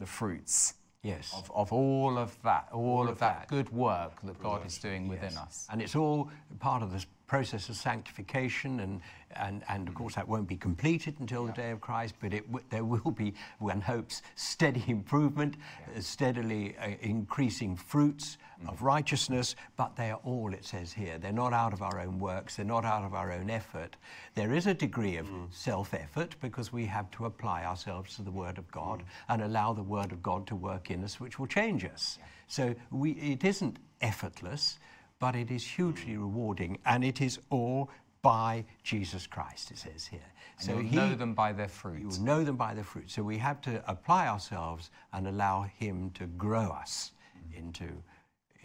the 0.00 0.06
fruits 0.06 0.74
Yes. 1.04 1.32
of, 1.36 1.50
of 1.54 1.72
all 1.72 2.18
of 2.18 2.36
that 2.42 2.68
all, 2.72 3.04
of, 3.04 3.10
of 3.10 3.18
that, 3.20 3.40
that. 3.42 3.48
good 3.48 3.70
work 3.70 4.20
that 4.22 4.40
god 4.42 4.66
is 4.66 4.78
doing 4.78 5.06
within 5.08 5.36
us 5.38 5.68
And 5.70 5.80
it's 5.80 5.94
all 5.94 6.28
part 6.58 6.82
of 6.82 6.90
this 6.92 7.06
process 7.32 7.70
of 7.70 7.76
sanctification, 7.76 8.80
and, 8.80 9.00
and, 9.36 9.62
and 9.70 9.88
of 9.88 9.94
course 9.94 10.16
that 10.16 10.28
won't 10.28 10.46
be 10.46 10.54
completed 10.54 11.14
until 11.18 11.46
the 11.46 11.52
day 11.52 11.70
of 11.70 11.80
Christ, 11.80 12.14
but 12.20 12.34
it, 12.34 12.46
w- 12.52 12.62
there 12.68 12.84
will 12.84 13.10
be, 13.10 13.32
one 13.58 13.80
hopes, 13.80 14.20
steady 14.36 14.84
improvement, 14.86 15.56
uh, 15.96 16.00
steadily 16.02 16.76
uh, 16.78 16.90
increasing 17.00 17.74
fruits 17.74 18.36
of 18.68 18.82
righteousness, 18.82 19.56
but 19.78 19.96
they 19.96 20.10
are 20.10 20.20
all, 20.24 20.52
it 20.52 20.62
says 20.62 20.92
here, 20.92 21.16
they're 21.16 21.32
not 21.32 21.54
out 21.54 21.72
of 21.72 21.80
our 21.80 22.00
own 22.00 22.18
works, 22.18 22.56
they're 22.56 22.66
not 22.66 22.84
out 22.84 23.02
of 23.02 23.14
our 23.14 23.32
own 23.32 23.48
effort. 23.48 23.96
There 24.34 24.52
is 24.52 24.66
a 24.66 24.74
degree 24.74 25.16
of 25.16 25.26
self 25.50 25.94
effort 25.94 26.36
because 26.42 26.70
we 26.70 26.84
have 26.84 27.10
to 27.12 27.24
apply 27.24 27.64
ourselves 27.64 28.14
to 28.16 28.22
the 28.22 28.30
Word 28.30 28.58
of 28.58 28.70
God 28.70 29.04
and 29.30 29.40
allow 29.40 29.72
the 29.72 29.82
Word 29.82 30.12
of 30.12 30.22
God 30.22 30.46
to 30.48 30.54
work 30.54 30.90
in 30.90 31.02
us, 31.02 31.18
which 31.18 31.38
will 31.38 31.46
change 31.46 31.86
us. 31.86 32.18
So 32.46 32.74
we, 32.90 33.12
it 33.12 33.42
isn't 33.42 33.78
effortless 34.02 34.78
but 35.22 35.36
it 35.36 35.52
is 35.52 35.64
hugely 35.64 36.16
rewarding, 36.16 36.76
and 36.84 37.04
it 37.04 37.20
is 37.20 37.38
all 37.48 37.88
by 38.22 38.64
Jesus 38.82 39.24
Christ, 39.24 39.70
it 39.70 39.78
says 39.78 40.04
here. 40.04 40.18
and 40.58 40.66
so 40.66 40.72
you'll 40.72 40.82
he, 40.82 40.96
know 40.96 41.14
them 41.14 41.32
by 41.32 41.52
their 41.52 41.68
fruit 41.68 42.04
will 42.04 42.20
know 42.20 42.42
them 42.42 42.56
by 42.56 42.74
the 42.74 42.82
fruit. 42.82 43.08
So 43.08 43.22
we 43.22 43.38
have 43.38 43.60
to 43.60 43.88
apply 43.88 44.26
ourselves 44.26 44.90
and 45.12 45.28
allow 45.28 45.62
Him 45.78 46.10
to 46.14 46.26
grow 46.26 46.70
us 46.70 47.12
mm-hmm. 47.38 47.56
into, 47.56 47.88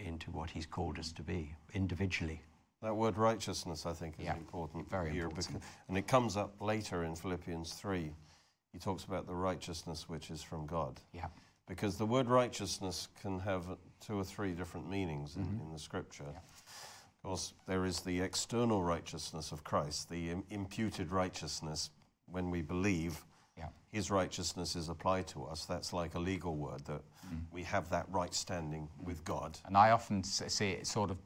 into 0.03 0.31
what 0.31 0.49
He's 0.49 0.65
called 0.65 0.97
us 0.97 1.11
to 1.11 1.21
be 1.21 1.53
individually. 1.75 2.41
That 2.81 2.95
word 2.95 3.17
righteousness, 3.17 3.85
I 3.85 3.93
think, 3.93 4.15
is 4.17 4.25
Yeah, 4.25 4.35
important 4.37 4.89
very 4.89 5.11
here. 5.11 5.25
important. 5.25 5.59
Because, 5.59 5.69
and 5.89 5.95
it 5.95 6.07
comes 6.07 6.37
up 6.37 6.55
later 6.59 7.03
in 7.03 7.15
Philippians 7.15 7.73
3. 7.73 8.11
He 8.73 8.79
talks 8.79 9.03
about 9.03 9.27
the 9.27 9.35
righteousness 9.35 10.09
which 10.09 10.31
is 10.31 10.41
from 10.41 10.65
God. 10.65 10.99
yeah 11.13 11.27
Because 11.67 11.97
the 11.97 12.05
word 12.05 12.27
righteousness 12.27 13.09
can 13.21 13.39
have 13.39 13.65
two 13.99 14.17
or 14.17 14.23
three 14.23 14.53
different 14.53 14.89
meanings 14.89 15.35
in, 15.35 15.43
mm-hmm. 15.43 15.65
in 15.65 15.73
the 15.73 15.79
scripture. 15.79 16.23
Of 16.23 17.23
course, 17.23 17.53
there 17.67 17.85
is 17.85 17.99
the 18.01 18.21
external 18.21 18.83
righteousness 18.83 19.51
of 19.51 19.63
Christ, 19.63 20.09
the 20.09 20.29
im- 20.29 20.43
imputed 20.49 21.11
righteousness 21.11 21.89
when 22.31 22.51
we 22.51 22.61
believe 22.61 23.23
yeah 23.57 23.67
his 23.91 24.11
righteousness 24.11 24.75
is 24.75 24.89
applied 24.89 25.27
to 25.27 25.43
us. 25.45 25.65
That's 25.65 25.93
like 25.93 26.15
a 26.15 26.19
legal 26.19 26.55
word 26.55 26.85
that 26.85 27.01
mm. 27.01 27.39
we 27.51 27.63
have 27.63 27.89
that 27.89 28.05
right 28.09 28.33
standing 28.33 28.87
with 29.03 29.23
God. 29.23 29.57
and 29.65 29.75
i 29.77 29.91
often 29.91 30.23
see 30.23 30.69
it 30.69 30.87
sort 30.87 31.09
of 31.09 31.17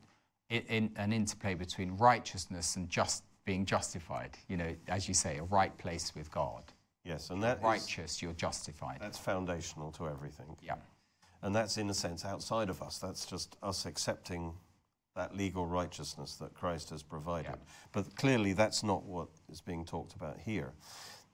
in, 0.50 0.62
in 0.70 0.92
an 0.96 1.14
interplay 1.14 1.54
between 1.54 1.98
righteousness 1.98 2.76
and 2.76 2.90
just 2.90 3.24
being 3.46 3.66
justified 3.66 4.38
you 4.48 4.58
know 4.58 4.76
as 4.88 5.08
you 5.08 5.14
say 5.14 5.38
a 5.38 5.44
right 5.44 5.76
place 5.78 6.14
with 6.16 6.32
god 6.32 6.64
Yes, 7.04 7.30
and 7.30 7.42
that 7.44 7.62
righteous 7.64 8.22
you're 8.22 8.34
justified 8.34 8.98
that's 9.02 9.18
foundational 9.18 9.92
to 9.94 10.08
everything. 10.08 10.56
yeah 10.62 10.76
And 11.42 11.56
that's, 11.56 11.78
in 11.78 11.90
a 11.90 11.94
sense, 11.94 12.24
outside 12.26 12.70
of 12.70 12.82
us. 12.82 13.00
That's 13.00 13.26
just 13.26 13.58
us 13.64 13.86
accepting 13.86 14.54
that 15.16 15.36
legal 15.36 15.66
righteousness 15.66 16.36
that 16.36 16.54
Christ 16.54 16.92
has 16.92 17.04
provided. 17.04 17.56
But 17.92 18.16
clearly, 18.16 18.54
that's 18.54 18.84
not 18.84 19.04
what 19.04 19.28
is 19.50 19.62
being 19.62 19.84
talked 19.86 20.14
about 20.14 20.38
here. 20.40 20.74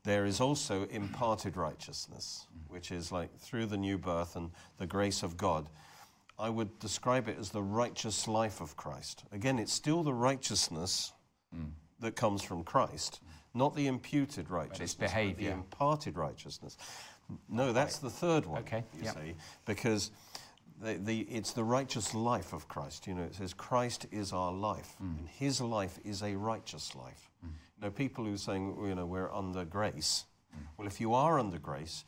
There 0.03 0.25
is 0.25 0.39
also 0.39 0.85
imparted 0.85 1.57
righteousness, 1.57 2.47
mm. 2.55 2.71
which 2.71 2.91
is 2.91 3.11
like 3.11 3.37
through 3.37 3.65
the 3.65 3.77
new 3.77 3.97
birth 3.97 4.35
and 4.35 4.51
the 4.77 4.87
grace 4.87 5.21
of 5.21 5.35
God. 5.35 5.69
I 6.39 6.49
would 6.49 6.79
describe 6.79 7.27
it 7.27 7.37
as 7.39 7.49
the 7.49 7.61
righteous 7.61 8.27
life 8.27 8.61
of 8.61 8.77
Christ. 8.77 9.25
Again, 9.31 9.59
it's 9.59 9.73
still 9.73 10.03
the 10.03 10.13
righteousness 10.13 11.11
mm. 11.55 11.71
that 11.99 12.15
comes 12.15 12.41
from 12.41 12.63
Christ, 12.63 13.21
not 13.57 13.75
the 13.75 13.87
imputed 13.87 14.49
righteousness, 14.49 14.93
but 14.95 15.07
behaviour. 15.07 15.49
the 15.49 15.53
imparted 15.55 16.17
righteousness. 16.17 16.77
No, 17.49 17.73
that's 17.73 17.97
the 17.99 18.09
third 18.09 18.45
one. 18.45 18.61
Okay, 18.61 18.83
you 18.97 19.03
yep. 19.03 19.15
see, 19.15 19.35
because 19.65 20.11
the, 20.81 20.93
the, 20.93 21.21
it's 21.21 21.51
the 21.53 21.63
righteous 21.63 22.13
life 22.13 22.53
of 22.53 22.67
Christ. 22.69 23.07
You 23.07 23.15
know, 23.15 23.23
it 23.23 23.35
says 23.35 23.53
Christ 23.53 24.05
is 24.11 24.31
our 24.31 24.51
life, 24.53 24.95
Mm. 25.03 25.17
and 25.19 25.27
His 25.27 25.59
life 25.59 25.99
is 26.05 26.23
a 26.23 26.35
righteous 26.35 26.95
life. 26.95 27.29
You 27.43 27.49
know, 27.81 27.89
people 27.91 28.25
who 28.25 28.33
are 28.33 28.37
saying, 28.37 28.77
you 28.81 28.95
know, 28.95 29.05
we're 29.05 29.33
under 29.33 29.65
grace. 29.65 30.25
Mm. 30.55 30.61
Well, 30.77 30.87
if 30.87 31.01
you 31.01 31.13
are 31.13 31.37
under 31.39 31.59
grace, 31.59 32.05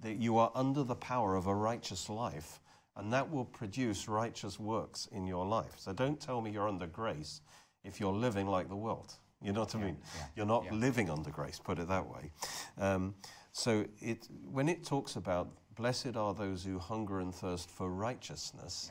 that 0.00 0.16
you 0.16 0.36
are 0.38 0.50
under 0.54 0.82
the 0.82 0.94
power 0.96 1.36
of 1.36 1.46
a 1.46 1.54
righteous 1.54 2.08
life, 2.10 2.60
and 2.96 3.12
that 3.12 3.30
will 3.30 3.44
produce 3.44 4.08
righteous 4.08 4.58
works 4.58 5.08
in 5.12 5.26
your 5.26 5.46
life. 5.46 5.74
So 5.78 5.92
don't 5.92 6.20
tell 6.20 6.40
me 6.40 6.50
you're 6.50 6.68
under 6.68 6.86
grace 6.86 7.40
if 7.84 8.00
you're 8.00 8.12
living 8.12 8.46
like 8.46 8.68
the 8.68 8.76
world. 8.76 9.14
You 9.42 9.52
know 9.52 9.60
what 9.60 9.74
I 9.74 9.78
mean? 9.78 9.98
yeah, 10.00 10.24
You're 10.34 10.46
not 10.46 10.64
yeah. 10.64 10.72
living 10.72 11.10
under 11.10 11.30
grace, 11.30 11.60
put 11.62 11.78
it 11.78 11.88
that 11.88 12.06
way. 12.06 12.30
Um, 12.78 13.14
so 13.52 13.84
it, 14.00 14.28
when 14.50 14.68
it 14.68 14.84
talks 14.84 15.16
about 15.16 15.48
blessed 15.76 16.16
are 16.16 16.34
those 16.34 16.64
who 16.64 16.78
hunger 16.78 17.20
and 17.20 17.34
thirst 17.34 17.70
for 17.70 17.90
righteousness, 17.90 18.90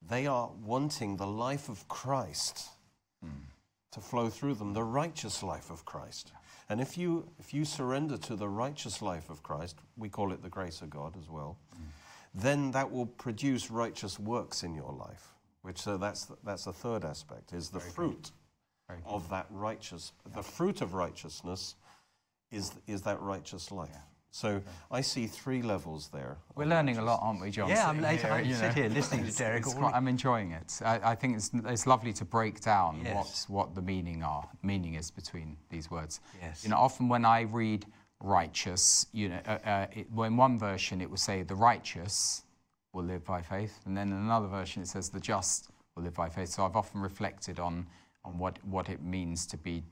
they 0.00 0.26
are 0.26 0.50
wanting 0.64 1.16
the 1.16 1.26
life 1.26 1.68
of 1.68 1.86
Christ 1.88 2.68
to 3.92 4.00
flow 4.00 4.28
through 4.28 4.54
them, 4.54 4.72
the 4.72 4.82
righteous 4.82 5.42
life 5.42 5.70
of 5.70 5.84
Christ. 5.84 6.32
And 6.68 6.80
if 6.80 6.96
you, 6.96 7.28
if 7.38 7.52
you 7.52 7.64
surrender 7.64 8.16
to 8.18 8.34
the 8.34 8.48
righteous 8.48 9.02
life 9.02 9.28
of 9.30 9.42
Christ, 9.42 9.76
we 9.96 10.08
call 10.08 10.32
it 10.32 10.42
the 10.42 10.48
grace 10.48 10.80
of 10.80 10.90
God 10.90 11.16
as 11.20 11.28
well, 11.28 11.58
then 12.34 12.70
that 12.70 12.90
will 12.90 13.06
produce 13.06 13.70
righteous 13.70 14.18
works 14.18 14.62
in 14.62 14.74
your 14.74 14.92
life. 14.92 15.28
Which 15.60 15.78
so 15.78 15.96
that's 15.96 16.24
the, 16.24 16.36
that's 16.42 16.64
the 16.64 16.72
third 16.72 17.04
aspect 17.04 17.52
is 17.52 17.68
the 17.68 17.78
fruit 17.78 18.22
good. 18.22 18.30
Of 19.04 19.28
that 19.30 19.46
righteous. 19.50 20.12
The 20.34 20.42
fruit 20.42 20.80
of 20.80 20.94
righteousness 20.94 21.74
is 22.50 22.72
is 22.86 23.02
that 23.02 23.20
righteous 23.20 23.70
life. 23.72 23.96
So 24.34 24.62
I 24.90 25.02
see 25.02 25.26
three 25.26 25.60
levels 25.60 26.08
there. 26.08 26.38
We're 26.54 26.64
learning 26.64 26.96
a 26.96 27.02
lot, 27.02 27.20
aren't 27.22 27.42
we, 27.42 27.50
John? 27.50 27.68
Yeah, 27.68 27.86
I'm 27.86 27.96
sitting 27.96 28.02
later. 28.10 28.32
I 28.32 28.40
you 28.40 28.54
sit 28.54 28.62
know. 28.68 28.82
here 28.82 28.88
listening 28.88 29.20
to 29.24 29.26
It's- 29.28 29.36
Derek. 29.36 29.60
it's 29.66 29.74
all- 29.74 29.80
quite- 29.80 29.94
I'm 29.94 30.08
enjoying 30.08 30.52
it. 30.52 30.80
I, 30.82 31.10
I 31.12 31.14
think 31.14 31.36
it's, 31.36 31.50
it's 31.52 31.86
lovely 31.86 32.14
to 32.14 32.24
break 32.24 32.62
down 32.62 33.02
Yes. 33.04 33.14
what's, 33.14 33.48
what 33.50 33.74
the 33.74 33.82
meaning 33.82 34.22
are 34.22 34.48
meaning 34.62 34.94
is 34.94 35.10
between 35.10 35.58
these 35.68 35.90
words. 35.90 36.20
Yes. 36.40 36.64
You 36.64 36.70
know, 36.70 36.78
often 36.78 37.10
when 37.10 37.26
I 37.26 37.42
read 37.42 37.84
righteous, 38.22 39.06
you 39.12 39.28
know, 39.28 39.40
uh, 39.46 39.58
uh, 39.66 39.86
it, 39.92 40.10
well, 40.10 40.26
in 40.26 40.36
one 40.38 40.58
version 40.58 41.02
it 41.02 41.10
will 41.10 41.18
say 41.18 41.42
the 41.42 41.54
righteous 41.54 42.44
will 42.94 43.04
live 43.04 43.24
by 43.26 43.42
faith, 43.42 43.80
and 43.84 43.94
then 43.94 44.08
in 44.12 44.16
another 44.18 44.46
version 44.48 44.80
it 44.82 44.88
says 44.88 45.10
the 45.10 45.20
just 45.20 45.70
will 45.94 46.04
live 46.04 46.14
by 46.14 46.30
faith. 46.30 46.48
So 46.48 46.64
I've 46.64 46.76
often 46.76 47.02
reflected 47.02 47.60
on 47.60 47.86
on 48.24 48.38
what 48.38 48.58
what 48.64 48.88
it 48.88 49.02
means 49.02 49.46
to 49.46 49.56
be 49.56 49.82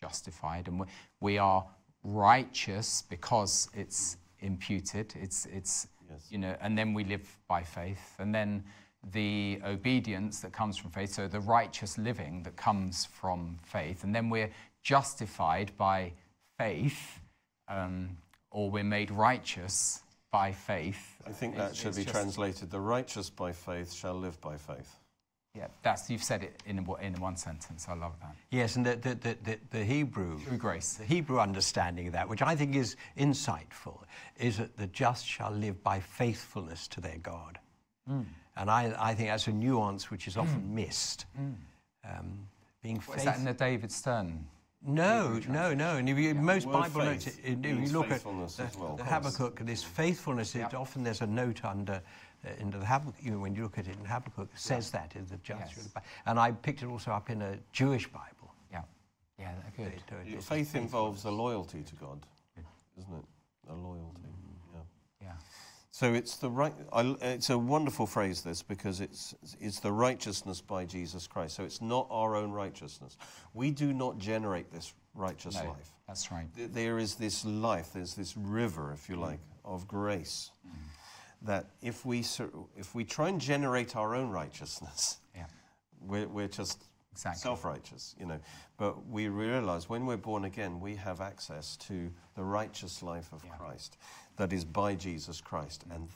justified, 0.00 0.68
and 0.68 0.80
we, 0.80 0.86
we 1.20 1.38
are 1.38 1.66
righteous 2.02 3.02
because 3.08 3.68
it's 3.74 4.16
imputed. 4.40 5.14
It's 5.16 5.46
it's 5.46 5.86
Yes. 6.10 6.26
you 6.28 6.38
know, 6.38 6.56
and 6.60 6.76
then 6.76 6.92
we 6.92 7.04
live 7.04 7.38
by 7.46 7.62
faith, 7.62 8.16
and 8.18 8.34
then 8.34 8.64
the 9.12 9.60
obedience 9.64 10.40
that 10.40 10.52
comes 10.52 10.76
from 10.76 10.90
faith. 10.90 11.12
So 11.12 11.28
the 11.28 11.38
righteous 11.38 11.98
living 11.98 12.42
that 12.42 12.56
comes 12.56 13.04
from 13.04 13.60
faith, 13.62 14.02
and 14.02 14.12
then 14.12 14.28
we're 14.28 14.50
justified 14.82 15.70
by 15.76 16.12
faith, 16.58 17.20
um, 17.68 18.16
or 18.50 18.68
we're 18.70 18.82
made 18.82 19.12
righteous 19.12 20.02
by 20.32 20.50
faith. 20.52 21.22
I 21.24 21.30
think 21.32 21.54
It's- 21.54 21.70
that 21.70 21.76
should 21.76 21.88
it's 21.88 21.98
be 21.98 22.04
translated: 22.04 22.70
"The 22.72 22.80
righteous 22.80 23.30
by 23.30 23.52
faith 23.52 23.92
shall 23.92 24.14
live 24.14 24.40
by 24.40 24.56
faith." 24.56 24.96
Yeah, 25.56 25.66
that's 25.82 26.08
you've 26.08 26.22
said 26.22 26.44
it 26.44 26.62
in 26.64 26.78
in 27.00 27.14
one 27.20 27.36
sentence. 27.36 27.86
I 27.88 27.94
love 27.94 28.12
that. 28.20 28.36
Yes, 28.50 28.76
and 28.76 28.86
the, 28.86 28.94
the, 28.96 29.14
the, 29.16 29.36
the, 29.42 29.58
the 29.70 29.84
Hebrew 29.84 30.38
Through 30.38 30.58
grace. 30.58 30.94
the 30.94 31.04
Hebrew 31.04 31.40
understanding 31.40 32.06
of 32.06 32.12
that, 32.12 32.28
which 32.28 32.40
I 32.40 32.54
think 32.54 32.76
is 32.76 32.96
insightful, 33.18 33.98
is 34.38 34.58
that 34.58 34.76
the 34.76 34.86
just 34.88 35.26
shall 35.26 35.50
live 35.50 35.82
by 35.82 35.98
faithfulness 35.98 36.86
to 36.88 37.00
their 37.00 37.18
God. 37.18 37.58
Mm. 38.08 38.26
And 38.56 38.70
I, 38.70 38.94
I 38.98 39.14
think 39.14 39.28
that's 39.30 39.48
a 39.48 39.52
nuance 39.52 40.10
which 40.10 40.28
is 40.28 40.36
often 40.36 40.60
mm. 40.60 40.70
missed. 40.70 41.26
Mm. 41.36 41.54
Um, 42.04 42.38
being 42.82 42.96
What 43.06 43.18
is 43.18 43.24
that 43.24 43.38
in 43.38 43.44
faithful. 43.44 43.52
the 43.52 43.58
David 43.58 43.92
Stern? 43.92 44.46
No, 44.82 45.38
no, 45.48 45.74
no. 45.74 45.96
And 45.96 46.08
if 46.08 46.16
you, 46.16 46.34
most 46.34 46.66
Word 46.66 46.72
Bible 46.72 47.04
notes, 47.04 47.26
if 47.26 47.64
you 47.66 47.74
look 47.92 48.10
at 48.10 48.22
the, 48.22 48.62
as 48.62 48.76
well, 48.78 48.96
the. 48.96 49.04
Habakkuk, 49.04 49.60
this 49.66 49.82
faithfulness, 49.82 50.54
it, 50.54 50.72
often 50.74 51.02
there's 51.02 51.20
a 51.20 51.26
note 51.26 51.64
under, 51.64 52.00
uh, 52.44 52.50
into 52.58 52.78
the 52.78 52.86
Habakkuk, 52.86 53.14
you 53.20 53.32
know, 53.32 53.38
when 53.38 53.54
you 53.54 53.62
look 53.64 53.78
at 53.78 53.86
it 53.86 53.96
in 53.98 54.04
Habakkuk, 54.04 54.48
it 54.52 54.58
says 54.58 54.90
that 54.92 55.14
in 55.16 55.26
the 55.26 55.36
just. 55.38 55.60
Yes. 55.60 55.70
shall 55.72 55.82
live 55.82 55.94
by- 55.94 56.02
And 56.26 56.38
I 56.38 56.52
picked 56.52 56.82
it 56.82 56.86
also 56.86 57.10
up 57.12 57.30
in 57.30 57.42
a 57.42 57.58
Jewish 57.72 58.06
Bible. 58.08 58.52
Yeah, 58.72 58.82
yeah, 59.38 59.52
good. 59.76 59.86
It, 59.88 60.02
Your 60.28 60.38
it's 60.38 60.48
faith 60.48 60.74
involves 60.74 61.24
a 61.24 61.30
loyalty 61.30 61.82
to 61.82 61.94
God, 61.96 62.24
isn't 62.98 63.12
it? 63.14 63.24
A 63.68 63.74
loyalty. 63.74 64.20
Yeah. 64.72 64.80
Yeah, 65.22 65.32
So 65.90 66.14
it's 66.14 66.36
the 66.36 66.50
right. 66.50 66.74
I, 66.92 67.14
it's 67.20 67.50
a 67.50 67.58
wonderful 67.58 68.06
phrase, 68.06 68.42
this, 68.42 68.62
because 68.62 69.00
it's 69.00 69.34
it's 69.60 69.80
the 69.80 69.92
righteousness 69.92 70.60
by 70.60 70.84
Jesus 70.86 71.26
Christ. 71.26 71.56
So 71.56 71.64
it's 71.64 71.80
not 71.82 72.06
our 72.10 72.36
own 72.36 72.52
righteousness. 72.52 73.16
We 73.54 73.70
do 73.70 73.92
not 73.92 74.18
generate 74.18 74.72
this 74.72 74.94
righteous 75.14 75.56
no, 75.56 75.70
life. 75.70 75.92
that's 76.08 76.30
right. 76.32 76.46
Th- 76.56 76.70
There 76.72 76.98
is 76.98 77.16
this 77.16 77.44
life. 77.44 77.90
There's 77.92 78.14
this 78.14 78.36
river, 78.36 78.92
if 78.92 79.08
you 79.08 79.16
like, 79.16 79.40
of 79.64 79.86
grace. 79.86 80.50
That 81.42 81.66
if 81.80 82.04
we 82.04 82.20
if 82.76 82.94
we 82.94 83.04
try 83.04 83.28
and 83.28 83.40
generate 83.40 83.96
our 83.96 84.14
own 84.14 84.30
righteousness, 84.30 85.18
Yeah, 85.34 85.46
we're, 86.00 86.28
we're 86.28 86.48
just 86.48 86.84
Exactly. 87.12 87.40
self-righteous, 87.40 88.14
you 88.18 88.26
know. 88.26 88.38
But 88.76 89.06
we 89.08 89.28
realize 89.28 89.88
when 89.88 90.06
we're 90.06 90.16
born 90.16 90.44
again, 90.44 90.80
we 90.80 90.94
have 90.96 91.20
access 91.20 91.76
to 91.78 92.10
the 92.34 92.44
righteous 92.44 93.02
life 93.02 93.32
of 93.32 93.44
Yeah. 93.44 93.56
Christ 93.56 93.96
that 94.36 94.52
is 94.52 94.64
by 94.64 94.94
Jesus 94.94 95.40
Christ. 95.40 95.84
And 95.90 96.08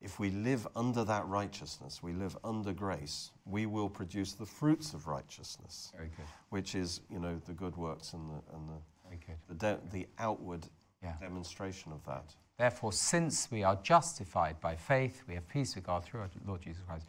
if 0.00 0.20
we 0.20 0.30
live 0.30 0.68
under 0.76 1.02
that 1.04 1.26
righteousness, 1.26 2.02
we 2.02 2.12
live 2.12 2.36
under 2.44 2.72
grace, 2.72 3.30
we 3.46 3.64
will 3.66 3.88
produce 3.88 4.34
the 4.34 4.44
fruits 4.46 4.92
of 4.92 5.06
righteousness, 5.06 5.92
very 5.96 6.08
good, 6.08 6.26
which 6.50 6.74
is, 6.74 7.00
you 7.08 7.18
know, 7.18 7.40
the 7.46 7.54
good 7.54 7.76
works 7.76 8.12
and 8.12 8.28
the, 8.30 8.42
and 8.54 8.68
the, 8.68 9.54
the, 9.54 9.80
the 9.92 10.06
outward 10.18 10.66
Yeah. 11.04 11.12
demonstration 11.20 11.92
of 11.92 12.04
that. 12.06 12.34
Therefore, 12.58 12.92
since 12.92 13.50
we 13.50 13.62
are 13.64 13.76
justified 13.82 14.60
by 14.60 14.76
faith, 14.76 15.22
we 15.28 15.34
have 15.34 15.46
peace 15.48 15.74
with 15.74 15.84
God 15.84 16.04
through 16.04 16.20
our 16.20 16.30
Lord 16.46 16.62
Jesus 16.62 16.82
Christ, 16.86 17.06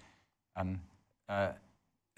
um, 0.56 0.82
uh, 1.30 1.52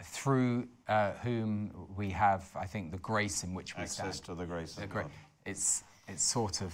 through 0.02 0.68
uh, 0.88 1.12
whom 1.24 1.72
we 1.96 2.10
have, 2.12 2.50
I 2.56 2.66
think, 2.66 2.92
the 2.92 2.98
grace 3.00 3.44
in 3.44 3.54
which 3.54 3.76
we 3.76 3.84
Access 3.84 4.18
stand. 4.18 4.26
to 4.26 4.36
the 4.36 4.46
grace 4.46 4.76
The 4.76 4.84
of 4.84 4.90
gra- 4.90 5.04
God. 5.04 5.12
It's, 5.46 5.84
it's 6.08 6.24
sort 6.24 6.62
of 6.62 6.74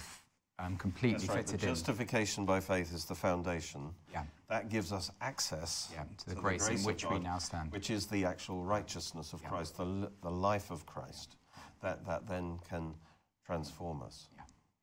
um, 0.58 0.76
completely 0.76 1.26
right. 1.26 1.44
The 1.44 1.52
fitted 1.52 1.62
in. 1.68 1.74
justification 1.74 2.44
by 2.44 2.60
faith 2.60 2.94
is 2.94 3.04
the 3.04 3.14
foundation. 3.14 3.90
Yeah, 4.12 4.22
That 4.48 4.68
gives 4.68 4.92
us 4.92 5.10
access 5.20 5.90
yeah, 5.92 6.04
to 6.18 6.30
the 6.30 6.36
grace 6.36 6.68
in 6.68 6.76
of 6.76 6.84
which 6.86 7.08
we 7.10 7.18
now 7.18 7.38
stand. 7.38 7.72
which 7.72 7.90
is 7.90 8.06
the 8.06 8.24
actual 8.24 8.62
righteousness 8.62 9.32
of 9.32 9.42
Yeah. 9.42 9.48
Christ, 9.48 9.76
the, 9.76 10.10
the 10.22 10.30
life 10.30 10.70
of 10.70 10.86
Christ, 10.86 11.36
that, 11.82 12.06
that 12.06 12.28
then 12.28 12.58
can 12.68 12.94
transform 13.44 14.02
us. 14.02 14.28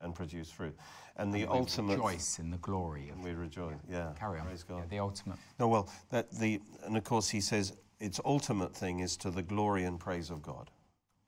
And 0.01 0.13
produce 0.15 0.49
fruit. 0.49 0.75
And 1.17 1.33
the 1.33 1.41
And 1.43 1.51
ultimate. 1.51 1.97
rejoice 1.97 2.39
in 2.39 2.49
the 2.51 2.57
glory 2.57 3.09
of. 3.09 3.15
And 3.15 3.23
we 3.23 3.31
rejoice. 3.33 3.75
Yeah. 3.89 4.13
Carry 4.19 4.39
on. 4.39 4.45
Praise 4.47 4.65
Yeah, 4.69 4.77
God. 4.77 4.89
the 4.89 4.99
ultimate. 4.99 5.37
No, 5.59 5.67
well, 5.67 5.89
that 6.09 6.31
the 6.31 6.61
and 6.83 6.95
of 6.97 7.03
course 7.03 7.29
he 7.29 7.41
says 7.41 7.73
its 7.99 8.19
ultimate 8.25 8.75
thing 8.75 8.99
is 9.01 9.17
to 9.17 9.29
the 9.29 9.43
glory 9.43 9.83
and 9.83 9.99
praise 9.99 10.29
of 10.29 10.41
God. 10.41 10.69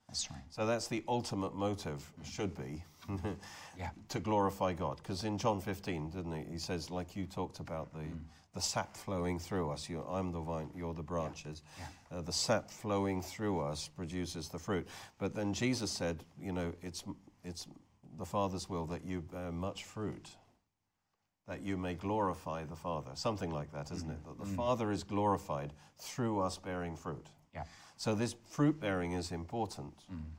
That's 0.08 0.30
right. 0.32 0.42
So 0.50 0.66
that's 0.66 0.88
the 0.88 1.04
ultimate 1.08 1.54
motive 1.56 2.12
should 2.24 2.56
be 2.56 2.84
Yeah. 3.78 3.90
to 4.10 4.20
glorify 4.20 4.74
God. 4.74 4.98
Because 4.98 5.24
in 5.24 5.38
John 5.38 5.60
15, 5.60 6.10
didn't 6.12 6.32
he? 6.34 6.52
He 6.54 6.58
says, 6.60 6.90
like 6.92 7.16
you 7.16 7.26
talked 7.26 7.60
about 7.60 7.92
the, 7.94 8.00
Mm. 8.00 8.20
the 8.54 8.62
sap 8.62 8.96
flowing 8.96 9.40
through 9.40 9.72
us. 9.72 9.90
You're, 9.90 10.08
I'm 10.08 10.32
the 10.32 10.40
vine, 10.42 10.70
you're 10.76 10.94
the 10.94 11.04
branches. 11.04 11.64
Yeah. 11.80 12.18
Uh, 12.18 12.22
the 12.22 12.32
sap 12.34 12.70
flowing 12.70 13.22
through 13.24 13.60
us 13.62 13.88
produces 13.88 14.50
the 14.50 14.60
fruit. 14.60 14.88
But 15.18 15.34
then 15.34 15.54
Jesus 15.54 15.92
said, 15.92 16.24
you 16.40 16.52
know, 16.52 16.74
it's, 16.84 17.04
it's 17.44 17.68
the 18.18 18.26
Father's 18.26 18.70
will 18.70 18.86
that 18.88 19.06
you 19.06 19.22
bear 19.22 19.52
much 19.52 19.84
fruit, 19.84 20.30
that 21.48 21.62
you 21.62 21.78
may 21.78 21.94
glorify 21.94 22.64
the 22.64 22.76
Father. 22.76 23.12
Something 23.16 23.52
like 23.52 23.72
that, 23.74 23.92
isn't 23.92 24.10
it? 24.10 24.20
Mm-hmm. 24.20 24.30
That 24.30 24.38
the 24.38 24.46
mm-hmm. 24.46 24.56
Father 24.56 24.92
is 24.92 25.04
glorified 25.04 25.74
through 26.00 26.40
us 26.40 26.58
bearing 26.58 26.96
fruit. 26.96 27.28
Yeah. 27.54 27.64
So 27.98 28.16
this 28.16 28.36
fruit 28.50 28.80
bearing 28.80 29.14
is 29.14 29.32
important 29.32 29.98
mm-hmm. 30.12 30.32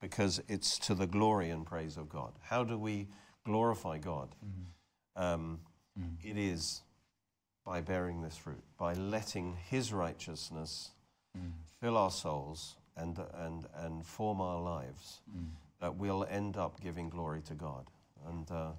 because 0.00 0.42
it's 0.48 0.78
to 0.80 0.94
the 0.94 1.06
glory 1.06 1.50
and 1.50 1.64
praise 1.64 1.96
of 1.96 2.08
God. 2.08 2.32
How 2.42 2.64
do 2.64 2.78
we 2.78 3.08
glorify 3.44 3.98
God? 3.98 4.34
Um, 5.16 5.60
It 6.22 6.36
is 6.36 6.82
by 7.64 7.80
bearing 7.80 8.22
this 8.22 8.36
fruit, 8.36 8.62
by 8.76 8.94
letting 8.94 9.56
His 9.70 9.92
righteousness 9.92 10.90
mm. 11.36 11.52
fill 11.80 11.96
our 11.96 12.10
souls 12.10 12.76
and, 12.96 13.18
and, 13.34 13.66
and 13.74 14.04
form 14.04 14.40
our 14.40 14.60
lives, 14.60 15.20
mm. 15.30 15.46
That 15.80 15.96
we'll 15.96 16.26
end 16.30 16.56
up 16.56 16.80
giving 16.80 17.08
glory 17.08 17.42
to 17.42 17.54
God. 17.54 17.90
And 18.28 18.50
uh, 18.50 18.72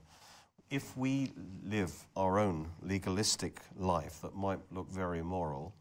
if 0.70 0.98
we 0.98 1.32
live 1.64 1.94
our 2.16 2.40
own 2.40 2.68
legalistic 2.82 3.62
life 3.78 4.22
that 4.22 4.36
might 4.36 4.60
look 4.72 4.90
very 4.92 5.22
moral, 5.22 5.74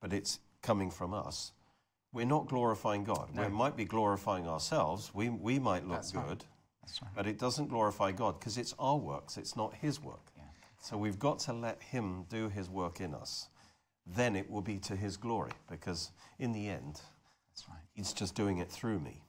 but 0.00 0.12
it's 0.12 0.40
coming 0.62 0.90
from 0.90 1.14
us, 1.14 1.52
we're 2.12 2.26
not 2.26 2.48
glorifying 2.48 3.04
God. 3.04 3.28
We 3.36 3.48
might 3.48 3.76
be 3.76 3.84
glorifying 3.84 4.48
ourselves. 4.48 5.10
We, 5.14 5.28
we 5.28 5.58
might 5.58 5.86
look 5.86 5.98
That's 5.98 6.12
good, 6.12 6.44
That's 6.82 7.02
right. 7.02 7.10
but 7.14 7.26
it 7.26 7.38
doesn't 7.38 7.68
glorify 7.68 8.12
God 8.12 8.40
because 8.40 8.56
it's 8.56 8.74
our 8.78 8.96
works, 8.96 9.36
it's 9.36 9.54
not 9.56 9.74
His 9.74 10.02
work. 10.02 10.32
Yeah. 10.36 10.42
So 10.80 10.96
we've 10.96 11.18
got 11.18 11.38
to 11.40 11.52
let 11.52 11.82
Him 11.82 12.24
do 12.30 12.48
His 12.48 12.70
work 12.70 13.00
in 13.00 13.14
us. 13.14 13.48
Then 14.06 14.34
it 14.34 14.48
will 14.50 14.62
be 14.62 14.78
to 14.78 14.96
His 14.96 15.16
glory 15.16 15.52
because 15.68 16.10
in 16.38 16.52
the 16.52 16.68
end, 16.68 17.00
That's 17.50 17.68
right. 17.68 17.78
He's 17.92 18.12
just 18.12 18.34
doing 18.34 18.58
it 18.58 18.70
through 18.70 19.00
me. 19.00 19.20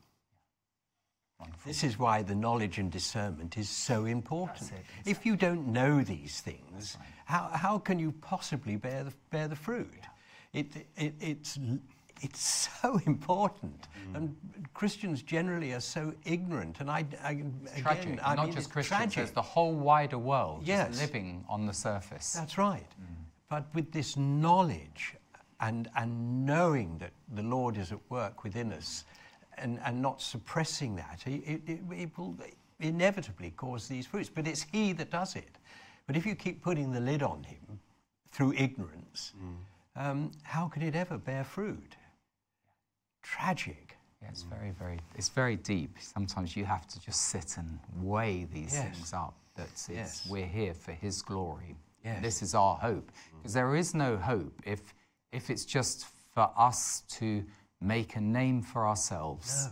Wonderful. 1.39 1.61
This 1.69 1.83
is 1.83 1.99
why 1.99 2.23
the 2.23 2.33
knowledge 2.35 2.79
and 2.79 2.91
discernment 2.91 3.57
is 3.57 3.69
so 3.69 4.05
important. 4.05 4.59
That's 4.71 4.71
it, 4.71 4.85
If 5.09 5.25
you 5.25 5.35
don't 5.35 5.67
know 5.67 6.01
these 6.03 6.41
things, 6.41 6.97
right. 6.99 7.07
how, 7.25 7.49
how 7.53 7.77
can 7.77 7.99
you 7.99 8.11
possibly 8.21 8.75
bear 8.75 9.03
the, 9.03 9.13
bear 9.29 9.47
the 9.47 9.55
fruit? 9.55 9.93
It, 10.53 10.67
it, 10.95 11.13
it's, 11.19 11.59
it's 12.21 12.39
so 12.81 12.99
important. 13.05 13.87
Mm. 14.11 14.15
And 14.15 14.35
Christians 14.73 15.21
generally 15.21 15.73
are 15.73 15.79
so 15.79 16.13
ignorant. 16.25 16.77
And 16.79 16.89
I, 16.89 17.05
I 17.23 17.31
again, 17.31 17.53
Tragic. 17.77 18.19
I 18.23 18.33
Not 18.35 18.45
mean, 18.45 18.55
just 18.55 18.65
it's 18.67 18.73
Christians, 18.73 18.97
tragic. 18.97 19.15
there's 19.15 19.31
the 19.31 19.41
whole 19.43 19.73
wider 19.75 20.17
world 20.17 20.65
just 20.65 20.69
Yes. 20.69 20.99
living 20.99 21.45
on 21.47 21.67
the 21.67 21.73
surface. 21.73 22.33
That's 22.33 22.57
right. 22.57 22.87
But 23.49 23.65
with 23.75 23.91
this 23.91 24.17
knowledge 24.17 25.13
and, 25.59 25.87
and 25.95 26.45
knowing 26.45 26.97
that 26.97 27.11
the 27.35 27.43
Lord 27.43 27.77
is 27.77 27.91
at 27.91 27.99
work 28.09 28.43
within 28.43 28.73
us 28.73 29.05
and, 29.57 29.79
and 29.85 30.01
not 30.01 30.21
suppressing 30.21 30.95
that, 30.95 31.21
it, 31.25 31.61
it, 31.67 31.79
it, 31.91 32.17
will 32.17 32.35
inevitably 32.79 33.51
cause 33.51 33.87
these 33.87 34.05
fruits. 34.05 34.29
But 34.33 34.47
it's 34.47 34.65
He 34.71 34.93
that 34.93 35.09
does 35.09 35.35
it. 35.35 35.57
But 36.05 36.15
if 36.15 36.25
you 36.25 36.35
keep 36.35 36.61
putting 36.61 36.91
the 36.91 36.99
lid 36.99 37.23
on 37.23 37.43
Him 37.43 37.79
through 38.31 38.53
ignorance, 38.53 39.33
um, 39.95 40.31
how 40.43 40.67
can 40.67 40.81
it 40.81 40.95
ever 40.95 41.17
bear 41.17 41.43
fruit? 41.43 41.95
Tragic. 43.23 43.97
Yeah, 44.21 44.29
it's 44.29 44.43
very, 44.43 44.71
very, 44.71 44.99
it's 45.15 45.29
very 45.29 45.57
deep. 45.57 45.97
Sometimes 45.99 46.55
you 46.55 46.65
have 46.65 46.87
to 46.87 46.99
just 46.99 47.25
sit 47.25 47.57
and 47.57 47.79
weigh 48.01 48.47
these 48.51 48.73
Yes. 48.73 48.95
things 48.95 49.13
up. 49.13 49.35
That 49.55 49.69
Yes. 49.89 50.27
we're 50.29 50.45
here 50.45 50.73
for 50.73 50.91
His 50.91 51.21
glory. 51.21 51.75
Yes. 52.03 52.21
This 52.21 52.41
is 52.41 52.55
our 52.55 52.77
hope. 52.77 53.11
Because 53.37 53.53
there 53.53 53.75
is 53.75 53.93
no 53.93 54.17
hope 54.17 54.61
if, 54.65 54.93
if 55.31 55.49
it's 55.49 55.65
just 55.65 56.05
for 56.31 56.51
us 56.55 57.01
to 57.09 57.43
make 57.81 58.15
a 58.15 58.21
name 58.21 58.61
for 58.61 58.87
ourselves. 58.87 59.69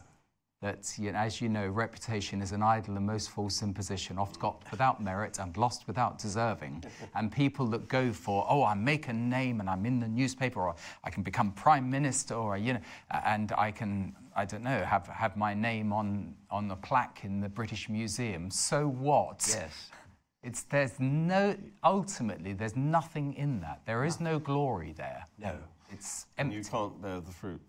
That, 0.61 0.91
you 0.97 1.11
know, 1.11 1.19
as 1.19 1.41
you 1.41 1.49
know, 1.49 1.67
reputation 1.67 2.41
is 2.41 2.51
an 2.51 2.63
idle 2.63 2.95
and 2.95 3.05
most 3.05 3.29
false 3.29 3.61
imposition, 3.61 4.17
oft 4.17 4.39
got 4.39 4.63
without 4.71 5.03
merit 5.03 5.37
and 5.37 5.55
lost 5.57 5.85
without 5.85 6.17
deserving. 6.17 6.83
and 7.15 7.31
people 7.31 7.67
that 7.67 7.87
go 7.87 8.11
for, 8.11 8.47
oh, 8.49 8.63
I 8.63 8.73
make 8.73 9.07
a 9.07 9.13
name 9.13 9.59
and 9.59 9.69
I'm 9.69 9.85
in 9.85 9.99
the 9.99 10.07
newspaper, 10.07 10.61
or 10.61 10.75
I 11.03 11.09
can 11.11 11.21
become 11.21 11.51
prime 11.51 11.89
minister, 11.89 12.33
or 12.33 12.57
you 12.57 12.73
know, 12.73 12.79
and 13.25 13.51
I 13.51 13.69
can, 13.69 14.15
I 14.35 14.45
don't 14.45 14.63
know, 14.63 14.83
have 14.83 15.05
have 15.07 15.37
my 15.37 15.53
name 15.53 15.93
on 15.93 16.33
on 16.49 16.71
a 16.71 16.75
plaque 16.75 17.19
in 17.23 17.41
the 17.41 17.49
British 17.49 17.87
Museum. 17.89 18.49
So 18.49 18.87
what? 18.87 19.45
Yes. 19.47 19.91
It's 20.41 20.63
there's 20.63 20.99
no 20.99 21.55
ultimately 21.83 22.53
there's 22.53 22.75
nothing 22.75 23.33
in 23.33 23.59
that. 23.61 23.81
There 23.85 24.03
is 24.03 24.19
no 24.19 24.39
glory 24.39 24.93
there. 24.93 25.25
No. 25.37 25.57
It's 25.91 26.25
empty. 26.37 26.55
and 26.55 26.65
you 26.65 26.71
can't 26.71 26.99
bear 27.01 27.19
the 27.19 27.31
fruit. 27.31 27.61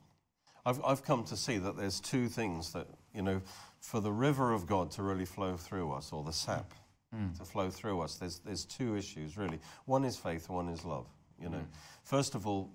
I've, 0.66 0.84
I've 0.84 1.04
come 1.04 1.22
to 1.24 1.36
see 1.36 1.58
that 1.58 1.76
there's 1.76 2.00
two 2.00 2.28
things 2.28 2.72
that, 2.72 2.88
you 3.14 3.22
know, 3.22 3.40
for 3.78 4.00
the 4.00 4.10
river 4.10 4.52
of 4.52 4.66
God 4.66 4.90
to 4.92 5.02
really 5.04 5.24
flow 5.24 5.56
through 5.56 5.92
us, 5.92 6.12
or 6.12 6.24
the 6.24 6.32
sap 6.32 6.74
mm. 7.14 7.38
to 7.38 7.44
flow 7.44 7.70
through 7.70 8.00
us, 8.00 8.16
there's, 8.16 8.40
there's 8.40 8.64
two 8.64 8.96
issues 8.96 9.38
really. 9.38 9.60
One 9.84 10.04
is 10.04 10.16
faith, 10.16 10.48
one 10.48 10.68
is 10.68 10.84
love. 10.84 11.06
You 11.40 11.50
know, 11.50 11.58
mm. 11.58 11.66
first 12.02 12.34
of 12.34 12.48
all, 12.48 12.68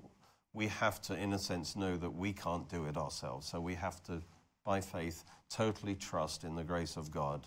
we 0.53 0.67
have 0.67 1.01
to, 1.03 1.15
in 1.15 1.33
a 1.33 1.39
sense, 1.39 1.75
know 1.75 1.97
that 1.97 2.09
we 2.09 2.31
can't 2.31 2.67
do 2.69 2.85
it 2.85 2.95
ourselves. 2.95 3.47
So 3.47 3.59
we 3.59 3.75
have 3.75 4.01
to, 4.03 4.21
by 4.65 4.79
faith, 4.79 5.25
totally 5.49 5.95
trust 5.95 6.45
in 6.45 6.55
the 6.55 6.63
grace 6.63 6.95
of 6.95 7.11
God. 7.11 7.45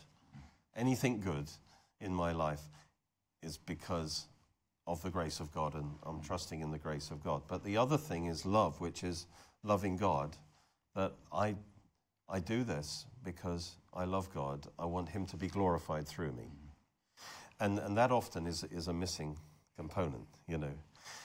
Anything 0.76 1.20
good 1.20 1.48
in 2.00 2.12
my 2.14 2.32
life 2.32 2.62
is 3.42 3.56
because 3.56 4.26
of 4.86 5.02
the 5.02 5.10
grace 5.10 5.40
of 5.40 5.52
God, 5.52 5.74
and 5.74 5.90
I'm 6.04 6.20
trusting 6.20 6.60
in 6.60 6.70
the 6.70 6.78
grace 6.78 7.10
of 7.10 7.22
God. 7.24 7.42
But 7.48 7.64
the 7.64 7.78
other 7.78 7.96
thing 7.96 8.26
is 8.26 8.44
love, 8.44 8.80
which 8.80 9.04
is 9.04 9.26
loving 9.64 9.96
God. 9.96 10.36
That 10.94 11.12
I, 11.32 11.56
I 12.28 12.38
do 12.38 12.62
this 12.62 13.06
because 13.24 13.72
I 13.92 14.04
love 14.04 14.32
God. 14.32 14.66
I 14.78 14.84
want 14.84 15.08
Him 15.08 15.26
to 15.26 15.36
be 15.36 15.48
glorified 15.48 16.06
through 16.06 16.32
me. 16.32 16.50
And, 17.60 17.78
and 17.78 17.96
that 17.96 18.12
often 18.12 18.46
is, 18.46 18.64
is 18.64 18.88
a 18.88 18.92
missing 18.92 19.36
component, 19.76 20.26
you 20.46 20.58
know. 20.58 20.72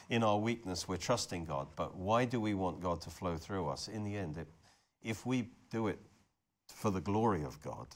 In 0.09 0.23
our 0.23 0.37
weakness, 0.37 0.87
we're 0.87 0.97
trusting 0.97 1.45
God, 1.45 1.67
but 1.75 1.95
why 1.95 2.25
do 2.25 2.41
we 2.41 2.53
want 2.53 2.81
God 2.81 3.01
to 3.01 3.09
flow 3.09 3.37
through 3.37 3.67
us? 3.67 3.87
In 3.87 4.03
the 4.03 4.15
end, 4.15 4.37
it, 4.37 4.47
if 5.03 5.25
we 5.25 5.49
do 5.71 5.87
it 5.87 5.99
for 6.67 6.89
the 6.89 7.01
glory 7.01 7.43
of 7.43 7.61
God, 7.61 7.87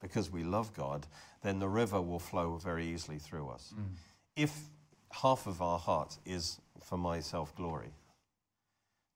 because 0.00 0.30
we 0.30 0.44
love 0.44 0.72
God, 0.74 1.06
then 1.42 1.58
the 1.58 1.68
river 1.68 2.00
will 2.00 2.18
flow 2.18 2.56
very 2.56 2.86
easily 2.86 3.18
through 3.18 3.48
us. 3.48 3.72
Mm. 3.74 3.84
If 4.36 4.56
half 5.10 5.46
of 5.46 5.62
our 5.62 5.78
heart 5.78 6.18
is 6.24 6.60
for 6.80 6.98
my 6.98 7.20
self 7.20 7.54
glory, 7.56 7.92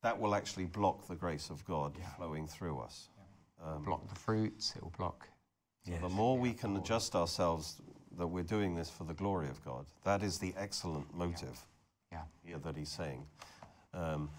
that 0.03 0.19
will 0.19 0.35
actually 0.35 0.67
block 0.67 1.07
the 1.09 1.15
grace 1.15 1.51
of 1.51 1.65
God 1.65 1.95
yeah. 1.99 2.09
flowing 2.17 2.47
through 2.47 2.79
us. 2.79 3.09
Yeah. 3.17 3.73
Um, 3.73 3.85
block 3.85 4.09
the 4.09 4.15
fruits, 4.15 4.75
it 4.77 4.83
will 4.83 4.93
block. 4.97 5.29
So 5.85 5.93
yes. 5.93 6.01
The 6.03 6.09
more 6.09 6.37
yeah, 6.37 6.43
we 6.43 6.53
can 6.53 6.77
adjust 6.77 7.15
ourselves 7.15 7.81
that 8.19 8.27
we're 8.27 8.43
doing 8.43 8.75
this 8.75 8.91
for 8.91 9.05
the 9.05 9.15
glory 9.15 9.49
of 9.49 9.65
God, 9.65 9.87
that 10.05 10.23
is 10.23 10.39
the 10.39 10.55
excellent 10.57 11.15
motive 11.15 11.65
yeah. 12.13 12.23
here 12.45 12.59
that 12.59 12.77
he's 12.77 12.91
saying. 12.91 13.25
Um, 13.95 14.31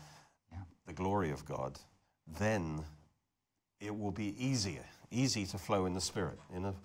the 0.88 0.94
glory 0.94 1.32
of 1.32 1.46
God, 1.46 1.80
then 2.40 2.84
it 3.80 3.98
will 3.98 4.12
be 4.12 4.36
easier, 4.44 4.84
easy 5.10 5.46
to 5.46 5.58
flow 5.58 5.86
in 5.86 5.94
the 5.94 6.02
Spirit. 6.02 6.40
You 6.54 6.60
know, 6.60 6.76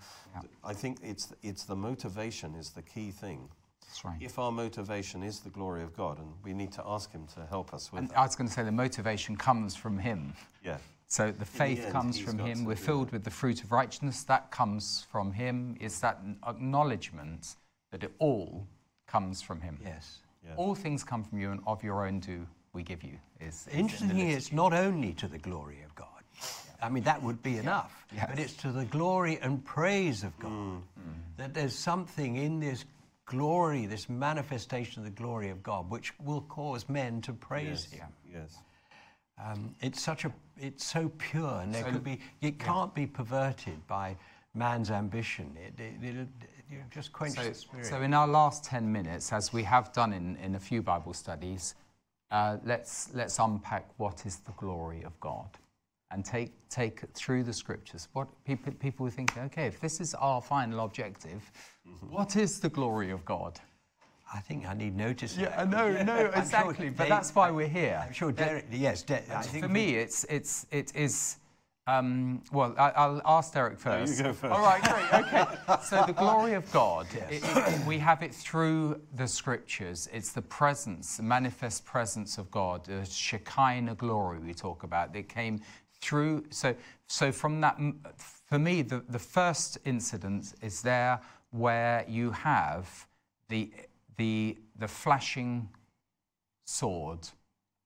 I 0.63 0.73
think 0.73 0.99
it's, 1.03 1.33
it's 1.43 1.63
the 1.63 1.75
motivation 1.75 2.55
is 2.55 2.69
the 2.69 2.81
key 2.81 3.11
thing. 3.11 3.49
That's 3.87 4.03
right. 4.03 4.17
If 4.19 4.37
our 4.37 4.51
motivation 4.51 5.23
is 5.23 5.39
the 5.39 5.49
glory 5.49 5.81
of 5.81 5.95
God, 5.95 6.19
and 6.19 6.27
we 6.43 6.53
need 6.53 6.71
to 6.73 6.83
ask 6.85 7.11
Him 7.11 7.25
to 7.35 7.45
help 7.45 7.73
us 7.73 7.91
with 7.91 8.01
and 8.01 8.09
that. 8.09 8.17
I 8.17 8.23
was 8.23 8.35
going 8.35 8.47
to 8.47 8.53
say 8.53 8.63
the 8.63 8.71
motivation 8.71 9.35
comes 9.35 9.75
from 9.75 9.97
Him. 9.97 10.33
Yeah. 10.63 10.77
So 11.07 11.31
the 11.31 11.45
faith 11.45 11.79
the 11.79 11.85
end, 11.85 11.93
comes 11.93 12.19
from 12.19 12.37
Him. 12.37 12.65
We're 12.65 12.75
filled 12.75 13.11
with 13.11 13.23
the 13.23 13.31
fruit 13.31 13.63
of 13.63 13.71
righteousness. 13.71 14.23
That 14.23 14.51
comes 14.51 15.05
from 15.09 15.31
Him. 15.31 15.77
It's 15.79 15.99
that 15.99 16.19
acknowledgement 16.45 17.55
that 17.91 18.03
it 18.03 18.11
all 18.19 18.67
comes 19.07 19.41
from 19.41 19.61
Him. 19.61 19.79
Yes. 19.83 20.19
Yeah. 20.45 20.53
All 20.57 20.75
things 20.75 21.03
come 21.03 21.23
from 21.23 21.39
you, 21.39 21.51
and 21.51 21.61
of 21.65 21.83
your 21.83 22.05
own 22.05 22.19
do 22.19 22.45
we 22.73 22.83
give 22.83 23.03
you. 23.03 23.17
Is, 23.39 23.67
is 23.67 23.73
Interestingly, 23.73 24.31
it's 24.31 24.51
not 24.51 24.73
only 24.73 25.13
to 25.13 25.27
the 25.27 25.37
glory 25.37 25.81
of 25.83 25.95
God. 25.95 26.07
I 26.81 26.89
mean, 26.89 27.03
that 27.03 27.23
would 27.23 27.41
be 27.41 27.53
yeah. 27.53 27.61
enough. 27.61 28.05
Yes. 28.13 28.27
But 28.29 28.39
it's 28.39 28.53
to 28.57 28.71
the 28.71 28.85
glory 28.85 29.39
and 29.41 29.63
praise 29.63 30.23
of 30.23 30.37
God. 30.39 30.51
Mm. 30.51 30.81
That 31.37 31.53
there's 31.53 31.73
something 31.73 32.35
in 32.35 32.59
this 32.59 32.85
glory, 33.27 33.85
this 33.85 34.09
manifestation 34.09 35.01
of 35.01 35.05
the 35.05 35.11
glory 35.11 35.49
of 35.49 35.61
God, 35.61 35.91
which 35.91 36.13
will 36.19 36.41
cause 36.41 36.89
men 36.89 37.21
to 37.21 37.33
praise 37.33 37.87
yes. 37.91 37.99
Him. 38.01 38.07
Yes. 38.33 38.57
Um, 39.43 39.75
it's 39.81 40.01
such 40.01 40.25
a, 40.25 40.33
it's 40.57 40.83
so 40.83 41.11
pure, 41.19 41.59
and 41.61 41.71
there 41.71 41.83
so, 41.83 41.91
could 41.91 42.03
be, 42.03 42.19
it 42.41 42.57
can't 42.57 42.91
yeah. 42.95 43.03
be 43.03 43.05
perverted 43.05 43.85
by 43.85 44.17
man's 44.55 44.89
ambition. 44.89 45.55
It, 45.55 45.79
it, 45.79 46.03
it, 46.03 46.27
it 46.71 46.81
just 46.89 47.13
quenches 47.13 47.43
so, 47.43 47.49
the 47.49 47.53
spirit. 47.53 47.85
So, 47.85 48.01
in 48.01 48.15
our 48.15 48.27
last 48.27 48.63
ten 48.63 48.91
minutes, 48.91 49.31
as 49.31 49.53
we 49.53 49.61
have 49.63 49.93
done 49.93 50.11
in, 50.13 50.37
in 50.37 50.55
a 50.55 50.59
few 50.59 50.81
Bible 50.81 51.13
studies, 51.13 51.75
uh, 52.31 52.57
let's 52.65 53.09
let's 53.13 53.37
unpack 53.37 53.87
what 53.97 54.25
is 54.25 54.37
the 54.37 54.53
glory 54.53 55.03
of 55.03 55.17
God 55.19 55.49
and 56.11 56.23
take, 56.23 56.51
take 56.69 57.01
through 57.13 57.43
the 57.43 57.53
scriptures. 57.53 58.07
What 58.13 58.27
people, 58.45 58.73
people 58.73 59.03
were 59.03 59.11
thinking, 59.11 59.43
okay, 59.43 59.65
if 59.65 59.79
this 59.79 59.99
is 59.99 60.13
our 60.15 60.41
final 60.41 60.85
objective, 60.85 61.51
mm-hmm. 61.87 62.13
what 62.13 62.35
is 62.35 62.59
the 62.59 62.69
glory 62.69 63.11
of 63.11 63.25
God? 63.25 63.59
I 64.33 64.39
think 64.39 64.67
I 64.67 64.73
need 64.73 64.95
notice. 64.95 65.37
Yeah, 65.37 65.65
no, 65.69 66.03
no, 66.03 66.31
exactly. 66.35 66.87
Sure 66.87 66.95
but 66.97 67.09
that's 67.09 67.33
why 67.33 67.49
we're 67.49 67.67
here. 67.67 68.01
I'm 68.05 68.11
sure 68.13 68.31
Derek. 68.31 68.65
yes, 68.71 69.01
De- 69.03 69.21
for 69.21 69.69
me, 69.69 69.95
it's 69.95 70.25
it's 70.25 70.65
it 70.71 70.93
is. 70.95 71.37
Um, 71.89 72.43
well, 72.51 72.75
I, 72.77 73.07
will 73.07 73.21
ask 73.23 73.53
Derek 73.53 73.79
first. 73.79 74.11
No, 74.11 74.17
you 74.17 74.23
go 74.23 74.33
first. 74.33 74.53
All 74.53 74.61
right, 74.61 74.83
great. 74.83 75.23
Okay. 75.23 75.45
so 75.81 76.03
the 76.05 76.11
glory 76.11 76.53
of 76.53 76.69
God, 76.73 77.07
yes. 77.15 77.31
it, 77.31 77.43
it, 77.45 77.87
we 77.87 77.97
have 77.97 78.23
it 78.23 78.35
through 78.35 78.99
the 79.15 79.25
scriptures. 79.25 80.09
It's 80.11 80.33
the 80.33 80.41
presence, 80.41 81.15
the 81.15 81.23
manifest 81.23 81.85
presence 81.85 82.37
of 82.37 82.51
God, 82.51 82.83
the 82.83 83.05
Shekinah 83.05 83.95
glory 83.95 84.39
we 84.39 84.53
talk 84.53 84.83
about 84.83 85.13
that 85.13 85.29
came 85.29 85.61
through. 86.01 86.45
So, 86.49 86.75
so 87.07 87.31
from 87.31 87.61
that, 87.61 87.79
for 88.17 88.59
me, 88.59 88.81
the, 88.81 89.03
the 89.09 89.19
first 89.19 89.77
incident 89.85 90.53
is 90.61 90.81
there 90.81 91.19
where 91.51 92.05
you 92.07 92.31
have 92.31 93.07
the, 93.49 93.71
the, 94.17 94.57
the 94.77 94.87
flashing 94.87 95.69
sword 96.65 97.19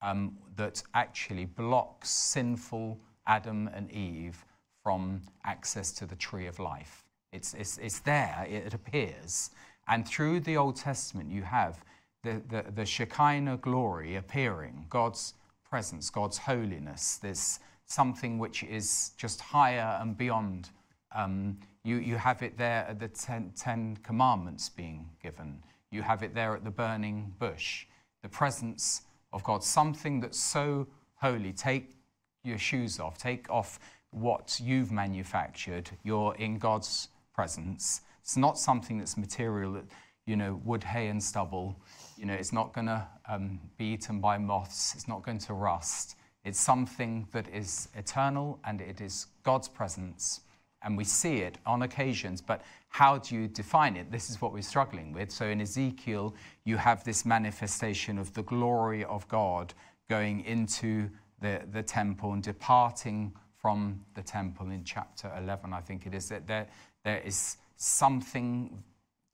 um, 0.02 0.38
that 0.56 0.82
actually 0.94 1.46
blocks 1.46 2.10
sinful 2.10 3.00
Adam 3.28 3.70
and 3.74 3.92
Eve 3.92 4.44
from 4.84 5.22
access 5.46 5.92
to 5.92 6.06
the 6.06 6.16
tree 6.16 6.48
of 6.48 6.60
life. 6.60 7.04
It's, 7.32 7.54
it's, 7.54 7.78
it's 7.78 8.00
there, 8.00 8.46
it 8.50 8.74
appears. 8.74 9.52
And 9.88 10.08
through 10.08 10.42
the 10.42 10.58
Old 10.58 10.76
Testament, 10.76 11.32
you 11.32 11.44
have 11.44 11.84
the, 12.24 12.42
the, 12.50 12.72
the 12.72 12.86
Shekinah 12.86 13.58
glory 13.58 14.16
appearing, 14.16 14.86
God's 14.90 15.34
presence, 15.70 16.10
God's 16.10 16.38
holiness, 16.38 17.18
this 17.18 17.60
something 17.92 18.40
which 18.40 18.64
is 18.64 19.12
just 19.18 19.42
higher 19.42 20.00
and 20.02 20.18
beyond. 20.18 20.70
Um, 21.14 21.58
you, 21.84 21.98
you 21.98 22.16
have 22.16 22.42
it 22.42 22.58
there 22.58 22.86
at 22.88 23.00
the 23.00 23.08
ten, 23.08 23.52
ten 23.56 23.98
Commandments 24.04 24.70
being 24.70 25.10
given. 25.22 25.62
You 25.92 26.02
have 26.02 26.24
it 26.24 26.34
there 26.34 26.56
at 26.56 26.64
the 26.64 26.72
burning 26.72 27.34
bush. 27.38 27.86
The 28.24 28.30
presence 28.30 29.02
of 29.34 29.44
God, 29.44 29.64
something 29.64 30.22
that's 30.22 30.40
so 30.40 30.88
holy. 31.16 31.54
Take 31.54 31.96
your 32.44 32.58
shoes 32.58 33.00
off, 33.00 33.18
take 33.18 33.50
off 33.50 33.80
what 34.12 34.60
you've 34.64 34.92
manufactured. 34.92 35.90
You're 36.04 36.36
in 36.36 36.58
God's 36.58 37.10
presence. 37.34 38.02
It's 38.22 38.38
not 38.38 38.58
something 38.58 39.00
that's 39.00 39.18
material, 39.18 39.74
that, 39.74 39.86
you 40.26 40.36
know, 40.36 40.62
wood, 40.64 40.84
hay, 40.84 41.08
and 41.08 41.22
stubble. 41.22 41.76
You 42.18 42.26
know, 42.26 42.34
it's 42.34 42.54
not 42.54 42.74
going 42.74 42.88
to 42.88 43.08
um, 43.28 43.60
be 43.78 43.86
eaten 43.86 44.22
by 44.22 44.38
moths. 44.38 44.94
It's 44.96 45.08
not 45.08 45.24
going 45.24 45.40
to 45.40 45.54
rust. 45.54 46.16
It's 46.44 46.60
something 46.60 47.28
that 47.32 47.48
is 47.54 47.90
eternal 47.96 48.60
and 48.66 48.82
it 48.82 49.02
is 49.02 49.28
God's 49.44 49.68
presence. 49.68 50.42
And 50.84 50.98
we 50.98 51.04
see 51.04 51.38
it 51.38 51.60
on 51.66 51.84
occasions, 51.84 52.42
but 52.42 52.62
how 52.90 53.20
do 53.20 53.36
you 53.36 53.48
define 53.48 53.96
it? 53.96 54.12
This 54.12 54.30
is 54.30 54.42
what 54.42 54.52
we're 54.52 54.64
struggling 54.64 55.14
with. 55.14 55.32
So 55.32 55.46
in 55.46 55.62
Ezekiel, 55.62 56.34
you 56.64 56.78
have 56.78 57.04
this 57.04 57.26
manifestation 57.26 58.18
of 58.18 58.34
the 58.34 58.42
glory 58.44 59.04
of 59.06 59.28
God 59.28 59.74
going 60.10 60.44
into 60.46 61.10
the, 61.40 61.62
the 61.72 61.84
temple 61.84 62.34
and 62.34 62.42
departing 62.42 63.32
from 63.62 64.04
the 64.16 64.24
temple 64.24 64.72
in 64.72 64.84
chapter 64.84 65.32
11, 65.38 65.72
I 65.72 65.82
think 65.82 66.08
it 66.08 66.16
is, 66.16 66.30
that 66.30 66.48
there, 66.48 66.68
there 67.04 67.22
is 67.24 67.58
something 67.78 68.84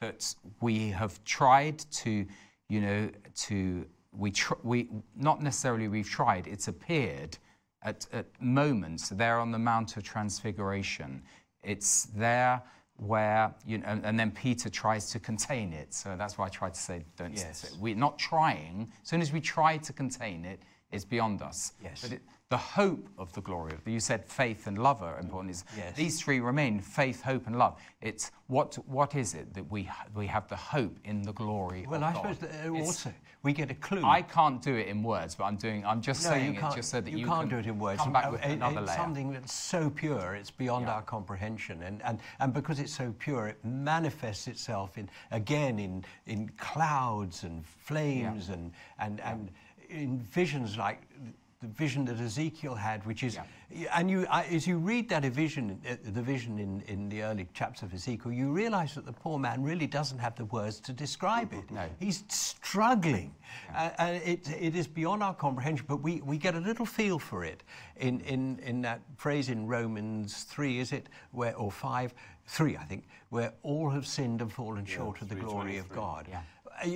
that 0.02 0.36
we 0.62 0.90
have 0.90 1.24
tried 1.24 1.80
to, 1.80 2.26
you 2.68 2.82
know, 2.82 3.10
to 3.36 3.86
we, 4.18 4.32
tr- 4.32 4.56
we 4.64 4.90
not 5.16 5.42
necessarily 5.42 5.88
we've 5.88 6.10
tried, 6.10 6.48
it's 6.48 6.68
appeared 6.68 7.38
at, 7.84 8.08
at 8.12 8.26
moments 8.42 9.10
there 9.10 9.40
on 9.40 9.52
the 9.52 9.60
Mount 9.60 9.96
of 9.98 10.04
Transfiguration. 10.04 11.22
It's 11.64 12.06
there 12.16 12.62
where, 12.98 13.54
you 13.66 13.78
know, 13.78 13.86
and, 13.88 14.06
and, 14.06 14.20
then 14.20 14.32
Peter 14.32 14.70
tries 14.70 15.12
to 15.12 15.20
contain 15.20 15.72
it. 15.72 15.94
So 15.94 16.16
that's 16.18 16.38
why 16.38 16.48
I 16.48 16.50
tried 16.50 16.74
to 16.74 16.80
say, 16.80 17.06
don't 17.16 17.34
yes. 17.34 17.60
say, 17.60 17.78
we're 17.80 17.96
not 17.96 18.18
trying. 18.18 18.92
As 19.04 19.10
soon 19.10 19.22
as 19.22 19.32
we 19.32 19.40
try 19.40 19.78
to 19.78 19.94
contain 19.94 20.44
it, 20.46 20.60
it's 20.92 21.06
beyond 21.06 21.44
us. 21.44 21.74
Yes. 21.84 22.02
But 22.02 22.14
it, 22.14 22.22
the 22.50 22.58
hope 22.58 23.10
of 23.18 23.32
the 23.34 23.42
glory 23.42 23.74
of 23.74 23.86
you 23.86 24.00
said 24.00 24.24
faith 24.26 24.68
and 24.68 24.78
love 24.78 25.02
are 25.02 25.20
important 25.20 25.52
is 25.52 25.66
yes. 25.76 25.96
these 25.98 26.22
three 26.22 26.40
remain 26.40 26.80
faith 26.80 27.22
hope 27.22 27.46
and 27.46 27.58
love 27.58 27.78
it's 28.02 28.32
what 28.48 28.76
what 28.88 29.16
is 29.16 29.34
it 29.34 29.54
that 29.54 29.70
we 29.70 29.90
we 30.16 30.26
have 30.26 30.48
the 30.48 30.56
hope 30.56 30.98
in 31.04 31.22
the 31.24 31.34
glory 31.34 31.86
well 31.90 32.04
i 32.04 32.14
God. 32.14 32.22
suppose 32.22 32.38
that 32.38 32.66
uh, 32.66 32.74
also 32.74 33.14
we 33.44 33.52
get 33.52 33.70
a 33.70 33.74
clue 33.76 34.02
i 34.06 34.22
can't 34.22 34.62
do 34.62 34.76
it 34.76 34.88
in 34.88 35.04
words 35.04 35.36
but 35.36 35.44
i'm 35.44 35.58
doing 35.58 35.86
i'm 35.86 36.02
just 36.02 36.24
no, 36.24 36.30
saying 36.30 36.56
it 36.56 36.64
just 36.74 36.90
so 36.90 37.02
that 37.02 37.12
you, 37.12 37.20
you 37.20 37.26
can't 37.26 37.50
can 37.50 37.50
do 37.50 37.58
it 37.58 37.70
in 37.70 37.80
words 37.80 38.02
come 38.02 38.14
back 38.14 38.32
with 38.32 38.42
it, 38.42 38.52
another 38.52 38.80
it's 38.80 38.88
layer. 38.88 38.98
something 38.98 39.34
that's 39.34 39.54
so 39.54 39.90
pure 39.90 40.36
it's 40.36 40.52
beyond 40.52 40.86
yeah. 40.86 40.94
our 40.94 41.02
comprehension 41.02 41.84
and, 41.84 42.02
and 42.04 42.20
and 42.40 42.54
because 42.54 42.80
it's 42.80 42.96
so 42.96 43.14
pure 43.20 43.48
it 43.48 43.58
manifests 43.66 44.48
itself 44.48 44.98
in 44.98 45.10
again 45.32 45.80
in 45.80 46.04
in 46.28 46.50
clouds 46.58 47.44
and 47.44 47.66
flames 47.66 48.48
yeah. 48.48 48.54
and 48.54 48.72
and 49.00 49.20
and 49.20 49.52
in 49.90 50.20
visions 50.20 50.78
like 50.78 51.02
the 51.60 51.68
vision 51.68 52.06
that 52.06 52.20
Ezekiel 52.20 52.76
had, 52.76 53.04
which 53.08 53.24
is, 53.24 53.40
and 53.92 54.12
you, 54.12 54.28
I, 54.30 54.44
as 54.44 54.68
you 54.68 54.78
read 54.78 55.10
that 55.10 55.24
vision, 55.24 55.82
uh, 55.90 55.96
the 56.04 56.22
vision 56.22 56.60
in, 56.60 56.82
in 56.82 57.10
the 57.10 57.24
early 57.24 57.48
chapters 57.56 57.82
of 57.82 57.94
Ezekiel, 57.96 58.32
you 58.32 58.52
realize 58.52 58.94
that 58.94 59.08
the 59.08 59.12
poor 59.12 59.40
man 59.40 59.64
really 59.64 59.88
doesn't 59.88 60.20
have 60.20 60.36
the 60.36 60.46
words 60.46 60.80
to 60.82 60.94
describe 60.94 61.54
it. 61.54 61.70
No. 61.72 61.86
He's 62.00 62.24
struggling. 62.28 63.34
Uh, 63.76 63.90
and 63.98 64.22
it, 64.24 64.48
it 64.60 64.76
is 64.76 64.88
beyond 64.88 65.24
our 65.24 65.34
comprehension, 65.34 65.86
but 65.90 65.98
we, 66.04 66.22
we 66.22 66.38
get 66.38 66.54
a 66.54 66.60
little 66.60 66.86
feel 66.86 67.18
for 67.18 67.44
it 67.44 67.64
in, 67.96 68.20
in, 68.22 68.60
in 68.60 68.82
that 68.84 69.02
phrase 69.16 69.50
in 69.50 69.66
Romans 69.66 70.44
3, 70.44 70.78
is 70.78 70.92
it? 70.92 71.08
Where, 71.32 71.56
or 71.56 71.72
5, 71.72 72.14
3, 72.46 72.78
I 72.78 72.84
think, 72.84 73.08
where 73.30 73.52
all 73.64 73.90
have 73.90 74.06
sinned 74.06 74.42
and 74.42 74.54
fallen 74.54 74.86
short 74.86 75.24
of 75.24 75.30
the 75.30 75.36
glory 75.36 75.78
of 75.78 75.90
God. 75.90 76.28
Yeah. 76.30 76.42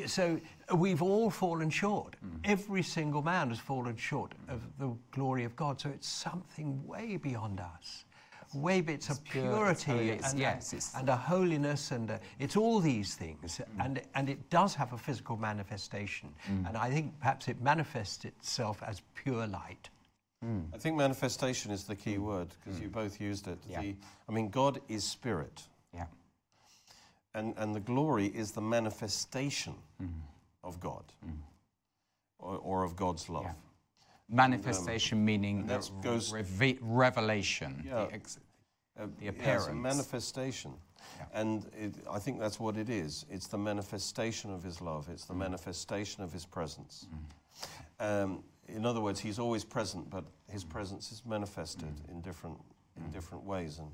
Uh, 0.04 0.08
So 0.08 0.40
we've 0.76 1.02
all 1.02 1.30
fallen 1.30 1.70
short. 1.70 2.16
Mm-hmm. 2.26 2.38
Every 2.44 2.84
single 2.84 3.22
man 3.22 3.50
has 3.50 3.60
fallen 3.60 3.96
short 3.98 4.34
of 4.48 4.62
the 4.80 4.96
glory 5.12 5.44
of 5.44 5.56
God. 5.56 5.80
So 5.80 5.90
it's 5.90 6.08
something 6.08 6.86
way 6.86 7.18
beyond 7.18 7.60
us. 7.60 8.06
Way 8.54 8.80
it's 8.80 9.10
a 9.10 9.16
purity 9.16 9.92
holy, 9.92 10.10
it's- 10.10 10.32
and, 10.32 10.40
yes, 10.40 10.74
it's- 10.74 10.94
and 10.96 11.08
a 11.08 11.16
holiness 11.16 11.92
and 11.92 12.10
a, 12.10 12.20
it's 12.38 12.58
all 12.58 12.82
these 12.82 13.16
things 13.16 13.60
mm. 13.60 13.86
and 13.86 14.02
and 14.14 14.30
it 14.30 14.50
does 14.50 14.76
have 14.76 14.92
a 14.92 14.98
physical 14.98 15.38
manifestation 15.38 16.34
mm. 16.50 16.68
and 16.68 16.76
I 16.76 16.90
think 16.90 17.18
perhaps 17.20 17.48
it 17.48 17.62
manifests 17.62 18.26
itself 18.26 18.84
as 18.84 19.02
pure 19.16 19.48
light. 19.48 19.90
Mm. 20.44 20.66
I 20.74 20.78
think 20.78 20.98
manifestation 20.98 21.72
is 21.72 21.86
the 21.86 21.96
key 21.96 22.18
word 22.18 22.50
because 22.60 22.82
you 22.82 22.90
both 22.90 23.22
used 23.22 23.48
it. 23.48 23.60
Yeah. 23.70 23.82
The, 23.82 23.96
I 24.28 24.32
mean, 24.34 24.50
God 24.50 24.82
is 24.90 25.06
spirit, 25.06 25.62
Yeah. 25.94 26.08
and, 27.34 27.54
and 27.58 27.74
the 27.74 27.80
glory 27.80 28.28
is 28.28 28.52
the 28.52 28.62
manifestation 28.62 29.76
of 30.64 30.80
God 30.80 31.04
or, 32.40 32.58
or 32.58 32.84
of 32.84 32.96
God's 32.96 33.30
love. 33.30 33.44
Yeah. 33.44 33.54
Manifestation 34.30 35.24
meaning 35.26 35.62
and 35.62 35.70
the 35.70 35.78
that 35.80 35.92
goes- 36.02 36.32
reve- 36.32 36.80
revelation, 36.82 37.84
Yeah. 37.86 38.06
the, 38.08 38.22
Uh, 39.04 39.08
the 39.20 39.28
appearance. 39.28 39.68
a 39.68 39.74
manifestation. 39.74 40.74
Yeah. 41.18 41.26
And 41.34 41.66
it, 41.78 41.96
I 42.10 42.20
think 42.20 42.40
that's 42.40 42.60
what 42.60 42.78
it 42.78 42.90
is. 42.90 43.26
It's 43.30 43.48
the 43.48 43.58
manifestation 43.58 44.52
of 44.52 44.64
his 44.64 44.82
love, 44.82 45.10
it's 45.10 45.26
the 45.26 45.34
Mm. 45.34 45.38
manifestation 45.40 46.24
of 46.24 46.32
his 46.34 46.46
presence. 46.46 47.08
Um, 48.00 48.44
in 48.68 48.86
other 48.86 49.02
words, 49.02 49.20
he's 49.20 49.40
always 49.40 49.64
present, 49.66 50.10
but 50.10 50.24
his 50.48 50.64
presence 50.64 51.12
is 51.12 51.26
manifested 51.26 51.96
Mm. 51.96 52.10
in, 52.12 52.22
different, 52.22 52.60
in 52.98 53.12
different 53.12 53.44
ways. 53.46 53.80
And, 53.80 53.92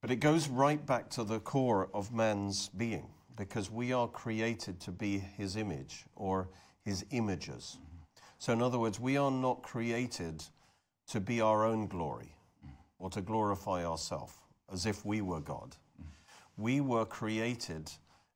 but 0.00 0.10
it 0.10 0.16
goes 0.16 0.48
right 0.48 0.84
back 0.84 1.08
to 1.10 1.24
the 1.24 1.40
core 1.40 1.88
of 1.94 2.12
man's 2.12 2.68
being, 2.70 3.08
because 3.40 3.70
we 3.70 3.90
are 3.90 4.06
created 4.06 4.78
to 4.78 4.90
be 4.90 5.18
his 5.18 5.56
image 5.56 6.04
or 6.14 6.50
his 6.84 7.06
images. 7.10 7.78
Mm-hmm. 7.78 8.22
So, 8.36 8.52
in 8.52 8.60
other 8.60 8.78
words, 8.78 9.00
we 9.00 9.16
are 9.16 9.30
not 9.30 9.62
created 9.62 10.44
to 11.08 11.20
be 11.20 11.40
our 11.40 11.64
own 11.64 11.86
glory 11.86 12.36
mm-hmm. 12.62 12.74
or 12.98 13.08
to 13.08 13.22
glorify 13.22 13.82
ourselves 13.86 14.34
as 14.70 14.84
if 14.84 15.06
we 15.06 15.22
were 15.22 15.40
God. 15.40 15.74
Mm-hmm. 15.98 16.62
We 16.62 16.82
were 16.82 17.06
created, 17.06 17.90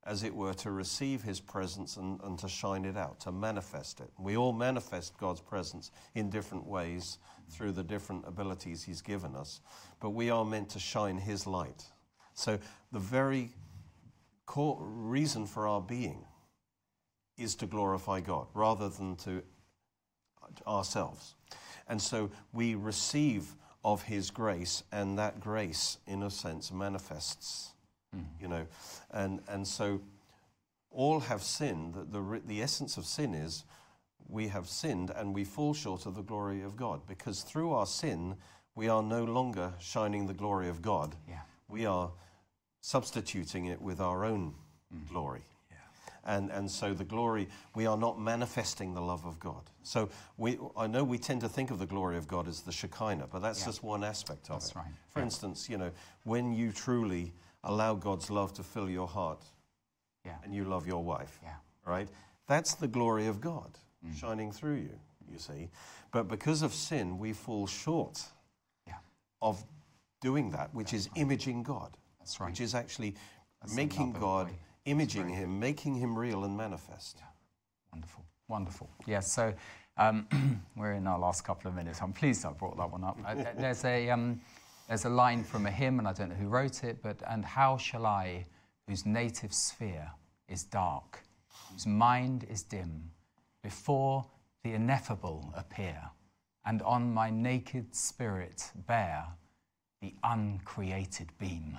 as 0.07 0.23
it 0.23 0.35
were, 0.35 0.55
to 0.55 0.71
receive 0.71 1.23
His 1.23 1.39
presence 1.39 1.99
and, 1.99 2.19
and 2.23 2.39
to 2.39 2.49
shine 2.49 2.87
it 2.87 2.97
out, 2.97 3.21
to 3.21 3.31
manifest 3.31 4.01
it. 4.01 4.09
We 4.19 4.39
all 4.39 4.55
manifest 4.55 5.19
God's 5.19 5.43
presence 5.43 5.91
in 6.15 6.31
different 6.31 6.67
ways 6.67 7.19
through 7.51 7.73
the 7.73 7.85
different 7.85 8.25
abilities 8.27 8.83
He's 8.83 9.03
given 9.03 9.37
us, 9.37 9.61
but 10.01 10.11
we 10.11 10.31
are 10.31 10.47
meant 10.47 10.71
to 10.71 10.79
shine 10.79 11.19
His 11.19 11.47
light. 11.47 11.85
So, 12.33 12.59
the 12.91 12.99
very 12.99 13.51
core 14.47 14.79
reason 14.81 15.47
for 15.47 15.67
our 15.67 15.81
being 15.81 16.25
is 17.37 17.55
to 17.57 17.67
glorify 17.67 18.21
God 18.21 18.47
rather 18.55 18.89
than 18.89 19.17
to 19.17 19.43
ourselves. 20.67 21.35
And 21.89 22.01
so 22.01 22.31
we 22.53 22.75
receive 22.75 23.55
of 23.85 24.03
his 24.03 24.31
grace, 24.31 24.83
and 24.93 25.19
that 25.19 25.41
grace, 25.41 25.99
in 26.07 26.23
a 26.23 26.31
sense, 26.31 26.73
manifests, 26.73 27.73
hmm. 28.15 28.23
you 28.41 28.49
know. 28.49 28.67
And, 29.11 29.41
and 29.47 29.67
so 29.67 30.01
all 30.91 31.21
have 31.21 31.43
sinned. 31.43 31.95
The, 31.95 32.05
the, 32.05 32.41
the 32.47 32.63
essence 32.63 32.97
of 32.97 33.05
sin 33.05 33.35
is 33.35 33.65
we 34.27 34.49
have 34.49 34.69
sinned 34.69 35.11
and 35.15 35.35
we 35.35 35.45
fall 35.45 35.75
short 35.75 36.07
of 36.07 36.15
the 36.15 36.23
glory 36.23 36.63
of 36.63 36.77
God 36.77 37.03
because 37.07 37.43
through 37.43 37.73
our 37.73 37.87
sin, 37.87 38.37
we 38.75 38.89
are 38.89 39.03
no 39.03 39.25
longer 39.25 39.75
shining 39.79 40.27
the 40.27 40.35
glory 40.35 40.69
of 40.69 40.81
God. 40.81 41.15
Yeah. 41.29 41.41
We 41.69 41.85
are 41.85 42.11
substituting 42.85 43.65
it 43.65 43.81
with 43.81 43.99
our 43.99 44.27
own 44.27 44.53
mm-hmm. 44.95 45.11
glory. 45.11 45.41
And, 46.27 46.51
and 46.51 46.71
so 46.71 46.93
the 46.93 47.05
glory, 47.05 47.49
we 47.75 47.87
are 47.87 47.97
not 47.97 48.21
manifesting 48.21 48.93
the 48.93 49.01
love 49.01 49.25
of 49.25 49.39
God. 49.41 49.63
So 49.83 50.11
we, 50.37 50.59
I 50.77 50.87
know 50.87 51.03
we 51.03 51.17
tend 51.19 51.41
to 51.43 51.49
think 51.49 51.71
of 51.71 51.79
the 51.79 51.87
glory 51.87 52.19
of 52.19 52.29
God 52.29 52.47
as 52.47 52.61
the 52.61 52.73
Shekinah, 52.73 53.29
but 53.31 53.41
that's 53.41 53.61
Yeah. 53.61 53.67
just 53.67 53.83
one 53.83 54.05
aspect 54.05 54.51
of 54.51 54.61
That's 54.61 54.71
it. 54.71 54.77
right. 54.77 54.93
For 55.09 55.21
instance, 55.21 55.69
you 55.69 55.79
know, 55.79 55.91
when 56.25 56.53
you 56.53 56.73
truly 56.73 57.33
allow 57.63 57.95
God's 57.95 58.31
love 58.31 58.53
to 58.55 58.63
fill 58.63 58.91
your 58.91 59.09
heart 59.09 59.45
Yeah. 60.25 60.37
and 60.45 60.55
you 60.55 60.65
love 60.65 60.87
your 60.87 61.03
wife, 61.03 61.39
Yeah. 61.43 61.57
right? 61.87 62.09
That's 62.47 62.75
the 62.75 62.89
glory 62.89 63.27
of 63.27 63.41
God 63.41 63.79
mm. 64.05 64.15
shining 64.15 64.53
through 64.53 64.77
you, 64.77 65.01
you 65.31 65.39
see. 65.39 65.71
But 66.11 66.29
because 66.29 66.61
of 66.61 66.75
sin, 66.75 67.19
we 67.19 67.33
fall 67.33 67.67
short 67.67 68.23
Yeah. 68.87 68.99
of 69.41 69.65
doing 70.21 70.51
that, 70.51 70.75
which 70.75 70.93
is 70.93 71.09
imaging 71.15 71.63
God. 71.63 71.97
That's 72.25 72.41
right. 72.41 72.51
Which 72.51 72.63
is 72.63 72.75
actually 72.75 73.15
That's 73.61 73.77
making 73.77 74.13
God, 74.13 74.47
way. 74.47 74.59
imaging 74.87 75.29
Him, 75.29 75.61
making 75.61 75.97
Him 75.97 76.19
real 76.19 76.45
and 76.45 76.57
manifest. 76.57 77.19
Wonderful, 77.93 78.25
wonderful. 78.49 78.89
Yes, 79.07 79.31
so 79.31 79.53
um, 79.99 80.27
we're 80.77 80.95
in 80.95 81.07
our 81.07 81.19
last 81.19 81.45
couple 81.45 81.69
of 81.69 81.75
minutes. 81.77 82.01
I'm 82.01 82.15
pleased 82.15 82.47
I 82.47 82.53
brought 82.53 82.79
that 82.79 82.91
one 82.91 83.05
up. 83.05 83.19
There's 83.59 83.85
a 83.85 84.09
um, 84.09 84.41
there's 84.89 85.05
a 85.05 85.11
line 85.11 85.45
from 85.45 85.67
a 85.67 85.71
hymn, 85.71 85.99
and 85.99 86.09
I 86.09 86.15
don't 86.15 86.31
know 86.31 86.35
who 86.35 86.49
wrote 86.49 86.83
it, 86.83 87.03
but 87.03 87.23
and 87.29 87.45
how 87.45 87.77
shall 87.77 88.07
I, 88.07 88.47
whose 88.89 89.05
native 89.05 89.53
sphere 89.53 90.11
is 90.49 90.65
dark, 90.65 91.25
whose 91.71 91.87
mind 91.87 92.47
is 92.49 92.63
dim, 92.63 93.11
before 93.63 94.25
the 94.63 94.73
ineffable 94.73 95.53
appear, 95.55 96.01
and 96.65 96.81
on 96.81 97.13
my 97.13 97.29
naked 97.29 97.95
spirit 97.95 98.71
bear 98.87 99.27
the 100.01 100.15
uncreated 100.25 101.29
beam. 101.39 101.79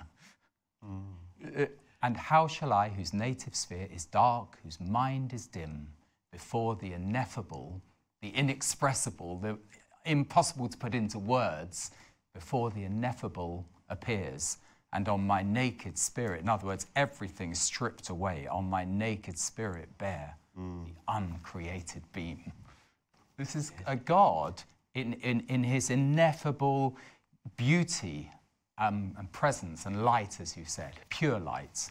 Uh, 0.86 1.66
And 2.02 2.16
how 2.16 2.46
shall 2.46 2.72
I, 2.72 2.90
whose 2.90 3.12
native 3.12 3.56
sphere 3.56 3.88
is 3.90 4.04
dark, 4.04 4.58
whose 4.62 4.78
mind 4.80 5.32
is 5.32 5.46
dim, 5.46 5.88
before 6.30 6.76
the 6.76 6.92
ineffable, 6.92 7.80
the 8.20 8.28
inexpressible, 8.28 9.38
the 9.38 9.58
impossible 10.04 10.68
to 10.68 10.76
put 10.76 10.94
into 10.94 11.18
words, 11.18 11.90
before 12.34 12.70
the 12.70 12.84
ineffable 12.84 13.64
appears, 13.88 14.58
and 14.92 15.08
on 15.08 15.26
my 15.26 15.42
naked 15.42 15.98
spirit, 15.98 16.42
in 16.42 16.48
other 16.48 16.66
words, 16.66 16.86
everything 16.94 17.54
stripped 17.54 18.08
away, 18.10 18.46
on 18.46 18.70
my 18.70 18.84
naked 18.84 19.38
spirit 19.38 19.88
bear 19.98 20.36
the 20.86 20.92
uncreated 21.08 22.02
beam. 22.12 22.52
This 23.36 23.56
is 23.56 23.72
a 23.86 23.96
God 23.96 24.62
in, 24.94 25.14
in, 25.14 25.44
in 25.48 25.64
his 25.64 25.90
ineffable 25.90 26.96
beauty 27.56 28.30
um, 28.78 29.14
and 29.18 29.30
presence 29.32 29.86
and 29.86 30.04
light, 30.04 30.40
as 30.40 30.56
you 30.56 30.64
said, 30.64 30.92
pure 31.08 31.38
light, 31.38 31.88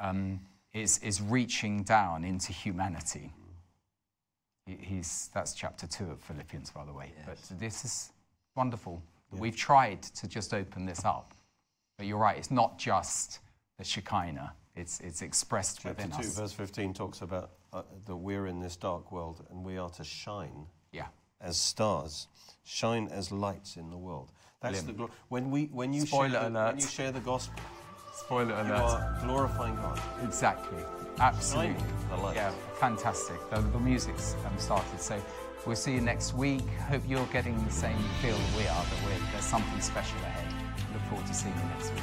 um, 0.00 0.40
is, 0.72 0.98
is 0.98 1.20
reaching 1.20 1.82
down 1.82 2.24
into 2.24 2.52
humanity. 2.52 3.32
He's, 4.66 5.28
that's 5.34 5.52
chapter 5.52 5.86
two 5.86 6.10
of 6.10 6.20
Philippians, 6.20 6.70
by 6.70 6.84
the 6.84 6.92
way. 6.92 7.12
But 7.26 7.38
this 7.58 7.84
is 7.84 8.12
wonderful. 8.56 9.02
We've 9.30 9.56
tried 9.56 10.02
to 10.02 10.28
just 10.28 10.54
open 10.54 10.86
this 10.86 11.04
up. 11.04 11.32
But 11.98 12.06
you're 12.06 12.18
right, 12.18 12.38
it's 12.38 12.50
not 12.50 12.78
just 12.78 13.40
the 13.78 13.84
Shekinah, 13.84 14.52
it's, 14.74 15.00
it's 15.00 15.22
expressed 15.22 15.80
Chapter 15.82 16.04
within 16.06 16.10
2, 16.10 16.18
us. 16.28 16.38
verse 16.38 16.52
15 16.52 16.94
talks 16.94 17.22
about 17.22 17.50
uh, 17.72 17.82
that 18.06 18.16
we're 18.16 18.46
in 18.46 18.58
this 18.60 18.76
dark 18.76 19.12
world 19.12 19.44
and 19.50 19.64
we 19.64 19.76
are 19.78 19.90
to 19.90 20.02
shine 20.04 20.66
Yeah. 20.92 21.06
as 21.40 21.56
stars, 21.56 22.26
shine 22.64 23.08
as 23.12 23.30
lights 23.30 23.76
in 23.76 23.90
the 23.90 23.96
world. 23.96 24.32
That's 24.64 24.78
limb. 24.78 24.86
the 24.86 24.92
glory. 24.94 25.12
When 25.28 25.50
we 25.50 25.64
when 25.66 25.92
you 25.92 26.06
Spoiler 26.06 26.30
share 26.30 26.40
the, 26.40 26.48
alert. 26.48 26.72
when 26.72 26.80
you 26.80 26.86
share 26.88 27.12
the 27.12 27.20
gospel, 27.20 27.60
Spoiler 28.14 28.64
you 28.64 28.72
are 28.72 29.18
glorifying 29.22 29.76
God. 29.76 30.00
Exactly. 30.22 30.82
Absolutely. 31.20 31.76
Yeah, 32.34 32.50
fantastic. 32.80 33.36
The, 33.50 33.60
the 33.60 33.78
music's 33.78 34.34
um, 34.46 34.58
started. 34.58 35.00
So 35.00 35.22
we'll 35.66 35.76
see 35.76 35.92
you 35.94 36.00
next 36.00 36.34
week. 36.34 36.66
Hope 36.88 37.02
you're 37.06 37.26
getting 37.26 37.62
the 37.64 37.70
same 37.70 37.98
feel 38.22 38.36
we 38.56 38.62
are, 38.62 38.84
that 38.84 38.98
we're, 39.04 39.18
there's 39.32 39.44
something 39.44 39.80
special 39.80 40.18
ahead. 40.20 40.52
Look 40.92 41.02
forward 41.02 41.26
to 41.26 41.34
seeing 41.34 41.54
you 41.54 41.64
next 41.76 41.92
week. 41.92 42.02